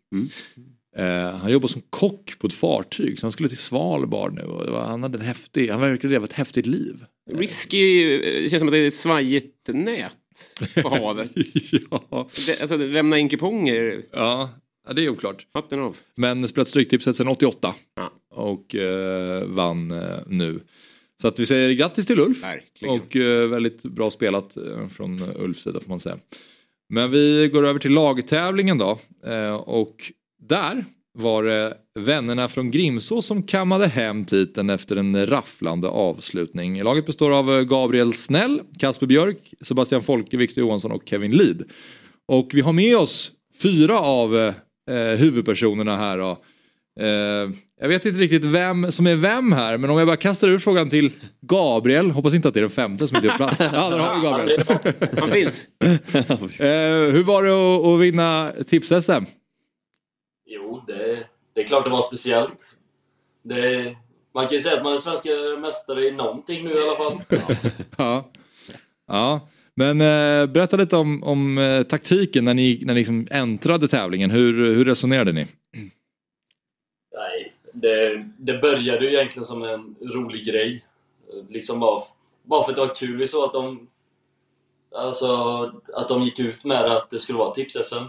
[0.96, 4.70] Eh, han jobbar som kock på ett fartyg så han skulle till Svalbard nu och
[4.72, 7.06] var, han hade en häftig, han verkade leva ett häftigt liv.
[7.32, 10.18] Risky, det känns som att det är ett svajigt nät
[10.82, 11.32] på havet.
[11.92, 12.30] ja.
[12.46, 14.50] Det, alltså lämna in kuponger, Ja,
[14.88, 15.48] ja, det är oklart.
[15.54, 15.98] hatten av.
[16.16, 18.12] Men spelat Stryktipset sedan 88 Ja.
[18.36, 20.60] och eh, vann eh, nu.
[21.22, 22.44] Så att vi säger grattis till Ulf.
[22.44, 22.94] Verkligen.
[22.96, 26.18] Och eh, väldigt bra spelat eh, från Ulfs sida får man säga.
[26.90, 29.00] Men vi går över till lagtävlingen då.
[29.26, 29.96] Eh, och
[30.48, 36.84] där var det vännerna från Grimså som kammade hem titeln efter en rafflande avslutning.
[36.84, 41.64] Laget består av eh, Gabriel Snäll, Kasper Björk, Sebastian Folke, Victor Johansson och Kevin Lid.
[42.28, 43.32] Och vi har med oss
[43.62, 46.18] fyra av eh, huvudpersonerna här.
[46.18, 46.38] Då.
[47.00, 47.50] Eh,
[47.82, 50.60] jag vet inte riktigt vem som är vem här men om jag bara kastar ur
[50.60, 53.56] frågan till Gabriel, hoppas inte att det är den femte som inte gör plats.
[53.60, 54.64] Ja, där har vi Gabriel.
[55.20, 55.68] Han finns.
[56.60, 59.26] Eh, hur var det att, att vinna tips-SM?
[60.56, 62.76] Jo, det, det är klart det var speciellt.
[63.42, 63.96] Det,
[64.34, 65.30] man kan ju säga att man är svenska
[65.60, 67.22] mästare i någonting nu i alla fall.
[67.98, 68.32] Ja.
[69.08, 69.48] ja.
[69.76, 74.32] Men eh, berätta lite om, om eh, taktiken när ni, när ni liksom äntrade tävlingen.
[74.32, 75.48] Hur, hur resonerade ni?
[77.16, 80.86] Nej, det, det började ju egentligen som en rolig grej.
[81.50, 82.04] Liksom bara,
[82.44, 83.18] bara för att det var kul.
[83.18, 83.88] Vi såg att de,
[84.96, 85.28] alltså,
[85.94, 88.06] att de gick ut med att det skulle vara tips-SM.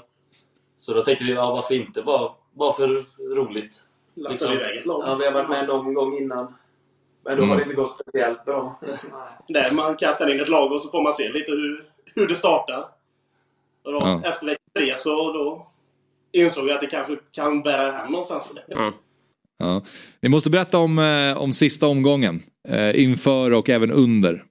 [0.84, 2.02] Så då tänkte vi, ja, varför inte?
[2.02, 3.04] Bara, bara för
[3.36, 3.84] roligt.
[4.14, 5.02] Lassade iväg ett lag.
[5.06, 6.54] Ja, vi har varit med någon gång innan.
[7.24, 8.80] Men då har det inte gått speciellt bra.
[9.48, 12.34] Där man kastar in ett lag och så får man se lite hur, hur det
[12.34, 12.84] startar.
[13.84, 14.22] Och då, Ja.
[14.24, 15.66] Efter vecka tre så då
[16.32, 18.54] insåg jag att det kanske kan bära hem någonstans.
[18.66, 18.92] Ja.
[19.58, 19.82] Ja.
[20.20, 22.42] Ni måste berätta om, eh, om sista omgången.
[22.68, 24.44] Eh, inför och även under.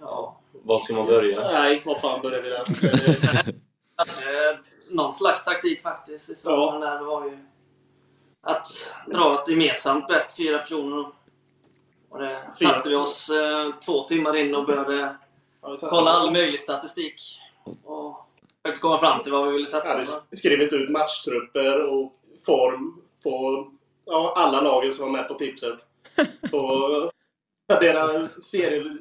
[0.00, 1.52] Ja, var ska man börja?
[1.52, 3.54] Nej, vad fan börjar vi där?
[3.98, 4.58] Eh,
[4.90, 6.98] Någon slags taktik faktiskt i starten där.
[6.98, 7.38] Det var ju
[8.40, 11.08] att dra ett gemensamt bett, fyra personer.
[12.08, 12.68] Och det Fyra.
[12.70, 15.16] satte vi oss eh, två timmar in och började
[15.62, 17.40] Ja, kolla all möjlig statistik.
[17.84, 18.26] Och
[18.62, 19.98] försökte komma fram till vad vi ville sätta.
[19.98, 22.12] Ja, vi skrev inte ut matchtrupper och
[22.46, 23.66] form på
[24.04, 25.78] ja, alla lagen som var med på tipset.
[26.50, 27.10] På
[27.66, 28.96] deras serie,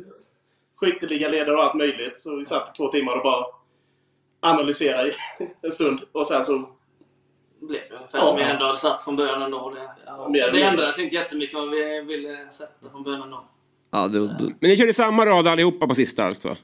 [0.76, 2.20] skytteligaledare och allt möjligt.
[2.20, 3.45] Så vi satt två timmar och bara
[4.40, 5.14] analysera i
[5.62, 6.00] en stund.
[6.12, 6.70] Och sen så...
[7.62, 9.74] blev det ungefär som vi ändå hade satt från början ändå.
[10.34, 13.44] Det, eller det ändrades inte jättemycket vad vi ville sätta från början ändå.
[13.92, 16.56] Ja, det, det, Men ni körde samma rad allihopa på sista alltså?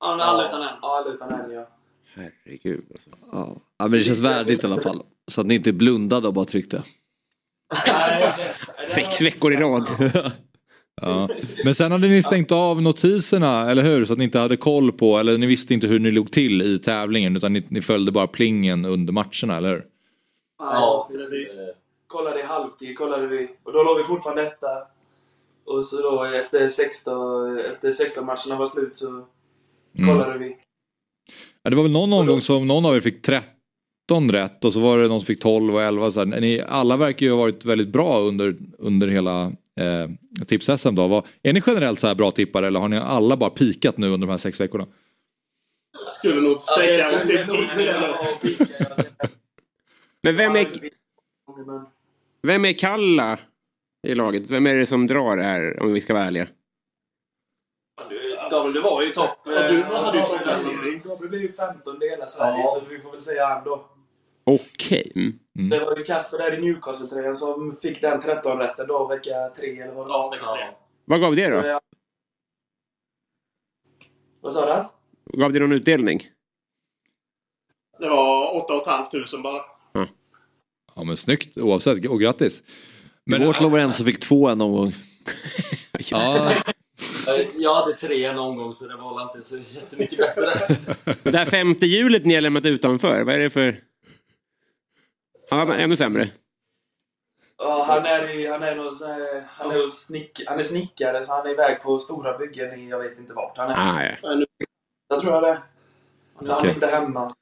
[0.00, 0.68] Ja, alla utan en.
[0.82, 1.68] Ja, alla utan en ja.
[2.14, 3.10] Herregud alltså.
[3.32, 3.56] ja.
[3.78, 5.02] ja, men det känns värdigt i alla fall.
[5.28, 6.82] Så att ni inte blundade och bara tryckte.
[8.88, 9.86] Sex veckor i rad.
[11.02, 11.28] Ja.
[11.64, 14.04] Men sen hade ni stängt av notiserna, eller hur?
[14.04, 16.62] Så att ni inte hade koll på, eller ni visste inte hur ni låg till
[16.62, 19.84] i tävlingen utan ni, ni följde bara plingen under matcherna, eller hur?
[20.58, 21.60] Ja, precis.
[22.06, 23.48] Kollade i halvtid, kollade vi.
[23.62, 24.66] Och då låg vi fortfarande etta.
[25.66, 29.24] Och så då efter 16, efter 16 matcherna var slut så
[29.98, 30.08] Mm.
[30.08, 30.56] kollade vi.
[31.62, 34.80] Ja, det var väl någon omgång som någon av er fick 13 rätt och så
[34.80, 36.10] var det någon som fick 12 och 11.
[36.10, 36.26] Så här.
[36.40, 40.08] Ni, alla verkar ju ha varit väldigt bra under, under hela eh,
[40.46, 41.08] tips-SM då.
[41.08, 44.06] Vad, är ni generellt så här bra tippare eller har ni alla bara pikat nu
[44.06, 44.86] under de här sex veckorna?
[46.18, 47.46] Skulle nog sträcka det skulle
[48.40, 48.66] till
[50.22, 50.66] Men vem är,
[52.42, 53.38] vem är Kalla
[54.06, 54.50] i laget?
[54.50, 56.46] Vem är det som drar här om vi ska vara ärliga?
[58.50, 59.38] Gabriel, du var ju topp.
[59.44, 61.02] Ja, du eh, hade ju toppplacering.
[61.04, 62.66] Gabriel blev ju 15 i hela Sverige Ja.
[62.66, 63.84] så vi får väl säga han då.
[64.44, 65.12] Okej.
[65.58, 65.68] Mm.
[65.68, 69.80] Det var ju Kasper där i Newcastle-tröjan som fick den 13 rätten då vecka 3
[69.80, 70.58] eller vad det var.
[70.58, 70.78] Ja.
[71.04, 71.66] Vad gav det Så då?
[71.68, 71.80] jag-
[74.40, 74.88] Vad sa
[75.32, 75.38] du?
[75.38, 76.22] Gav det någon utdelning?
[77.98, 79.62] Det var 8 500 bara.
[80.94, 82.62] Ja men snyggt oavsett och grattis.
[83.24, 84.92] Men, Vårt Lorenzo fick två en omgång.
[85.98, 86.50] ja,
[87.28, 90.76] Eh, Jag hade tre en omgång så det var inte så jättemycket bättre.
[91.30, 93.80] Det här femte hjulet ni har lämnat utanför, vad är det för...
[95.48, 96.30] Ja, men ännu sämre.
[97.58, 101.22] Ja, han är, i, han är, någon, sån här- han är, snick, han är snickare
[101.22, 103.74] så han är iväg på stora byggen i, jag vet inte vart han är.
[103.76, 104.44] Ah, ja.
[105.08, 105.62] Jag tror jag det.
[106.40, 106.70] Så han Okej.
[106.70, 107.34] är inte hemma.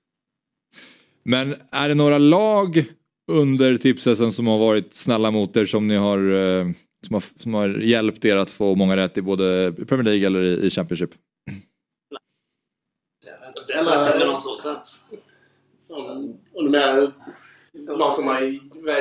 [1.23, 2.85] men är det några lag
[3.33, 6.67] under tipsen som har varit snälla mot er som ni har, eh,
[7.07, 10.43] som har, som har hjälpt er att få många rätt i både Premier League eller
[10.43, 11.11] i, i Championship?
[13.67, 14.89] Det är väl någon så sätt.
[15.89, 17.13] Om om är
[17.87, 18.41] lag som har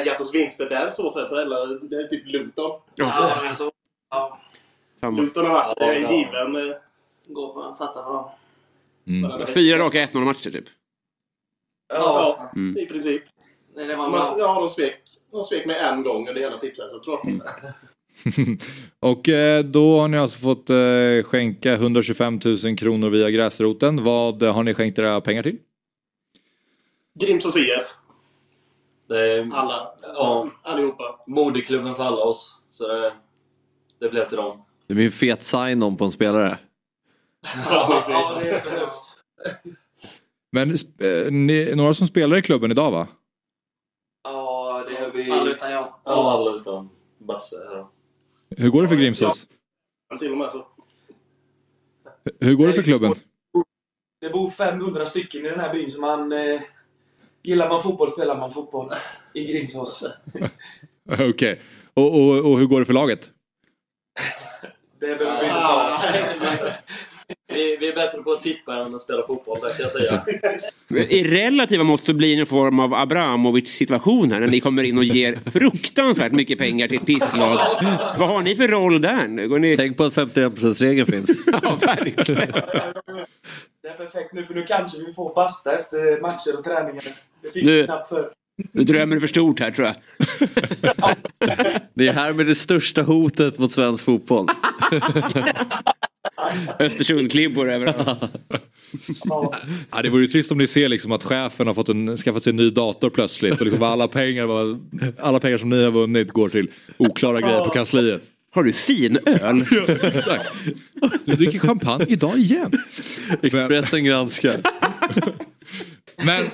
[0.05, 2.71] gett oss vinster där så sätt så eller det är typ Luton.
[2.95, 3.71] Ja, men så.
[4.09, 4.39] Ja.
[5.11, 6.11] Luton har varit Ja, eh, ja.
[6.11, 6.69] given.
[6.69, 6.75] eh,
[7.27, 8.29] gå på satsa på dem.
[9.07, 9.47] Mm.
[9.47, 10.65] Fyra raka 1-0 matcher typ.
[11.93, 12.77] Ja, Mm.
[12.77, 13.23] i princip.
[13.75, 16.91] Nej, det var Man, ja, de svek, de svek med en gång under hela tipset
[16.91, 17.41] så tror jag.
[19.11, 20.67] och eh, då har ni alltså fått
[21.25, 24.03] skänka 125 000 kronor via gräsroten.
[24.03, 25.57] Vad har ni skänkt era pengar till?
[27.19, 27.93] Grimsås IF.
[29.13, 29.91] Det är Alla.
[30.01, 30.49] Ja.
[30.63, 31.19] Allihopa.
[31.27, 32.57] moderklubben för alla oss.
[32.69, 33.13] Så det,
[33.99, 34.65] det blev till dem.
[34.87, 36.57] Det blir en fet sign-on på en spelare.
[37.65, 39.17] Ja, Ja, det behövs.
[40.51, 43.07] Men eh, ni, några som spelar i klubben idag va?
[44.23, 45.31] Ja, det gör vi.
[45.31, 45.93] Alla utan jag.
[46.03, 47.55] Ja, alla utom Basse.
[48.57, 49.47] Hur går det för Grimsås?
[50.19, 50.67] Till och med så.
[52.39, 53.15] Hur går det för klubben?
[54.21, 56.31] Det bor 500 stycken i den här byn så man...
[56.31, 56.61] Eh,
[57.43, 58.89] gillar man fotboll spelar man fotboll.
[59.33, 60.05] I Grimsås.
[61.29, 61.61] Okej.
[61.93, 63.29] Och, och, och hur går det för laget?
[64.99, 66.01] Det behöver vi inte Ah.
[66.01, 66.65] ta.
[67.53, 70.23] Vi, vi är bättre på att tippa än att spela fotboll, det kan jag säga.
[71.09, 74.83] I relativa mått så blir det en form av Abramovic situation här när ni kommer
[74.83, 77.59] in och ger fruktansvärt mycket pengar till ett pisslag.
[78.17, 79.47] Vad har ni för roll där?
[79.47, 79.77] Går ni...
[79.77, 81.29] Tänk på att 51%-regeln finns.
[81.63, 82.53] Ja, verkligen.
[83.83, 87.03] Det är perfekt nu för nu kanske vi får basta efter matcher och träningar.
[87.41, 88.29] Det fick Nu- vi knappt för.
[88.71, 89.95] Du drömmer för stort här tror jag.
[91.93, 94.47] Det är här med det största hotet mot svensk fotboll.
[96.79, 98.19] Östersundklibbor överallt.
[99.91, 102.43] Ja, det vore ju trist om ni ser liksom att chefen har fått en, skaffat
[102.43, 104.47] sig en ny dator plötsligt och liksom alla, pengar,
[105.19, 108.21] alla pengar som ni har vunnit går till oklara grejer på kansliet.
[108.53, 109.65] Har du fin öl?
[109.71, 110.51] Ja, exakt.
[111.25, 112.71] Du dricker champagne idag igen.
[113.41, 114.61] Expressen granskar.
[116.25, 116.45] Men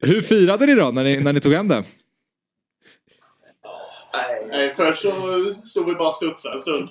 [0.00, 1.84] hur firade ni då när ni, när ni tog hem det?
[4.48, 5.10] Nej, först så
[5.54, 6.88] stod vi bara och studsade en stund.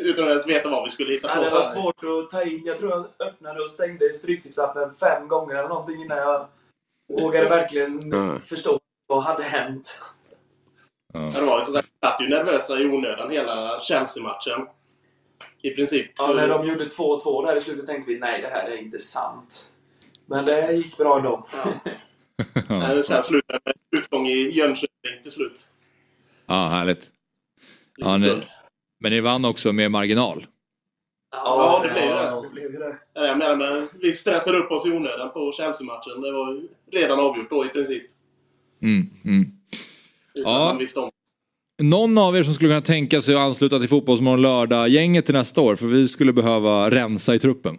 [0.00, 1.66] Utan att ens veta vad vi skulle hitta Ja, det var på.
[1.66, 2.62] svårt att ta in.
[2.66, 6.46] Jag tror jag öppnade och stängde Stryktipsappen fem gånger eller någonting innan jag
[7.20, 8.38] vågade verkligen Ja.
[8.44, 10.00] förstå vad hade hänt.
[11.16, 14.66] Ja, det var ju sagt, vi satt ju nervösa i onödan hela Chelsea-matchen.
[15.62, 16.10] I princip.
[16.18, 18.98] Ja, när de gjorde 2-2 där i slutet tänkte vi nej, det här är inte
[18.98, 19.70] sant.
[20.26, 21.46] Men det gick bra ändå.
[22.68, 25.60] Nej, Sen slutade det med utgång i Jönköping till slut.
[26.46, 27.10] Ja, härligt.
[27.96, 28.42] Ja, ni,
[28.98, 30.46] men ni vann också med marginal.
[31.30, 32.40] Ja, det blev ju det.
[32.42, 32.98] det, blev ju det.
[33.14, 36.20] Ja, Jag menar, men vi stressade upp oss i onödan på Chelsea-matchen.
[36.20, 38.02] Det var ju redan avgjort då i princip.
[38.82, 39.55] Mm, mm.
[40.36, 40.58] Utan Ja.
[40.64, 41.10] man visste om.
[41.82, 45.60] Någon av er som skulle kunna tänka sig att ansluta till Fotbollsmorgon lördag-gänget till nästa
[45.60, 45.76] år?
[45.76, 47.78] För vi skulle behöva rensa i truppen.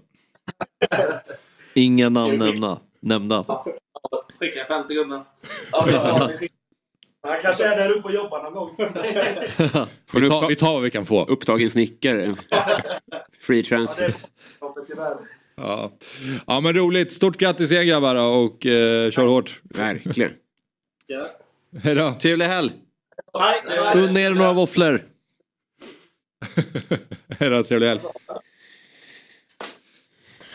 [1.74, 2.80] Inga namn nämna.
[3.00, 3.46] nämnda.
[4.40, 5.22] Skicka en femte gubben.
[7.22, 8.76] Han kanske är där uppe och jobbar någon gång.
[10.14, 11.26] Vi tar, vi tar vad vi kan få.
[11.26, 12.36] Upptagen snickare.
[13.42, 14.16] Free transfer.
[15.56, 15.92] Ja.
[16.48, 17.14] ja men roligt.
[17.14, 19.62] Stort grattis igen grabbar och eh, kör hårt.
[19.64, 20.32] Verkligen.
[21.72, 21.80] Ja.
[21.84, 22.16] Hej då.
[22.22, 22.72] Trevlig helg.
[23.96, 25.02] Unna er några våfflor.
[27.40, 28.00] Hej då, trevlig helg.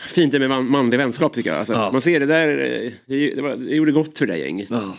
[0.09, 1.59] Fint det med man- manlig vänskap tycker jag.
[1.59, 1.91] Alltså, Ja.
[1.91, 4.69] Man ser det där, eh, det, det, var, det gjorde gott för där gänget.
[4.71, 4.97] ja,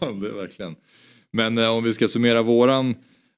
[0.00, 0.76] det är verkligen.
[1.32, 2.94] Men eh, om vi ska summera våran,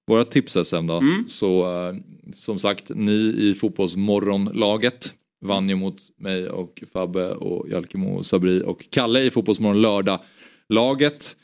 [0.06, 1.02] våra tips-SM då.
[1.28, 1.94] Så eh,
[2.34, 5.14] som sagt, ni i Fotbollsmorgonlaget
[5.44, 11.36] vann ju mot mig och Fabbe och Jalkemo och Sabri och Kalle i Fotbollsmorgon lördag-laget.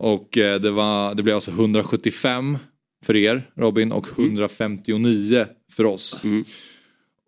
[0.00, 2.58] Och eh, det, var, det blev alltså 175
[3.04, 6.22] för er Robin och 159 för oss.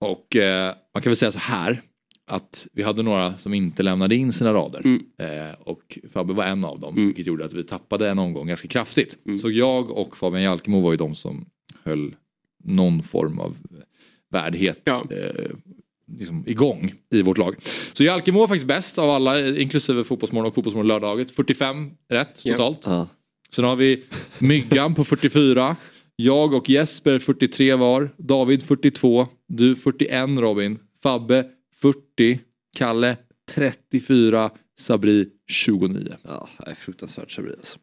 [0.01, 1.83] Och eh, man kan väl säga så här
[2.27, 4.83] att vi hade några som inte lämnade in sina rader.
[5.19, 8.69] Eh, och Fabbe var en av dem, vilket gjorde att vi tappade en omgång ganska
[8.69, 9.19] kraftigt.
[9.43, 11.47] Så jag och Fabian Jalkemo var ju de som
[11.85, 12.15] höll
[12.65, 13.57] någon form av
[14.31, 14.97] värdighet eh,
[16.19, 17.55] liksom igång i vårt lag.
[17.93, 21.31] Så Jalkemo var faktiskt bäst av alla, inklusive Fotbollsmorgon och Fotbollsmorgon lördaget.
[21.31, 22.87] 45 rätt totalt.
[23.55, 24.05] Sen har vi
[24.39, 25.77] Myggan på 44.
[26.17, 28.15] Jag och Jesper 43 var.
[28.17, 29.29] David 42.
[29.49, 30.79] Du 41 Robin.
[31.03, 31.45] Fabbe
[31.83, 32.41] 40.
[32.77, 33.17] Kalle
[33.51, 34.51] 34.
[34.79, 36.15] Sabri 29.
[36.23, 37.79] Ja, det är fruktansvärt Sabri alltså.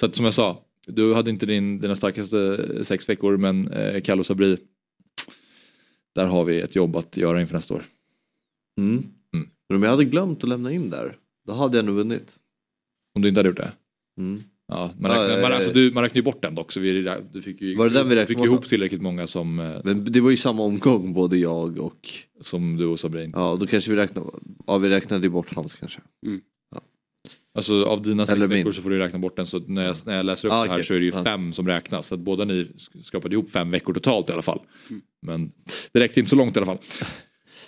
[0.00, 4.00] Så att, som jag sa, du hade inte din, dina starkaste sex veckor men eh,
[4.00, 4.58] Kalle och Sabri.
[6.14, 7.84] Där har vi ett jobb att göra inför nästa år.
[8.80, 9.04] Mm.
[9.68, 12.38] Men om jag hade glömt att lämna in där, då hade jag nog vunnit.
[13.14, 13.72] Om du inte hade gjort det?
[14.18, 14.42] Mm.
[14.68, 15.56] Ja, man, Ja, räknar, ja, man, ja.
[15.56, 17.94] alltså, du, man räknar ju bort den dock så vi, du fick ju, Var det
[17.94, 21.36] den vi fick ihop tillräckligt många som, eh, Men det var ju samma omgång både
[21.36, 22.08] jag och...
[22.40, 23.28] som du och Sabri.
[23.32, 24.30] Ja, då kanske vi räknade,
[24.66, 26.00] ja, vi räknade bort hans kanske.
[27.58, 28.72] Alltså av dina sex Eller veckor min.
[28.72, 30.68] så får du räkna bort den så när jag, när jag läser upp Ah, det
[30.70, 30.84] här okej.
[30.84, 31.24] så är det ju Ja.
[31.24, 32.06] fem som räknas.
[32.06, 34.60] Så att båda ni sk- skrapade ihop fem veckor totalt i alla fall.
[35.22, 35.50] Men
[35.92, 36.78] det räckte inte så långt i alla fall.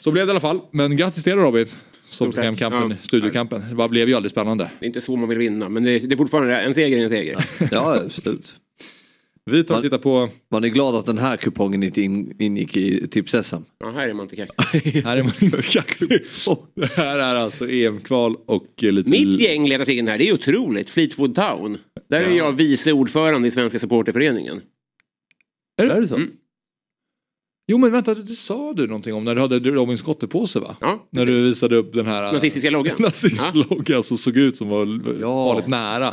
[0.00, 0.60] Så blev det i alla fall.
[0.72, 1.66] Men grattis till er Robin.
[2.08, 2.44] Som tack.
[2.44, 2.96] hem kampen, Ja.
[3.02, 3.62] studiokampen.
[3.68, 4.70] Det bara blev ju aldrig spännande.
[4.80, 6.98] Det är inte så man vill vinna, men det är, det är fortfarande en seger
[6.98, 7.44] är en seger.
[7.70, 8.54] Ja, absolut.
[9.44, 10.28] Vi tar och tittar på...
[10.50, 13.56] Man är glad att den här kupongen inte in, ingick i tips-SM.
[13.78, 15.02] Ja, här är man inte kaxig.
[15.04, 16.24] Här är man inte kaxig.
[16.74, 19.10] Det här är alltså EM-kval och eh, lite...
[19.10, 20.90] Mitt gäng letar sig in här, det är otroligt.
[20.90, 21.78] Fleetwood Town.
[22.08, 24.60] Där är jag vice ordförande i Svenska supporterföreningen.
[25.82, 26.14] Är det, så?
[26.14, 26.30] Mm.
[27.70, 30.76] Jo men vänta, det, det sa du någonting om när du hade Robins gottepåse va?
[30.80, 32.32] Ja, När du visade upp den här...
[32.32, 32.96] Nazistiska loggan.
[32.98, 34.86] Nazistloggan som såg ut som var
[35.22, 36.10] farligt nära.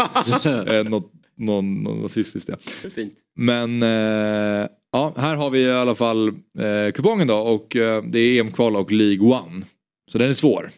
[0.78, 2.58] eh, något, någon, någon nazistiskt ja.
[2.90, 3.14] Fint.
[3.36, 8.20] Men eh, ja, här har vi i alla fall eh, kupongen då och eh, det
[8.20, 9.66] är EM-kval och League One.
[10.12, 10.72] Så den är svår.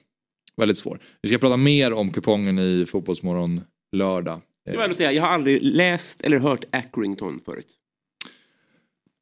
[0.58, 1.00] Väldigt svår.
[1.22, 4.42] Vi ska prata mer om kupongen i Fotbollsmorgon lördag.
[4.64, 7.68] Jag vill säga, jag har aldrig läst eller hört Accrington förut.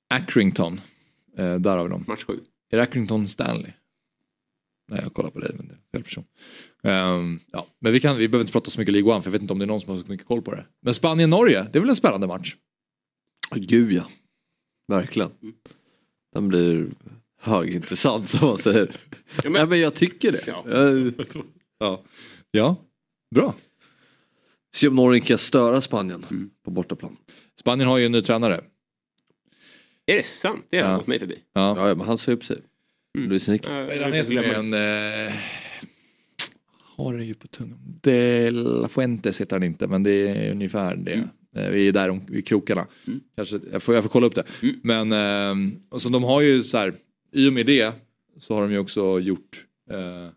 [0.09, 0.81] Accrington.
[1.37, 2.03] Eh, där har vi dem.
[2.07, 2.39] Match 7.
[2.71, 3.71] Är det Accrington Stanley?
[4.87, 6.23] Nej, jag kollar på dig men det är fel person.
[6.83, 9.31] Ehm, ja, men vi, kan, vi behöver inte prata så mycket League One för jag
[9.31, 10.65] vet inte om det är någon som har så mycket koll på det.
[10.81, 12.55] Men Spanien-Norge, det är väl en spännande match?
[13.55, 14.07] Gud ja.
[14.87, 15.29] Verkligen.
[16.33, 16.87] Den blir
[17.41, 18.95] högintressant som man säger.
[19.43, 20.43] Ja, men, men jag tycker det.
[20.47, 20.63] Ja.
[21.79, 22.03] Ja,
[22.51, 22.75] ja.
[23.35, 23.55] bra.
[24.75, 27.17] Se om Norge kan störa Spanien på bortaplan.
[27.59, 28.63] Spanien har ju en ny tränare.
[30.05, 30.65] Är det sant?
[30.69, 30.97] Det har Ja.
[30.97, 31.39] gått mig förbi.
[31.53, 31.87] Ja.
[31.89, 32.61] Ja, men han sa upp sig.
[33.17, 33.71] Luis Enrique.
[33.73, 34.47] Ja, Vad är det han heter inte.
[34.61, 35.27] med en...
[35.27, 35.33] Eh,
[36.97, 37.79] har det ju på tungan.
[38.01, 41.23] De la Fuentes heter han inte men det är ungefär det.
[41.55, 42.87] Eh, Vi är där om, vid krokarna.
[43.35, 44.43] Kanske, jag, får, jag får kolla upp det.
[44.83, 46.93] Men eh, och så de har ju så här,
[47.31, 47.91] i och med det
[48.39, 50.29] så har de ju också gjort, eh,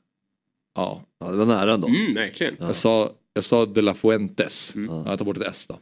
[0.74, 1.04] ja.
[1.20, 1.88] Ja, det var nära ändå.
[1.88, 2.54] Mm, verkligen.
[2.58, 4.72] Jag, sa, jag sa De La Fuentes.
[4.88, 5.78] Ja, jag tar bort ett S då.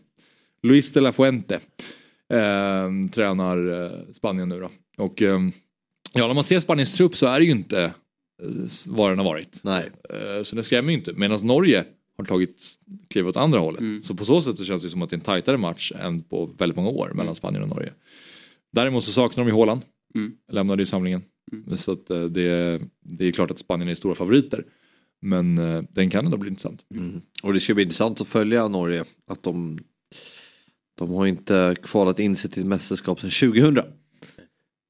[0.62, 1.54] Luis De La Fuente
[2.32, 4.70] eh, tränar eh, Spanien nu då.
[5.04, 5.38] Och eh,
[6.12, 7.92] ja, när man ser Spaniens trupp så är det ju inte eh,
[8.88, 9.60] vad den har varit.
[9.64, 9.90] Nej.
[10.10, 11.12] Eh, så det skrämmer ju inte.
[11.12, 11.84] Medan Norge
[12.16, 12.62] har tagit
[13.08, 14.04] kliv åt andra hållet.
[14.04, 16.22] Så på så sätt så känns det som att det är en tajtare match än
[16.22, 17.92] på väldigt många år mellan Spanien och Norge.
[18.72, 19.82] Däremot så saknar de ju Haaland.
[20.52, 21.22] Lämnade ju samlingen.
[21.76, 24.64] Så att eh, det, det är klart att Spanien är stora favoriter.
[25.20, 25.56] Men
[25.92, 26.84] den kan ändå bli intressant.
[26.94, 27.20] Mm.
[27.42, 29.04] Och det ska bli intressant att följa Norge.
[29.26, 29.78] Att de,
[30.98, 33.84] de har inte kvalat in sig till ett mästerskap sedan 2000.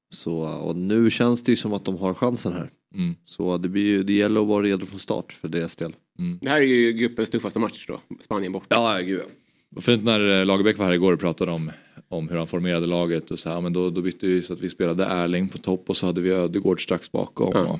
[0.09, 2.69] Så, och nu känns det ju som att de har chansen här.
[2.95, 3.15] Mm.
[3.23, 5.95] Så det, blir ju, det gäller att vara redo från start för deras del.
[6.41, 7.99] Det här är ju gruppens tuffaste match då.
[8.21, 8.75] Spanien borta.
[8.75, 9.21] Ja, gud
[9.69, 11.71] Vad fint när eh, Lagerbäck var här igår och pratade om,
[12.09, 14.61] om hur han formerade laget och så här, men då, då bytte vi så att
[14.61, 17.51] vi spelade Erling på topp och så hade vi Ödegård strax bakom.
[17.53, 17.65] Ja.
[17.65, 17.79] Och,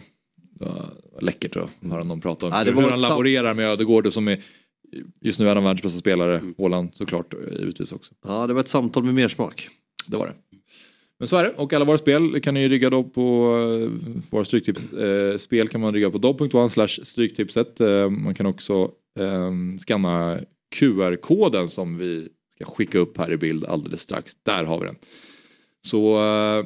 [0.59, 4.05] var läckert att höra någon prata om Ja, det hur var han laborerar med Ödegård
[4.05, 4.39] och som är
[5.21, 6.41] just nu är han världens bästa spelare.
[6.57, 8.13] Håland såklart eh, givetvis också.
[8.27, 9.67] Ja, det var ett samtal med mersmak.
[10.07, 10.48] Det var det.
[11.19, 11.49] Men så är det.
[11.49, 14.93] Och alla våra spel kan ni ju rigga då på eh, våra stryktips.
[14.93, 17.79] Eh, spel kan man rigga på dobb.one slash stryktipset.
[17.79, 20.37] Eh, man kan också eh, scanna
[20.75, 24.35] QR-koden som vi ska skicka upp här i bild alldeles strax.
[24.43, 24.95] Där har vi den.
[25.81, 26.65] Så eh,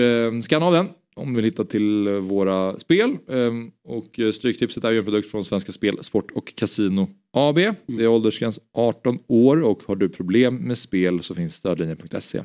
[0.00, 3.16] eh scanna av den om du vill hitta till våra spel.
[3.28, 3.52] Eh,
[3.84, 7.56] och eh, Stryktipset är ju en produkt från Svenska Spel, Sport och Casino AB.
[7.86, 12.40] Det är åldersgräns 18 år och har du problem med spel så finns stödlinjen.se.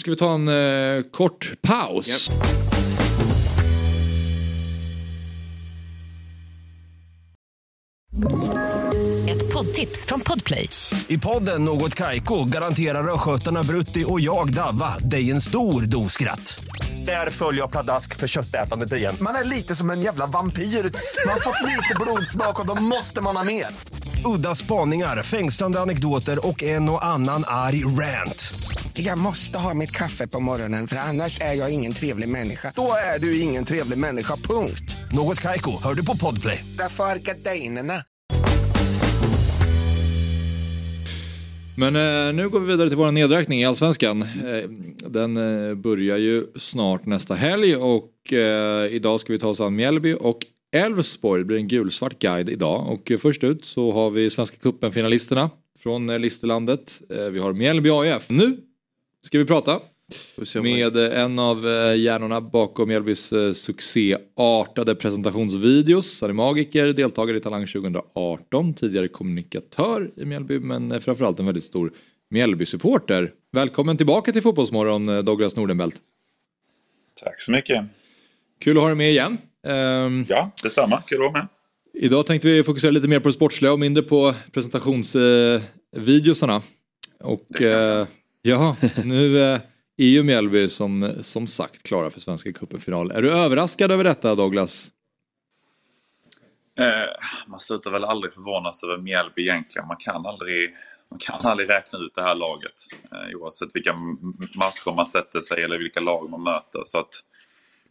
[0.00, 2.30] Nu ska vi ta en eh, kort paus.
[9.28, 10.68] Ett poddtips från Podplay.
[11.08, 16.64] I podden Något Kaiko garanterar östgötarna Brutti och jag, Davva, dig en stor dos skratt.
[17.06, 19.16] Där följer jag pladask för köttätandet igen.
[19.20, 20.62] Man är lite som en jävla vampyr.
[20.62, 23.66] Man har fått lite blodsmak och då måste man ha mer.
[24.36, 28.54] Udda spaningar, fängslande anekdoter och en och annan arg rant.
[29.02, 32.72] Jag måste ha mitt kaffe på morgonen för annars är jag ingen trevlig människa.
[32.76, 34.96] Då är du ingen trevlig människa, punkt.
[35.12, 36.64] Något Kaiko, hör du på Podplay.
[36.78, 37.94] Därför är gardinerna.
[41.76, 44.22] Men eh, nu går vi vidare till vår nedräkning i Allsvenskan.
[44.22, 44.70] Eh,
[45.08, 49.76] den eh, börjar ju snart nästa helg och eh, idag ska vi ta oss an
[49.76, 51.44] Mjällby och Elfsborg.
[51.44, 55.50] Blir en gulsvart guide idag och eh, först ut så har vi Svenska cupen finalisterna
[55.82, 57.02] från eh, Listerlandet.
[57.10, 58.22] Eh, vi har Mjällby AIF.
[58.28, 58.56] Nu
[59.26, 59.80] ska vi prata
[60.62, 66.20] med eh, en av eh, hjärnorna bakom Mjällbys eh, succéartade presentationsvideos.
[66.20, 71.64] Han är magiker, deltagare i Talang 2018, tidigare kommunikatör i Mjällby men framförallt en väldigt
[71.64, 71.92] stor
[72.30, 73.32] Mjällby-supporter.
[73.52, 75.96] Välkommen tillbaka till Fotbollsmorgon Douglas Nordenbelt.
[77.24, 77.84] Tack så mycket.
[78.60, 79.38] Kul att ha dig med igen.
[79.66, 81.02] Ehm, Ja, detsamma.
[81.06, 81.46] Kul att vara med.
[81.94, 86.62] Idag tänkte vi fokusera lite mer på det sportsliga och mindre på presentationsvideosarna.
[87.20, 88.06] och eh,
[88.42, 89.60] ja, nu eh,
[89.96, 93.10] är ju Mjällby som, som sagt klara för Svenska cupen-final.
[93.10, 94.90] Är du överraskad över detta Douglas?
[96.78, 97.10] Eh,
[97.46, 99.88] man slutar väl aldrig förvånas över Mjällby egentligen.
[99.88, 100.76] Man kan aldrig,
[101.10, 102.74] man kan aldrig räkna ut det här laget.
[103.12, 103.94] Eh, oavsett vilka
[104.56, 106.82] matcher man sätter sig eller vilka lag man möter.
[106.84, 107.14] Så att,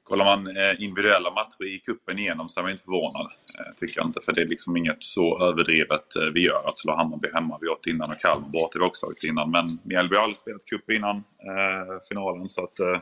[0.09, 3.27] kollar man eh, individuella matcher i kuppen igenom så är man inte förvånad.
[3.59, 4.21] Eh, tycker jag inte.
[4.25, 6.67] För det är liksom inget så överdrivet eh, vi gör.
[6.67, 9.51] Att slå Hammarby hemma, vi har gjort innan och Kalmar borta, vi också slagit innan.
[9.51, 12.49] Men Mjällby har aldrig spelat cup innan eh, finalen.
[12.49, 12.99] Så att, eh,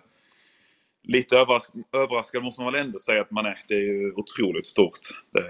[1.04, 3.58] lite överras överraskad måste man väl ändå säga att man är.
[3.68, 5.04] Det är ju otroligt stort.
[5.34, 5.50] Det,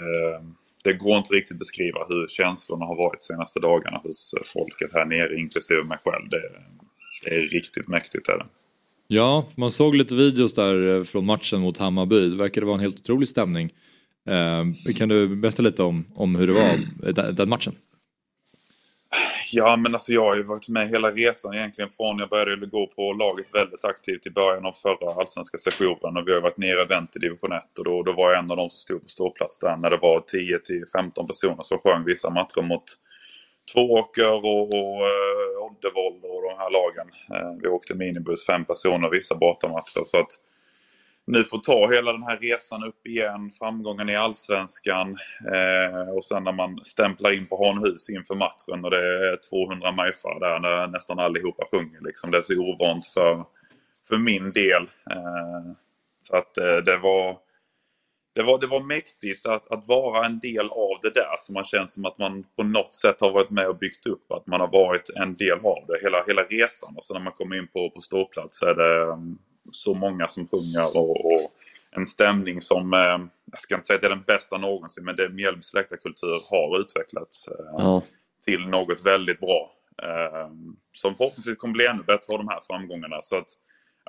[0.84, 5.06] det går inte riktigt beskriva hur känslorna har varit de senaste dagarna hos folket här
[5.06, 6.30] nere, inklusive mig själv.
[6.30, 6.42] Det,
[7.24, 8.30] det är riktigt mäktigt.
[8.30, 8.46] Är det.
[9.08, 12.30] Ja, man såg lite videos där eh, från matchen mot Hammarby.
[12.30, 13.74] Det verkade vara en helt otrolig stämning.
[14.30, 16.74] Eh, kan du berätta lite om, om hur det var
[17.08, 17.76] eh, den, den matchen?
[19.52, 22.88] Ja, men alltså jag har ju varit med hela resan egentligen från jag började gå
[22.88, 26.82] på laget väldigt aktivt i början av förra allsvenska sessionen och vi har varit nere
[26.82, 29.02] och vänt i division 1 och då, då var jag en av de som stod
[29.04, 32.84] på ståplats där när det var 10-15 personer som sjöng vissa matcher mot
[33.74, 37.10] Tvååker och, och eh, uh, Oddevold och de här lagen.
[37.34, 40.06] Eh, vi åkte minibuss, fem personer, vissa bortamatcher.
[40.06, 40.32] Så att
[41.28, 45.18] nu får ta hela den här resan upp igen, framgången i Allsvenskan
[45.54, 49.92] eh, och sen när man stämplar in på Hanhus inför matchen och det är 200
[49.92, 52.02] majfar där när nästan allihopa sjunger.
[52.02, 52.32] Liksom.
[52.32, 53.44] Det är så ovant för,
[54.08, 54.84] för min del.
[55.12, 55.72] Eh,
[56.22, 57.38] så att eh, det var
[58.38, 61.36] det var, det var mäktigt att, att vara en del av det där.
[61.40, 64.32] Så man känns som att man på något sätt har varit med och byggt upp.
[64.32, 66.94] Att man har varit en del av det hela, hela resan.
[66.98, 69.40] Och så när man kommer in på, på ståplats så är det um,
[69.72, 71.42] så många som sjunger och, och
[71.92, 73.00] en stämning som, eh,
[73.52, 76.80] jag ska inte säga att det är den bästa någonsin, men det Mjällbys läktarkultur har
[76.80, 78.02] utvecklats eh, Ja.
[78.46, 79.74] till något väldigt bra.
[80.92, 83.22] Som förhoppningsvis kommer bli ännu bättre av de här framgångarna.
[83.22, 83.48] Så att,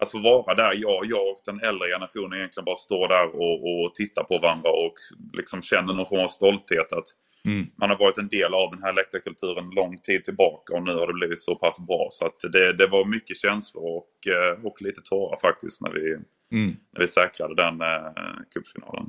[0.01, 3.84] att få vara där, jag, jag och den äldre generationen egentligen bara står där och,
[3.84, 4.94] och tittar på varandra och
[5.32, 7.09] liksom känner någon form av stolthet att
[7.44, 7.66] Mm.
[7.76, 11.07] man har varit en del av den här läktarkulturen lång tid tillbaka och nu har
[11.07, 12.09] det blivit så pass bra.
[12.11, 16.11] Så att det, det var mycket känslor och, eh, och lite tårar faktiskt när vi,
[16.53, 16.76] Mm.
[16.92, 18.12] när vi säkrade den eh,
[18.55, 19.07] cupfinalen.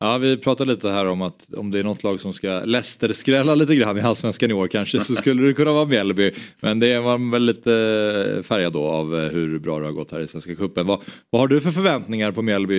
[0.00, 3.54] Ja, vi pratade lite här om att om det är något lag som ska Leicester-skrälla
[3.54, 6.34] lite grann i Allsvenskan i år kanske så skulle det kunna vara Mjällby.
[6.60, 10.10] Men det var man väl lite färgad då av eh, hur bra det har gått
[10.10, 10.86] här i Svenska Cupen.
[10.86, 12.74] Vad, vad har du för förväntningar på Mjällby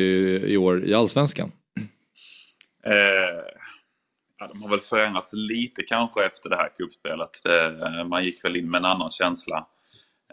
[0.45, 1.51] i år i Allsvenskan?
[2.86, 2.93] Eh,
[4.39, 7.45] ja, de har väl förändrats lite kanske efter det här kuppspelet.
[7.45, 9.67] Eh, man gick väl in med en annan känsla.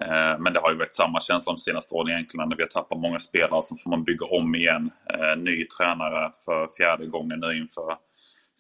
[0.00, 2.48] Eh, men det har ju varit samma känsla de senaste åren egentligen.
[2.48, 4.90] När vi har tappat många spelare så får man bygga om igen.
[5.14, 7.96] Eh, ny tränare för fjärde gången nu inför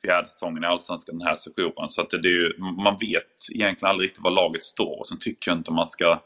[0.02, 1.88] fjärde säsongen i Allsvenskan den här sessionen.
[1.88, 4.98] Så att det, det är ju, man vet egentligen aldrig riktigt var laget står.
[4.98, 6.22] Och sen tycker jag inte man ska...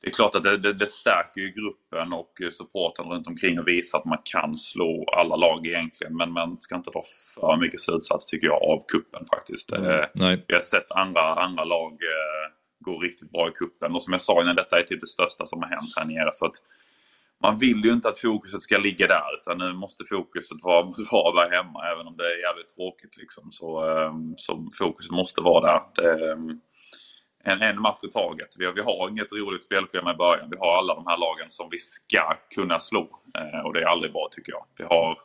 [0.00, 3.68] Det är klart att det, det, det stärker ju gruppen och supporten runt omkring och
[3.68, 6.16] visar att man kan slå alla lag egentligen.
[6.16, 7.02] Men man ska inte dra
[7.34, 9.72] för mycket slutsats tycker jag av kuppen faktiskt.
[9.72, 10.44] Mm, nej.
[10.48, 12.55] Vi har sett andra, andra lag eh,
[12.90, 15.46] gå riktigt bra i kuppen och som jag sa innan, detta är typ det största
[15.46, 16.30] som har hänt här nere.
[16.32, 16.54] Så att
[17.42, 20.98] man vill ju inte att fokuset ska ligga där utan nu måste fokuset vara mot
[21.12, 23.16] Varberg hemma även om det är jävligt tråkigt.
[23.16, 23.52] Liksom.
[23.52, 25.80] Så, um, så fokuset måste vara där.
[26.02, 26.60] Det, um,
[27.44, 28.54] en, en match i taget.
[28.58, 30.48] Vi har, vi har inget roligt spelschema i början.
[30.50, 33.00] Vi har alla de här lagen som vi ska kunna slå.
[33.38, 34.64] Uh, och det är aldrig bra tycker jag.
[34.78, 35.18] Vi har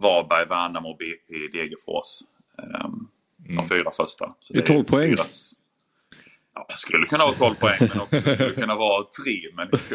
[0.00, 2.06] Varberg, Värnamo, BP, Degerfors.
[2.84, 3.68] Um, de Mm.
[3.68, 4.34] fyra första.
[4.40, 5.10] Så Det är 12 poäng.
[5.10, 5.52] fyra s-
[6.68, 9.94] Ja, skulle kunna vara 12 poäng men också skulle kunna vara 3 men det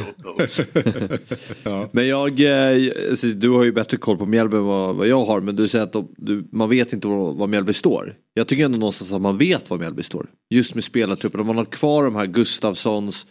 [1.69, 1.89] är.
[1.95, 5.25] Men jag, eh, alltså, du har ju bättre koll på Mjällby än vad, vad jag
[5.25, 8.15] har men du säger att de, du, man vet inte var, Mjällby står.
[8.33, 10.27] Jag tycker ändå någonstans att man vet var Mjällby står.
[10.49, 13.25] Just med spelartruppen, om man har kvar de här Gustavssons,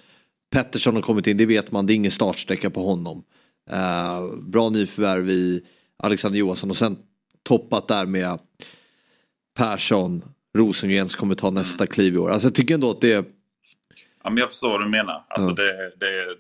[0.53, 3.25] Pettersson har kommit in, det vet man, det är ingen startsträcka på honom.
[3.73, 5.63] Uh, bra nyförvärv i
[5.97, 6.97] Alexander Johansson och sen
[7.43, 8.39] toppat där med
[9.57, 10.23] Persson,
[10.59, 12.31] Rosengren som kommer ta nästa kliv i år.
[12.31, 13.25] Alltså jag tycker ändå att det är
[14.25, 15.25] Ja, men jag förstår vad du menar.
[15.29, 15.55] Alltså Ja.
[15.55, 16.37] det, det,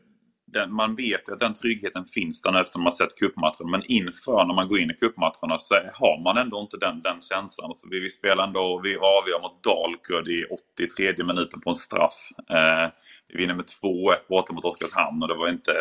[0.46, 3.70] den, man vet ju att den tryggheten finns där efter man sett cupmatchen.
[3.70, 7.22] Men inför när man går in i cupmatcherna så har man ändå inte den, den
[7.22, 7.70] känslan.
[7.70, 10.44] Alltså vi, vi spelar ändå, vi avgör mot Dalkurd i
[10.78, 12.18] 83 minuten på en straff.
[12.50, 12.88] Eh,
[13.28, 15.72] vi vinner med 2-1 borta mot Oskarshamn och det var inte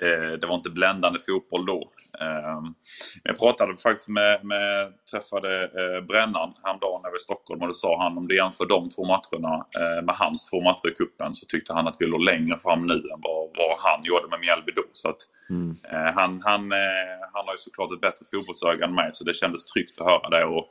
[0.00, 1.90] det, det var inte bländande fotboll då.
[2.20, 2.74] Eh, men
[3.22, 7.68] jag pratade faktiskt med, med träffade eh, Brännan häromdagen när vi var i Stockholm och
[7.68, 10.94] då sa han om du jämför de två matcherna eh, med hans två matcher i
[10.94, 14.28] kuppen så tyckte han att vi låg längre fram nu än vad, vad han gjorde
[14.28, 14.82] med Mjällby då.
[14.92, 15.20] Så att,
[15.92, 19.34] eh, han, han, eh, han har ju såklart ett bättre fotbollsöga än mig så det
[19.34, 20.44] kändes tryggt att höra det.
[20.44, 20.64] Och,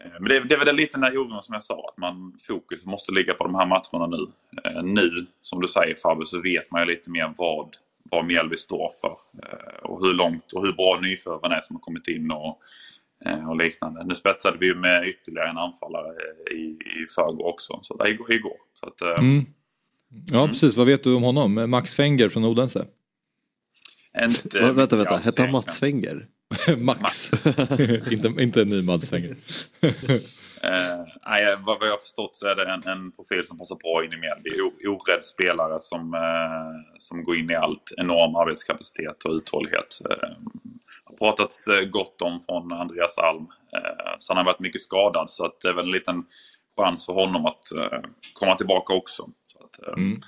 [0.00, 2.38] eh, men det, det är väl lite den här oron som jag sa, att man,
[2.46, 4.26] fokus måste ligga på de här matcherna nu.
[4.64, 7.76] Eh, nu, som du säger Fabbe, så vet man ju lite mer vad,
[8.10, 9.16] vad Mjällby står för.
[9.42, 12.58] Eh, och hur långt och hur bra nyförvärven är som har kommit in och,
[13.26, 14.04] eh, och liknande.
[14.04, 16.64] Nu spetsade vi ju med ytterligare en anfallare eh, i,
[17.02, 17.78] i förrgår också.
[17.82, 18.32] Så, där, igår.
[18.32, 18.56] igår.
[18.72, 19.46] Så att, Mm.
[20.30, 21.70] Ja precis, vad vet du om honom?
[21.70, 22.86] Max Fenger från Odense?
[24.22, 25.52] Inte vänta, vänta, hette han.
[25.52, 26.28] Mats Wenger?
[26.78, 27.30] Max.
[28.10, 29.36] inte, inte en ny Mats Fenger.
[30.62, 34.12] Eh, vad jag har förstått så är det en, en profil som passar bra in
[34.12, 34.50] i Mjällby.
[34.88, 37.92] Orädd spelare som, eh, som går in i allt.
[37.96, 40.00] Enorm arbetskapacitet och uthållighet.
[40.10, 40.28] Eh,
[41.04, 43.46] har pratats eh, gott om från Andreas Alm.
[43.72, 46.24] Eh, så han har varit mycket skadad så att det är väl en liten
[46.76, 48.00] chans för honom att eh,
[48.32, 49.28] komma tillbaka också.
[49.52, 50.20] Så att, eh, Mm.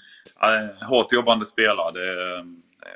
[0.42, 1.92] eh, hårt jobbande spelare.
[1.92, 2.44] Det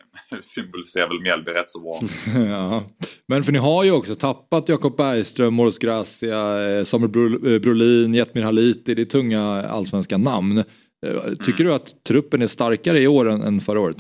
[0.43, 1.99] symboliserar väl Mjällby rätt så bra.
[2.49, 2.85] ja.
[3.29, 8.15] Men för ni har ju också tappat Jakob Bergström, Moros Gracia, eh, Samuel eh, Brolin,
[8.15, 8.95] Jetmir Haliti.
[8.95, 10.59] Det är tunga allsvenska namn.
[10.59, 13.97] Eh, Tycker du att truppen är starkare i år än, förra året?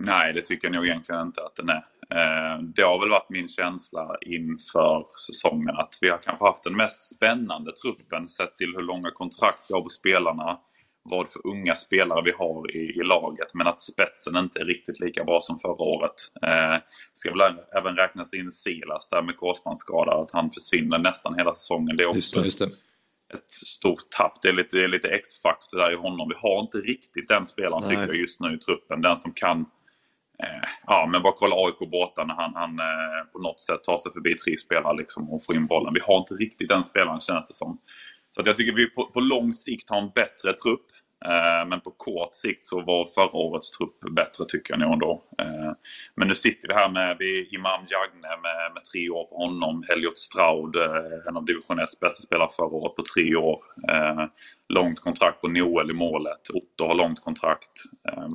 [0.00, 1.82] Nej, det tycker jag nog egentligen inte att den är.
[2.10, 6.76] Eh, Det har väl varit min känsla inför säsongen att vi har kanske haft den
[6.76, 10.58] mest spännande truppen sett till hur långa kontrakt vi har på spelarna,
[11.08, 15.00] vad för unga spelare vi har i, i laget, men att spetsen inte är riktigt
[15.00, 16.14] lika bra som förra året.
[16.42, 16.76] Eh,
[17.12, 21.96] ska väl även räknas in Silas där med korsbandsskada, att han försvinner nästan hela säsongen.
[21.96, 22.64] Det är också Just det.
[23.34, 24.42] ett stort tapp.
[24.42, 26.28] Det är lite, det lite X-faktor där i honom.
[26.28, 27.96] Vi har inte riktigt den spelaren Nej.
[27.96, 29.02] tycker jag just nu i truppen.
[29.02, 29.66] Den som kan
[30.42, 33.98] Eh, ja, men bara kolla AIK borta när han, han eh, på något sätt tar
[33.98, 35.94] sig förbi tre spelare liksom och får in bollen.
[35.94, 37.78] Vi har inte riktigt den spelaren känns det som.
[38.34, 40.86] Så att jag tycker vi på, på lång sikt har en bättre trupp.
[41.24, 45.22] Eh, men på kort sikt så var förra årets trupp bättre tycker jag nog ändå.
[45.38, 45.72] Eh,
[46.14, 47.16] men nu sitter vi här med
[47.50, 49.84] Imam Jagne med, med tre år på honom.
[49.92, 53.60] Elliot Stroud, eh, en av division 1 bästa spelare förra året på tre år.
[54.68, 56.50] Långt kontrakt på Noel i målet.
[56.54, 57.72] Otto har långt kontrakt.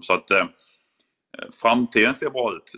[0.01, 0.29] Så att
[1.61, 2.71] Framtiden ser bra ut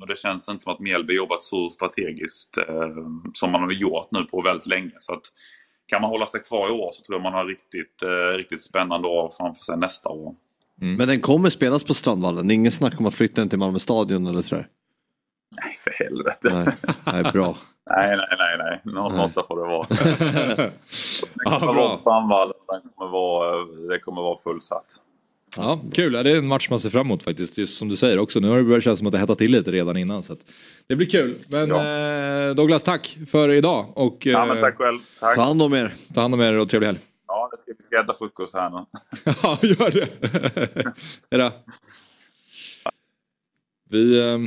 [0.00, 2.58] och det känns inte som att Mjällby jobbat så strategiskt
[3.32, 4.92] som man har gjort nu på väldigt länge.
[4.98, 5.32] Så att
[5.86, 8.62] kan man hålla sig kvar i år så tror jag man har riktigt, eh, riktigt
[8.62, 10.34] spännande år framför sig nästa år.
[10.80, 13.58] Men den kommer spelas på Strandvallen, det är ingen snack om att flytta den till
[13.58, 14.68] Malmö stadion eller sådär.
[15.62, 16.48] Nej, för helvete.
[16.52, 17.56] Nej, nej bra.
[17.96, 18.94] nej, nej, nej, nej.
[18.94, 19.86] Måtta får det vara.
[21.44, 21.88] Ja, kommer bra.
[21.88, 22.52] vara på Sandvall.
[22.68, 24.86] Den kommer vara, det kommer vara fullsatt.
[25.56, 26.12] Ja, kul.
[26.12, 27.58] Det är en match man ser fram emot faktiskt.
[27.58, 28.40] Just som du säger också.
[28.40, 30.22] Nu har det börjat kännas som att det hettat till lite redan innan.
[30.22, 30.38] Så att
[30.86, 31.34] det blir kul.
[31.48, 33.92] Men eh, Douglas, tack för idag.
[33.94, 34.98] Och, eh, Ja, men tack själv.
[35.20, 35.34] Tack.
[35.36, 35.94] Ta hand om er.
[36.14, 36.98] Ta hand om er och trevlig helg.
[37.28, 38.84] Ja, det ska, vi ska äta frukost här nu.
[39.42, 40.08] Ja, gör det.
[41.30, 41.52] Hejdå.
[43.90, 44.38] Vi eh,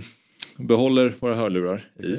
[0.57, 2.15] behåller våra hörlurar i.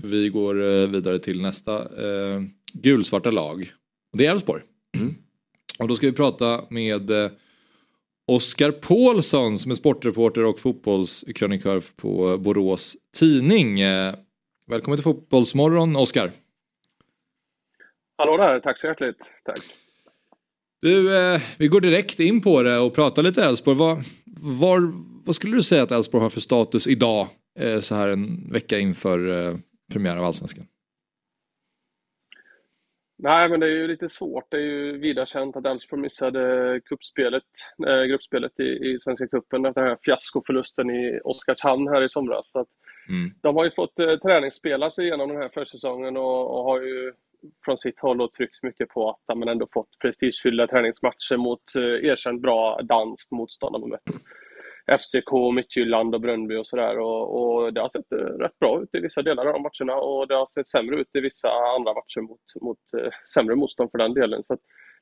[0.00, 2.40] För vi går eh, vidare till nästa eh,
[2.72, 3.72] gulsvarta lag.
[4.12, 4.62] Och det är Elfsborg.
[5.78, 7.30] Och då ska vi prata med eh,
[8.32, 13.80] Oskar Paulsson som är sportreporter och fotbollskrönikör på Borås Tidning.
[13.80, 14.14] Eh,
[14.66, 16.32] välkommen till Fotbollsmorgon Oskar.
[18.18, 19.32] Hallå där, tack så hjärtligt.
[19.44, 19.58] Tack.
[20.82, 23.76] Du, eh, vi går direkt in på det och pratar lite Elfsborg.
[23.76, 24.04] Vad,
[24.40, 24.92] var,
[25.24, 27.28] vad skulle du säga att Elfsborg har för status idag,
[27.58, 29.56] eh, så här en vecka inför eh,
[29.92, 30.66] premiär av Allsvenskan?
[33.24, 34.50] Nej, men det är ju lite svårt.
[34.50, 37.42] Det är ju vida känt att Elfsborg missade kuppspelet,
[37.86, 42.50] eh, gruppspelet i, i Svenska cupen efter den här fiaskoförlusten i Oskarshamn här i somras.
[42.50, 42.68] Så att
[43.42, 47.12] de har ju fått eh, träningsspela sig igenom den här försäsongen och, och har ju
[47.64, 52.10] från sitt håll då tryckt mycket på att de ändå fått prestigefyllda träningsmatcher mot eh,
[52.10, 53.74] erkänt bra danskt motstånd.
[53.74, 54.02] De har mött
[54.86, 56.98] FCK, Midtjylland och Brönnby och sådär.
[56.98, 60.00] Och, och det har sett eh, rätt bra ut i vissa delar av de matcherna
[60.00, 63.90] och det har sett sämre ut i vissa andra matcher mot, mot eh, sämre motstånd
[63.90, 64.42] för den delen.
[64.42, 64.60] Så att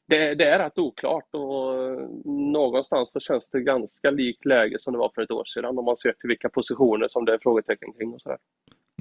[0.09, 2.09] det, det är rätt oklart och eh,
[2.53, 5.85] någonstans så känns det ganska likt läge som det var för ett år sedan om
[5.85, 8.39] man ser till vilka positioner som det är frågetecken kring och sådär.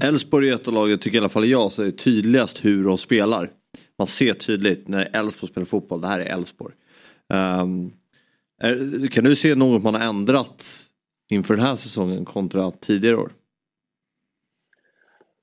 [0.03, 2.97] Elfsborg är ett av lagen, tycker i alla fall jag, så är tydligast hur de
[2.97, 3.51] spelar.
[3.97, 6.73] Man ser tydligt när Elfsborg spelar fotboll, det här är Elfsborg.
[7.33, 7.93] Um,
[8.59, 10.65] är- kan du se något man har ändrat
[11.29, 13.31] inför den här säsongen kontra tidigare år?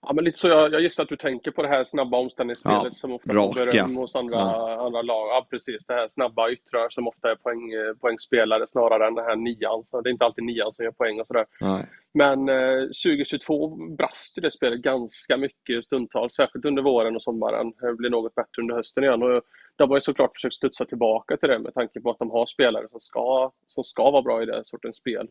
[0.09, 2.85] Ja, men lite så jag, jag gissar att du tänker på det här snabba omställningsspelet
[2.85, 3.53] Ja, som ofta raka.
[3.61, 4.87] får beröm hos andra, Ja.
[4.87, 5.29] andra lag.
[5.29, 5.87] Ja, precis.
[5.87, 7.61] Det här snabba yttrar som ofta är poäng,
[8.01, 9.85] poängspelare snarare än den här nian.
[9.91, 11.47] Så det är inte alltid nian som gör poäng och sådär.
[11.61, 11.87] Nej.
[12.15, 17.73] Men eh, 2022 brast ju det spelet ganska mycket stundtals, särskilt under våren och sommaren.
[17.81, 19.23] Det blir något bättre under hösten igen.
[19.23, 19.43] Och
[19.77, 22.47] de har ju såklart försökt studsa tillbaka till det med tanke på att de har
[22.47, 25.29] spelare som ska, som ska vara bra i den sortens spel.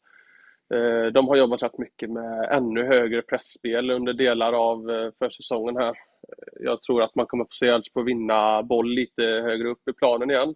[0.73, 5.77] Eh, de har jobbat rätt mycket med ännu högre pressspel under delar av eh, försäsongen
[5.77, 5.89] här.
[5.89, 5.93] Eh,
[6.59, 10.31] jag tror att man kommer få se Elfsborg vinna boll lite högre upp i planen
[10.31, 10.55] igen.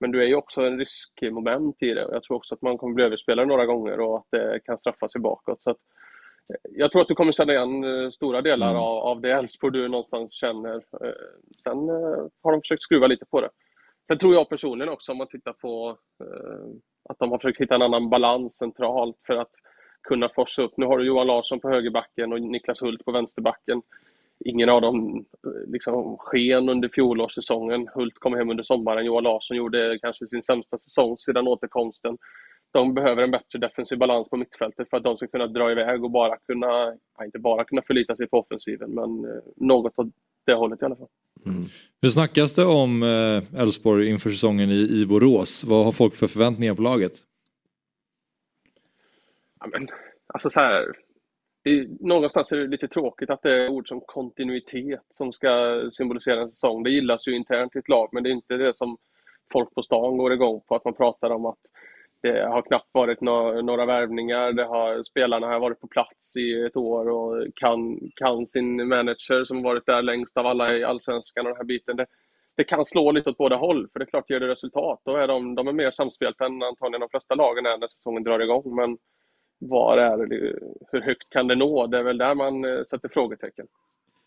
[0.00, 2.08] Men du är ju också en riskmoment i det.
[2.12, 5.08] Jag tror också att man kommer bli överspelad några gånger och att det kan straffa
[5.08, 5.62] sig bakåt.
[5.62, 5.78] Så att,
[6.62, 8.82] jag tror att du kommer känna igen eh, stora delar Mm.
[8.82, 10.74] av, av det Elfsborg du någonstans känner.
[10.76, 11.12] Eh,
[11.62, 13.50] Sen eh, har de försökt skruva lite på det.
[14.08, 15.98] Sen tror jag personligen också om man tittar på
[17.08, 19.50] att de har försökt hitta en annan balans centralt för att
[20.08, 20.72] kunna forsa upp.
[20.76, 23.82] Nu har du Johan Larsson på högerbacken och Niklas Hult på vänsterbacken.
[24.44, 25.24] Ingen av dem
[25.66, 27.88] liksom sken under fjolårssäsongen.
[27.94, 29.04] Hult kom hem under sommaren.
[29.04, 32.18] Johan Larsson gjorde kanske sin sämsta säsong sedan återkomsten.
[32.70, 36.04] De behöver en bättre defensiv balans på mittfältet för att de ska kunna dra iväg
[36.04, 36.94] och bara kunna,
[37.24, 40.06] inte bara kunna förlita sig på offensiven, men eh, något åt
[40.46, 41.08] det hållet i alla fall.
[42.02, 45.64] Hur snackas det om eh, Elfsborg inför säsongen i, i Borås?
[45.64, 47.12] Vad har folk för förväntningar på laget?
[49.60, 49.88] Ja, men,
[50.26, 50.92] alltså så här,
[51.62, 55.82] det är, någonstans är det lite tråkigt att det är ord som kontinuitet som ska
[55.92, 56.82] symbolisera en säsong.
[56.82, 58.96] Det gillas ju internt i ett lag, men det är inte det som
[59.52, 60.74] folk på stan går igång på.
[60.74, 61.58] Att man pratar om att
[62.22, 64.52] det har knappt varit no några värvningar.
[64.52, 69.44] Det har, spelarna har varit på plats i ett år och kan, kan sin manager
[69.44, 71.96] som varit där längst av alla i Allsvenskan och den här biten.
[71.96, 72.06] Det,
[72.56, 75.16] det kan slå lite åt båda håll, för det är klart, ger det resultat, då
[75.16, 78.40] är de, de är mer samspelta än antagligen de flesta lagen är när säsongen drar
[78.40, 78.74] igång.
[78.74, 78.98] Men
[79.58, 80.58] var är det,
[80.92, 81.86] hur högt kan det nå?
[81.86, 83.66] Det är väl där man eh, sätter frågetecken.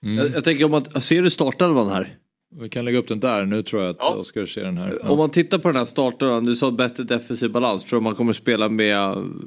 [0.04, 0.18] Mm.
[0.18, 2.18] Jag, jag tänker om man, ser du startelvan här?
[2.60, 5.12] Vi kan lägga upp den där, nu tror jag att Oskar ser den här.
[5.12, 7.84] Om man tittar på den här startelvan, du sa bättre defensiv balans.
[7.86, 8.98] Tror du man kommer spela med,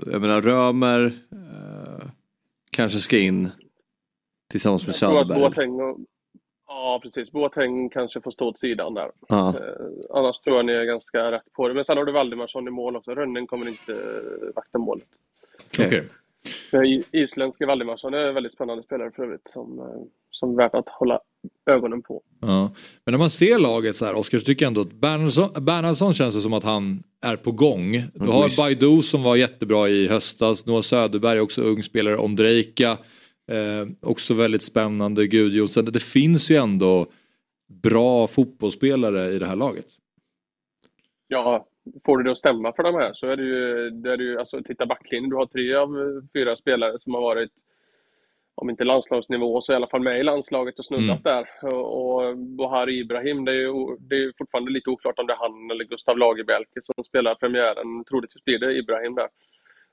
[0.06, 2.06] jag menar Römer, eh,
[2.70, 3.50] kanske ska in
[4.50, 5.40] tillsammans med Söderberg.
[5.40, 5.98] Boateng, och,
[6.68, 9.10] ja precis, Boateng kanske får stå åt sidan där.
[9.28, 9.48] Ja.
[9.48, 11.74] Eh, annars tror jag ni är ganska rätt på det.
[11.74, 13.14] Men sen har du Valdimarsson i mål också.
[13.14, 15.08] Rönning kommer inte eh, vakta målet.
[15.66, 15.86] Okej.
[16.72, 17.02] Okay.
[17.12, 19.84] Isländske Valdimarsson är en väldigt spännande spelare för övrigt som, eh,
[20.30, 21.20] som är värt att hålla
[21.70, 22.22] ögonen på.
[22.40, 22.70] Ja.
[23.04, 26.14] Men när man ser laget så här, Oskar, så tycker jag ändå att Bernhardsson, Bernhardsson
[26.14, 27.92] känns det som att han är på gång.
[28.14, 28.58] Du har visst.
[28.58, 32.90] Baidu som var jättebra i höstas, Noah Söderberg också ung spelare, Ondrejka,
[33.50, 35.84] eh, också väldigt spännande, Gudjonsen.
[35.84, 37.06] Det finns ju ändå
[37.82, 39.86] bra fotbollsspelare i det här laget.
[41.28, 41.66] Ja,
[42.06, 44.24] får du det att stämma för de här så är det ju, det är det
[44.24, 45.88] ju alltså titta backlinjen, du har tre av
[46.32, 47.52] fyra spelare som har varit
[48.54, 51.48] om inte landslagsnivå så i alla fall med i landslaget och snuddat där.
[51.74, 55.70] Och, Bohari Ibrahim, det är ju det är fortfarande lite oklart om det är han
[55.70, 58.04] eller Gustav Lagerbielke som spelar premiären.
[58.04, 59.28] Troligtvis blir det Ibrahim där.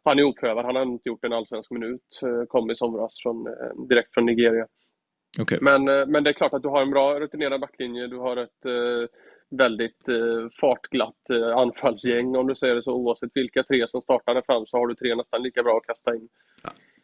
[0.03, 2.19] Han är oprövad, han har inte gjort en allsvensk minut.
[2.23, 4.67] eh, Kom i somras från, eh, direkt från Nigeria.
[5.41, 5.57] Okej.
[5.61, 8.07] Men, eh, men det är klart att du har en bra rutinerad backlinje.
[8.07, 8.65] Du har ett
[9.51, 12.93] väldigt eh, fartglatt eh, anfallsgäng om du säger det så.
[12.93, 15.85] Oavsett vilka tre som startar där fram så har du tre nästan lika bra att
[15.87, 16.27] kasta in.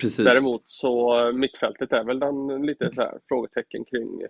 [0.02, 0.26] Precis.
[0.26, 4.22] Däremot så eh, mittfältet är väl den lite så här frågetecken kring.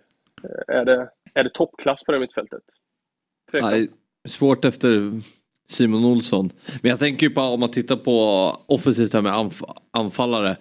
[0.44, 2.62] eh, Är det, är det toppklass på det mittfältet?
[3.52, 3.90] Nej,
[4.28, 4.90] svårt efter
[5.68, 6.50] Simon Olsson.
[6.82, 8.12] Men jag tänker ju på om man tittar på
[8.66, 10.56] offensivt här med anf- anfallare.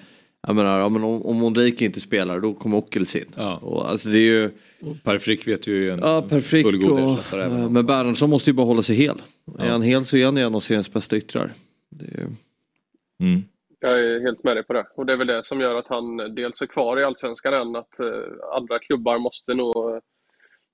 [0.47, 3.33] Jag menar, ja, men om, om Ondijk inte spelar då kommer Ockels in.
[3.61, 4.51] Och, alltså, det är ju...
[5.03, 8.53] Per Frick vet ju en Ja, Per Frick fullgod och, även Men Bernhardsson måste ju
[8.53, 9.21] bara hålla sig hel.
[9.57, 9.63] Ja.
[9.63, 11.51] Är han hel så är han ju en av seriens bästa yttrar.
[11.89, 12.27] Det är ju...
[13.19, 13.43] Mm.
[13.79, 14.85] Jag är helt med dig på det.
[14.95, 17.75] Och det är väl det som gör att han dels är kvar i Allsvenskan än
[17.75, 18.07] att eh,
[18.55, 19.75] andra klubbar måste nog...
[19.75, 19.99] eh,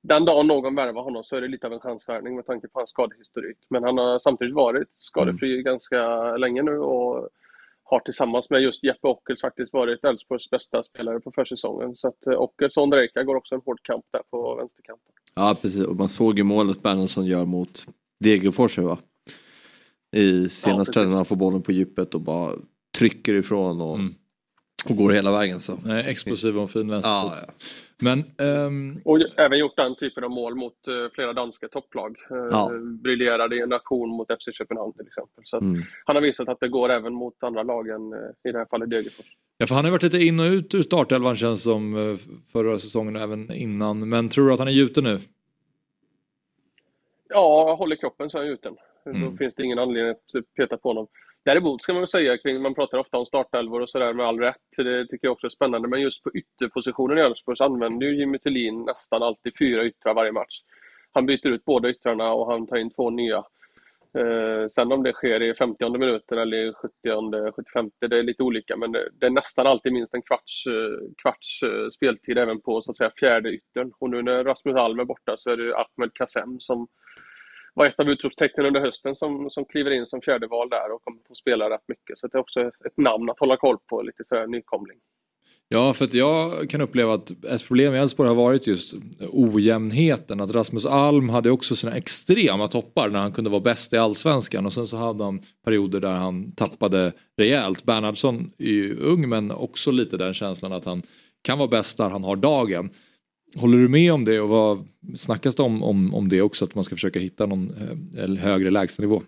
[0.04, 2.80] Den dagen någon värvar honom så är det lite av en chansvärvning med tanke på
[2.80, 3.58] hans skadehistorik.
[3.70, 7.30] Men han har samtidigt varit skadefri ganska länge nu och
[7.94, 11.96] har tillsammans med just Jeppe Ockels faktiskt varit Elfsborgs bästa spelare på försäsongen.
[11.96, 15.12] Så att eh, Ockels och Ondrejka går också en hård kamp där på vänsterkanten.
[15.36, 17.86] Ja precis, och man såg ju målet Bernhardsson gör mot
[18.20, 18.98] Degerfors va?
[20.16, 21.10] I senaste precis.
[21.10, 22.56] när han får bollen på djupet och bara
[22.98, 24.00] trycker ifrån och,
[24.90, 25.60] och går hela vägen.
[25.60, 25.78] Så.
[25.86, 27.32] Nej, explosiv och fin vänsterfot.
[27.32, 27.54] Ja, ja.
[28.02, 32.18] Men ehm, Och även gjort den typen av mål mot eh, flera danska topplag.
[32.32, 32.72] Eh, Ja.
[33.04, 35.44] Briljerade i en aktion mot FC Köpenhamn till exempel.
[35.46, 35.82] Så Mm.
[36.06, 38.20] Han har visat att det går även mot andra lag än eh,
[38.50, 39.26] i det här fallet Degerfors.
[39.58, 42.18] Ja, för han har varit lite in och ut ur startelvan känns som eh,
[42.52, 44.10] förra säsongen och även innan.
[44.10, 45.20] Men tror du att han är gjuten nu?
[47.30, 48.76] Ja, håller kroppen så är han gjuten.
[49.06, 49.22] Mm.
[49.22, 51.08] Då finns det ingen anledning att peta på honom.
[51.46, 54.40] Däremot ska man väl säga kring, man pratar ofta om startelvor och sådär med all
[54.40, 54.56] rätt.
[54.78, 55.88] Det tycker jag också är spännande.
[55.88, 60.14] Men just på ytterpositionen i Elfsborg så använder ju Jimmy Tillin nästan alltid fyra yttrar
[60.14, 60.62] varje match.
[61.12, 63.44] Han byter ut båda yttrarna och han tar in två nya.
[64.18, 68.44] Eh, sen om det sker i 50 minuten eller i 70 75 det är lite
[68.44, 72.62] olika men det, det är nästan alltid minst en kvarts, eh, kvarts eh, speltid även
[72.62, 73.92] på så att säga fjärde yttern.
[74.00, 76.88] Och nu när Rasmus Alm är borta så är det Ahmed Kassem som
[77.74, 81.20] var ett av utropstecknen under hösten som, som kliver in som fjärdeval där och kommer
[81.28, 82.18] få spela rätt mycket.
[82.18, 84.98] Så det är också ett namn att hålla koll på, lite sådär nykomling.
[85.68, 88.94] Ja, för att jag kan uppleva att ett problem i Elfsborg har varit just
[89.30, 90.42] ojämnheten.
[90.42, 94.66] Att Rasmus Alm hade också sina extrema toppar när han kunde vara bäst i allsvenskan
[94.66, 97.84] och sen så hade han perioder där han tappade rejält.
[97.84, 101.02] Bernhardsson är ju ung men också lite den känslan att han
[101.42, 102.90] kan vara bäst där han har dagen.
[103.56, 106.76] Håller du med om det och vad snackas det om, om, om det också att
[106.76, 107.70] man ska försöka hitta någon
[108.18, 109.22] eh, högre lägstanivå?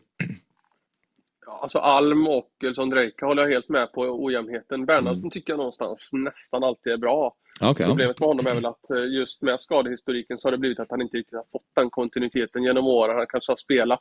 [1.46, 4.86] Ja, alltså Alm och Ondrejka håller jag helt med på ojämnheten.
[4.86, 7.36] Bernhardsson tycker jag någonstans nästan alltid är bra.
[7.60, 7.74] Ja.
[7.74, 10.92] Problemet med honom är väl att eh, just med skadehistoriken så har det blivit att
[10.92, 13.16] han inte riktigt har fått den kontinuiteten genom åren.
[13.18, 14.00] Han kanske har spelat.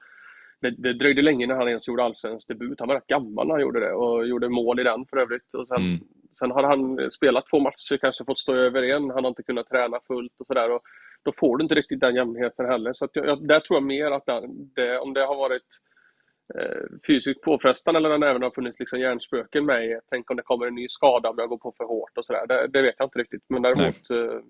[0.60, 2.78] Det, det dröjde länge när han ens gjorde allsvensk debut.
[2.80, 5.54] Han var rätt gammal när han gjorde det och gjorde mål i den för övrigt.
[5.54, 5.98] Och sen, Mm.
[6.38, 9.10] Sen har han spelat två matcher, kanske fått stå över en.
[9.10, 10.68] Han har inte kunnat träna fullt och sådär.
[11.24, 12.92] Då får du inte riktigt den jämnheten heller.
[12.92, 14.42] Så jag, jag, där tror jag mer att den,
[14.74, 15.70] det, om det har varit
[16.58, 20.66] eh, fysiskt påfrestande eller det även har funnits liksom hjärnspöken med Tänk om det kommer
[20.66, 22.46] en ny skada om jag går på för hårt och sådär.
[22.46, 23.44] Det, det vet jag inte riktigt.
[23.48, 24.40] Men däremot eh,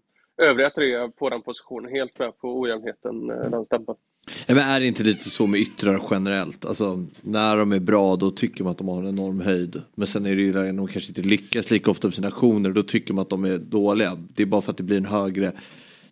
[0.42, 3.98] övriga tre på den positionen helt med på ojämnheten, eh, den stämpeln.
[4.46, 6.64] Ja, men är det inte lite så med yttrar generellt?
[6.64, 9.82] Alltså när de är bra då tycker man att de har en enorm höjd.
[9.94, 12.70] Men sen är det ju när de kanske inte lyckas lika ofta med sina aktioner.
[12.70, 14.18] Då tycker man att de är dåliga.
[14.34, 15.52] Det är bara för att det blir en högre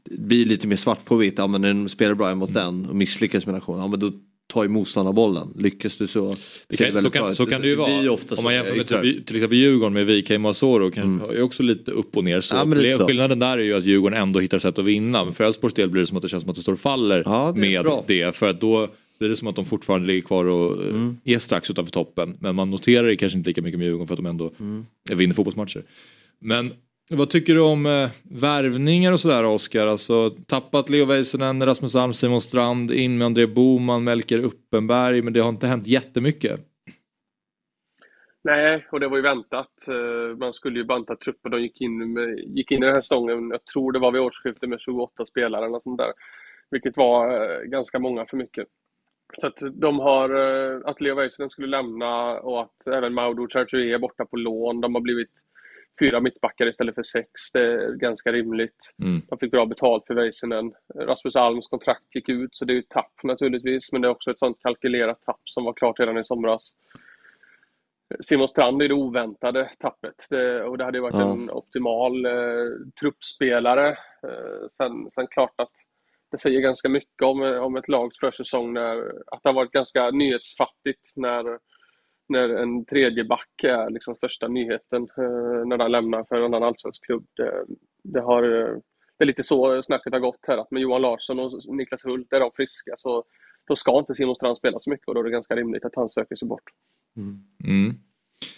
[0.05, 1.39] det blir lite mer svart på vitt.
[1.39, 3.79] Ja men den spelar bra mot den och misslyckas med en aktion.
[3.79, 4.11] Ja men då
[4.53, 5.49] tar ju motståndarbollen.
[5.59, 6.37] Lyckas du så
[6.69, 8.11] Det kan, så, väldigt bra kan, så kan det ju vara.
[8.11, 11.63] Om så man jämför med till, till exempel Djurgården med VK Masoro kan är också
[11.63, 12.41] lite upp och ner.
[12.41, 12.55] Så.
[12.55, 13.07] Ja, så.
[13.07, 15.25] Skillnaden där är ju att Djurgården ändå hittar sätt att vinna.
[15.25, 16.81] Men för Elfsborgs del blir det som att det känns som att det står och
[16.81, 18.05] faller det är med bra.
[18.07, 18.37] det.
[18.37, 18.89] För att då
[19.19, 21.17] blir det som att de fortfarande ligger kvar och Mm.
[21.25, 22.37] eh, är strax utanför toppen.
[22.41, 24.85] Men man noterar det kanske inte lika mycket med Djurgården för att de ändå Mm.
[25.13, 25.83] vinner fotbollsmatcher.
[26.41, 26.73] Men
[27.17, 29.87] vad tycker du om eh, värvningar och sådär Oskar?
[29.87, 35.23] Alltså tappat Leo Väisänen, Rasmus Alm, Simon Strand, in med André Boman, Melker Uppenberg.
[35.23, 36.61] Men det har inte hänt jättemycket.
[38.45, 39.89] Nej, och det var ju väntat.
[39.89, 41.51] Eh, man skulle ju banta truppen.
[41.51, 44.21] De gick in, med, gick in i den här säsongen, jag tror det var vid
[44.21, 46.13] årsskiftet, med 28 spelare eller sånt där.
[46.71, 48.67] Vilket var eh, ganska många för mycket.
[49.39, 53.95] Så att de har, eh, att Leo Väisänen skulle lämna och att även Mauro Chartier
[53.95, 54.81] är borta på lån.
[54.81, 55.33] De har blivit
[56.01, 57.31] fyra mittbackar istället för sex.
[57.53, 58.95] Det är ganska rimligt.
[59.03, 59.23] Mm.
[59.29, 60.73] De fick bra betalt för Väisänen.
[60.95, 63.93] Rasmus Alms kontrakt gick ut, så det är ju ett tapp naturligtvis.
[63.93, 66.69] Men det är också ett sånt kalkylerat tapp som var klart redan i somras.
[68.21, 70.27] Simon Strand är det oväntade tappet.
[70.31, 71.33] Det, och det hade ju varit Ja.
[71.33, 72.33] en optimal eh,
[73.01, 73.89] truppspelare.
[74.27, 75.73] Eh, sen, sen klart att
[76.31, 80.11] det säger ganska mycket om, om ett lags försäsong när, att det har varit ganska
[80.11, 81.59] nyhetsfattigt när,
[82.33, 86.63] när en tredje back är liksom största nyheten eh, när han lämnar för en annan
[86.63, 87.27] allsvensk klubb.
[87.37, 87.65] Det,
[88.05, 88.77] det, har, eh,
[89.19, 92.33] det är lite så snacket har gått här att med Johan Larsson och Niklas Hult,
[92.33, 93.25] är de friska så
[93.69, 95.97] då ska inte Simon Strand spela så mycket och då är det ganska rimligt att
[95.97, 96.71] han söker sig bort.
[97.65, 97.95] Mm.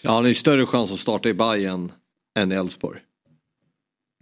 [0.03, 1.91] Ja, han har ju större chans att starta i Bayern
[2.39, 2.99] än i Elfsborg.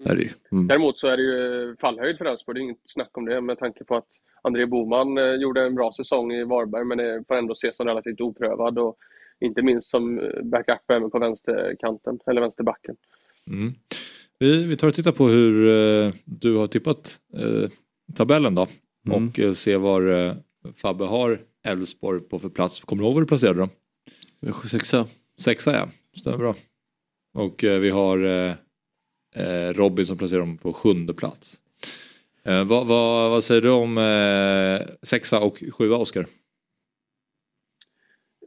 [0.05, 0.29] Ju.
[0.51, 0.67] Mm.
[0.67, 3.59] Däremot så är det ju fallhöjd för Elfsborg, det är inget snack om det med
[3.59, 4.07] tanke på att
[4.41, 7.87] André Boman eh, gjorde en bra säsong i Varberg men det får ändå ses som
[7.87, 8.97] relativt oprövad och
[9.43, 12.95] inte minst som eh, backup även på vänsterkanten, eller vänsterbacken.
[13.47, 13.73] Mm.
[14.39, 17.69] Vi, vi tar och tittar på hur eh, du har tippat eh,
[18.15, 18.67] tabellen då.
[19.07, 19.27] Mm.
[19.27, 20.33] Och eh, se var eh,
[20.75, 22.79] Fabbe har Elfsborg på för plats.
[22.79, 23.69] Kommer du ihåg var du placerade dem?
[24.71, 25.07] Sexa.
[25.37, 25.89] Sexa ja,
[26.19, 26.55] stämmer bra.
[27.33, 28.63] Och eh, vi har
[29.73, 31.59] Robin som placerar dem på sjunde plats.
[32.45, 36.25] Eh, vad, vad, vad säger du om eh, sexa och sjua Oskar?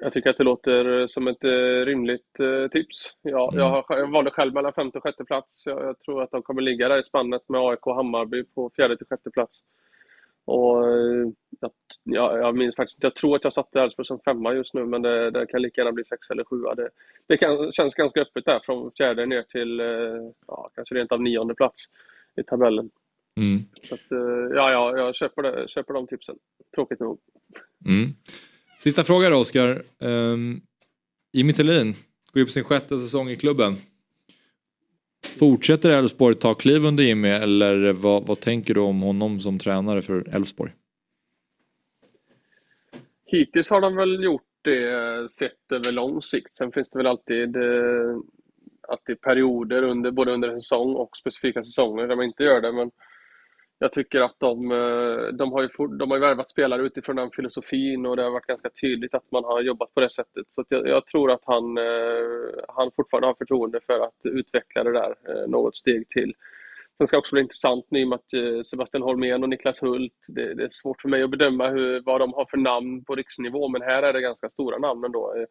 [0.00, 3.14] Jag tycker att det låter som ett eh, rimligt eh, tips.
[3.22, 5.62] Ja, jag, har, jag valde själv mellan femte och sjätte plats.
[5.66, 8.70] Jag, jag tror att de kommer ligga där i spannet med AIK och Hammarby på
[8.76, 9.58] fjärde till sjätte plats.
[10.44, 11.28] Och, eh,
[11.60, 11.70] jag,
[12.02, 14.86] ja, jag minns faktiskt inte, jag tror att jag satte Elfsborg som femma just nu
[14.86, 16.74] men det, det kan lika gärna bli sexa eller sjua.
[16.74, 16.88] Det,
[17.26, 19.80] det kan, känns ganska öppet där från fjärde ner till
[20.46, 21.84] ja, kanske rent av nionde plats
[22.40, 22.90] i tabellen.
[23.40, 23.64] Mm.
[23.82, 24.06] Så att,
[24.54, 26.36] ja, ja, jag köper, det, köper de tipsen.
[26.74, 27.18] Tråkigt nog.
[27.86, 28.14] Mm.
[28.78, 29.82] Sista frågan då Oskar.
[29.98, 30.60] Um,
[31.32, 31.92] Jimmy Thelin
[32.32, 33.76] går ju på sin sjätte säsong i klubben.
[35.38, 40.02] Fortsätter Elfsborg ta kliv under Jimmy eller vad, vad tänker du om honom som tränare
[40.02, 40.72] för Elfsborg?
[43.26, 46.56] Hittills har de väl gjort det sett över lång sikt.
[46.56, 48.16] Sen finns det väl alltid, eh,
[48.88, 52.72] alltid perioder under, både under en säsong och specifika säsonger där man inte gör det.
[52.72, 52.90] Men
[53.78, 57.30] jag tycker att de, eh, de, har ju de har ju värvat spelare utifrån den
[57.30, 60.44] filosofin och det har varit ganska tydligt att man har jobbat på det sättet.
[60.48, 64.84] Så att jag, jag tror att han, eh, han fortfarande har förtroende för att utveckla
[64.84, 66.34] det där eh, något steg till.
[66.98, 70.54] Sen ska det också bli intressant nu med att Sebastian Holmén och Niklas Hult, det,
[70.54, 73.68] det är svårt för mig att bedöma hur, vad de har för namn på riksnivå,
[73.68, 75.46] men här är det ganska stora namn ändå.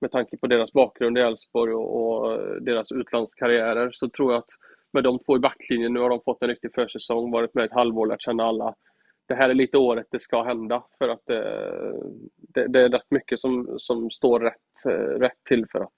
[0.00, 4.50] Med tanke på deras bakgrund i Elfsborg och, och deras utlandskarriärer så tror jag att
[4.96, 7.72] med de två i backlinjen, nu har de fått en riktig försäsong, varit med ett
[7.72, 8.74] halvår, lärt känna alla.
[9.28, 12.00] Det här är lite året det ska hända för att eh,
[12.54, 15.94] det, det är rätt mycket som, som står rätt, eh, rätt till för att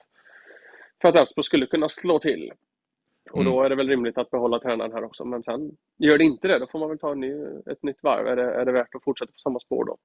[1.02, 2.52] för att Elfsborg skulle kunna slå till.
[3.32, 5.24] Och då är det väl rimligt att behålla tränaren här också.
[5.24, 7.32] Men sen gör det inte det, då får man väl ta en ny,
[7.70, 8.26] ett nytt varv.
[8.26, 9.96] Är det, är det värt att fortsätta på samma spår då?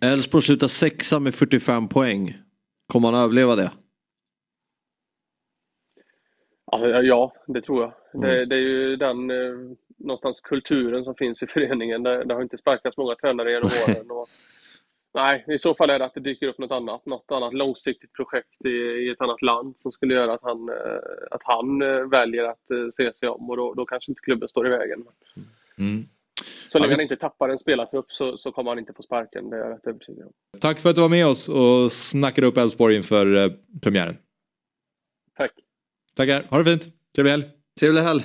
[0.00, 2.34] Elfsborg slutar sexa med 45 poäng.
[2.92, 3.70] Kommer han överleva det?
[6.70, 8.22] Ja, ja det tror jag.
[8.22, 12.02] Det, det är ju den eh, någonstans kulturen som finns i föreningen.
[12.02, 14.10] Det, det har inte sparkats många tränare genom åren.
[14.10, 14.28] Och,
[15.14, 17.06] nej, i så fall är det att det dyker upp något annat.
[17.06, 20.98] Något annat långsiktigt projekt i, i ett annat land som skulle göra att han, eh,
[21.30, 24.66] att han eh, väljer att se sig om och då, då kanske inte klubben står
[24.66, 25.04] i vägen.
[25.78, 26.08] Mm.
[26.68, 29.50] Så länge han inte tappar en spelartrupp så, så kommer han inte få sparken.
[29.50, 30.32] Det är jag rätt övertygad om.
[30.60, 33.50] Tack för att du var med oss och snackade upp Elfsborg inför eh,
[33.82, 34.16] premiären.
[35.36, 35.52] Tack.
[36.18, 36.94] Tackar, ha det fint.
[37.14, 37.44] Trevlig helg.
[37.80, 38.22] Trevlig helg.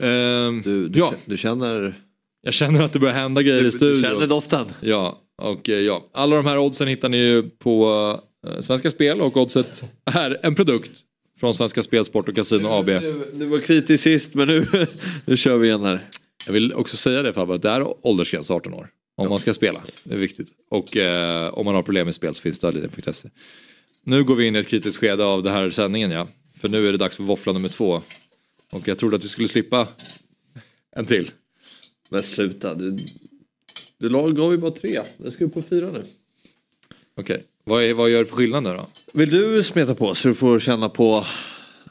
[0.00, 1.14] Ehm, Du, du, ja.
[1.24, 1.94] du känner...
[2.42, 4.02] Jag känner att det börjar hända grejer Du- i du studion.
[4.02, 4.66] känner doften?
[4.80, 6.08] Ja, och eh, ja.
[6.12, 7.86] Alla de här oddsen hittar ni ju på
[8.46, 10.90] eh, Svenska Spel och oddset är en produkt
[11.40, 12.86] från Svenska Spel, Sport och Casino AB.
[12.86, 14.66] Du, du var kritisk sist men nu,
[15.26, 16.08] nu kör vi igen här.
[16.46, 18.88] Jag vill också säga det Fabbe, att det är åldersgräns 18 år.
[19.16, 20.48] Om man ska spela, det är viktigt.
[20.70, 23.28] Och eh, om man har problem med spel så finns stödlinjen.se.
[24.04, 26.26] Nu går vi in i ett kritiskt skede av den här sändningen ja.
[26.60, 28.02] För nu är det dags för våffla nummer två.
[28.70, 29.88] Och jag trodde att vi skulle slippa
[30.90, 31.30] en till.
[32.08, 32.98] Men sluta, du,
[33.98, 35.00] du gav ju bara tre.
[35.16, 36.04] Jag ska upp på fyra nu.
[37.14, 38.86] Okej, vad, är, vad gör det för skillnad nu då?
[39.12, 41.26] Vill du smeta på så du får känna på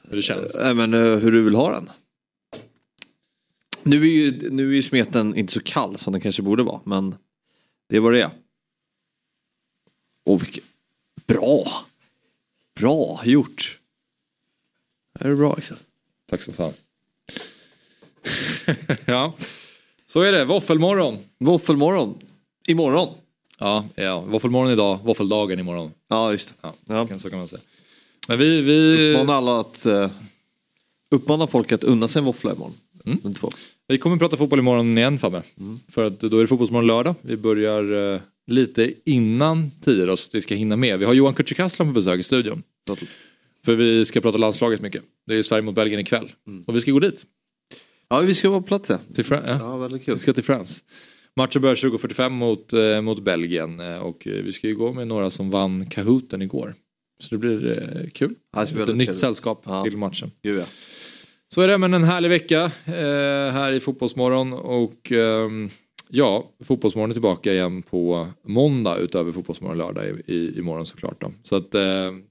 [0.04, 0.56] hur det känns?
[0.56, 1.90] Äh, men, eh, hur du vill ha den.
[3.84, 6.82] Nu är ju, nu är ju smeten inte så kall som den kanske borde vara
[6.86, 7.16] men
[7.90, 8.30] det är vad det är.
[10.26, 10.64] Och vilket...
[11.28, 11.86] Bra!
[12.82, 13.78] Bra gjort!
[15.20, 15.78] Det är bra Axel.
[16.30, 16.74] Tack så fan.
[19.06, 19.34] ja,
[20.08, 20.46] så är det.
[20.46, 21.18] Våffelmorgon.
[21.40, 22.18] Våffelmorgon.
[22.68, 23.16] Imorgon.
[23.60, 24.22] Ja, ja.
[24.22, 25.92] våffelmorgon idag, våffeldagen imorgon.
[26.08, 26.70] Ja, just det.
[26.88, 27.62] Ja, kan- Så kan man säga.
[28.28, 28.62] Men vi...
[28.62, 29.10] vi...
[29.14, 29.86] Uppmana alla att...
[29.86, 30.10] Uh,
[31.12, 32.74] uppmana folk att unna sig en våffla imorgon.
[33.06, 33.34] Mm.
[33.88, 35.44] Vi kommer att prata fotboll imorgon igen Fabbe.
[35.92, 37.16] För att då är det fotbollsmorgon lördag.
[37.22, 41.00] Vi börjar eh, lite innan tio då, så att vi ska hinna med.
[41.00, 42.64] Vi har Johan Kücükaslan på besök i studion.
[43.66, 45.04] För vi ska prata landslaget mycket.
[45.28, 46.32] Det är ju Sverige mot Belgien ikväll.
[46.68, 47.26] Och vi ska gå dit.
[48.10, 49.00] Ja, vi ska vara på plats ja.
[49.16, 49.58] Till Fra- ja.
[49.60, 50.14] Ja, väldigt kul.
[50.14, 50.82] Vi ska till France.
[51.36, 55.08] Matchen börjar 20.45 mot, eh, mot Belgien eh, och eh, vi ska ju gå med
[55.08, 56.74] några som vann Kahooten igår.
[57.24, 57.72] Så det blir
[58.02, 58.36] eh, kul.
[58.54, 59.18] Ja, det ska bli Ett nytt kul.
[59.18, 60.32] sällskap till matchen.
[60.44, 60.66] Gud, ja.
[61.54, 65.70] Så är det, men en härlig vecka eh, här i Fotbollsmorgon och ehm,
[66.12, 71.22] ja, Fotbollsmorgon är tillbaka igen på måndag utöver Fotbollsmorgon lördag i, i, imorgon såklart.
[71.22, 71.32] Då.
[71.44, 71.82] Så att, eh,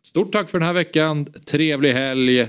[0.03, 2.49] stort tack för den här veckan, trevlig helg, eh,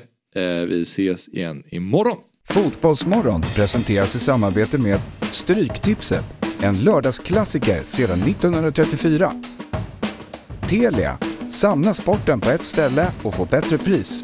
[0.68, 2.18] vi ses igen imorgon.
[2.50, 5.00] Fotbollsmorgon presenteras i samarbete med
[5.32, 6.26] Stryktipset,
[6.62, 9.34] en lördagsklassiker sedan 1934.
[10.70, 11.18] Telia,
[11.50, 14.24] samla sporten på ett ställe och få bättre pris.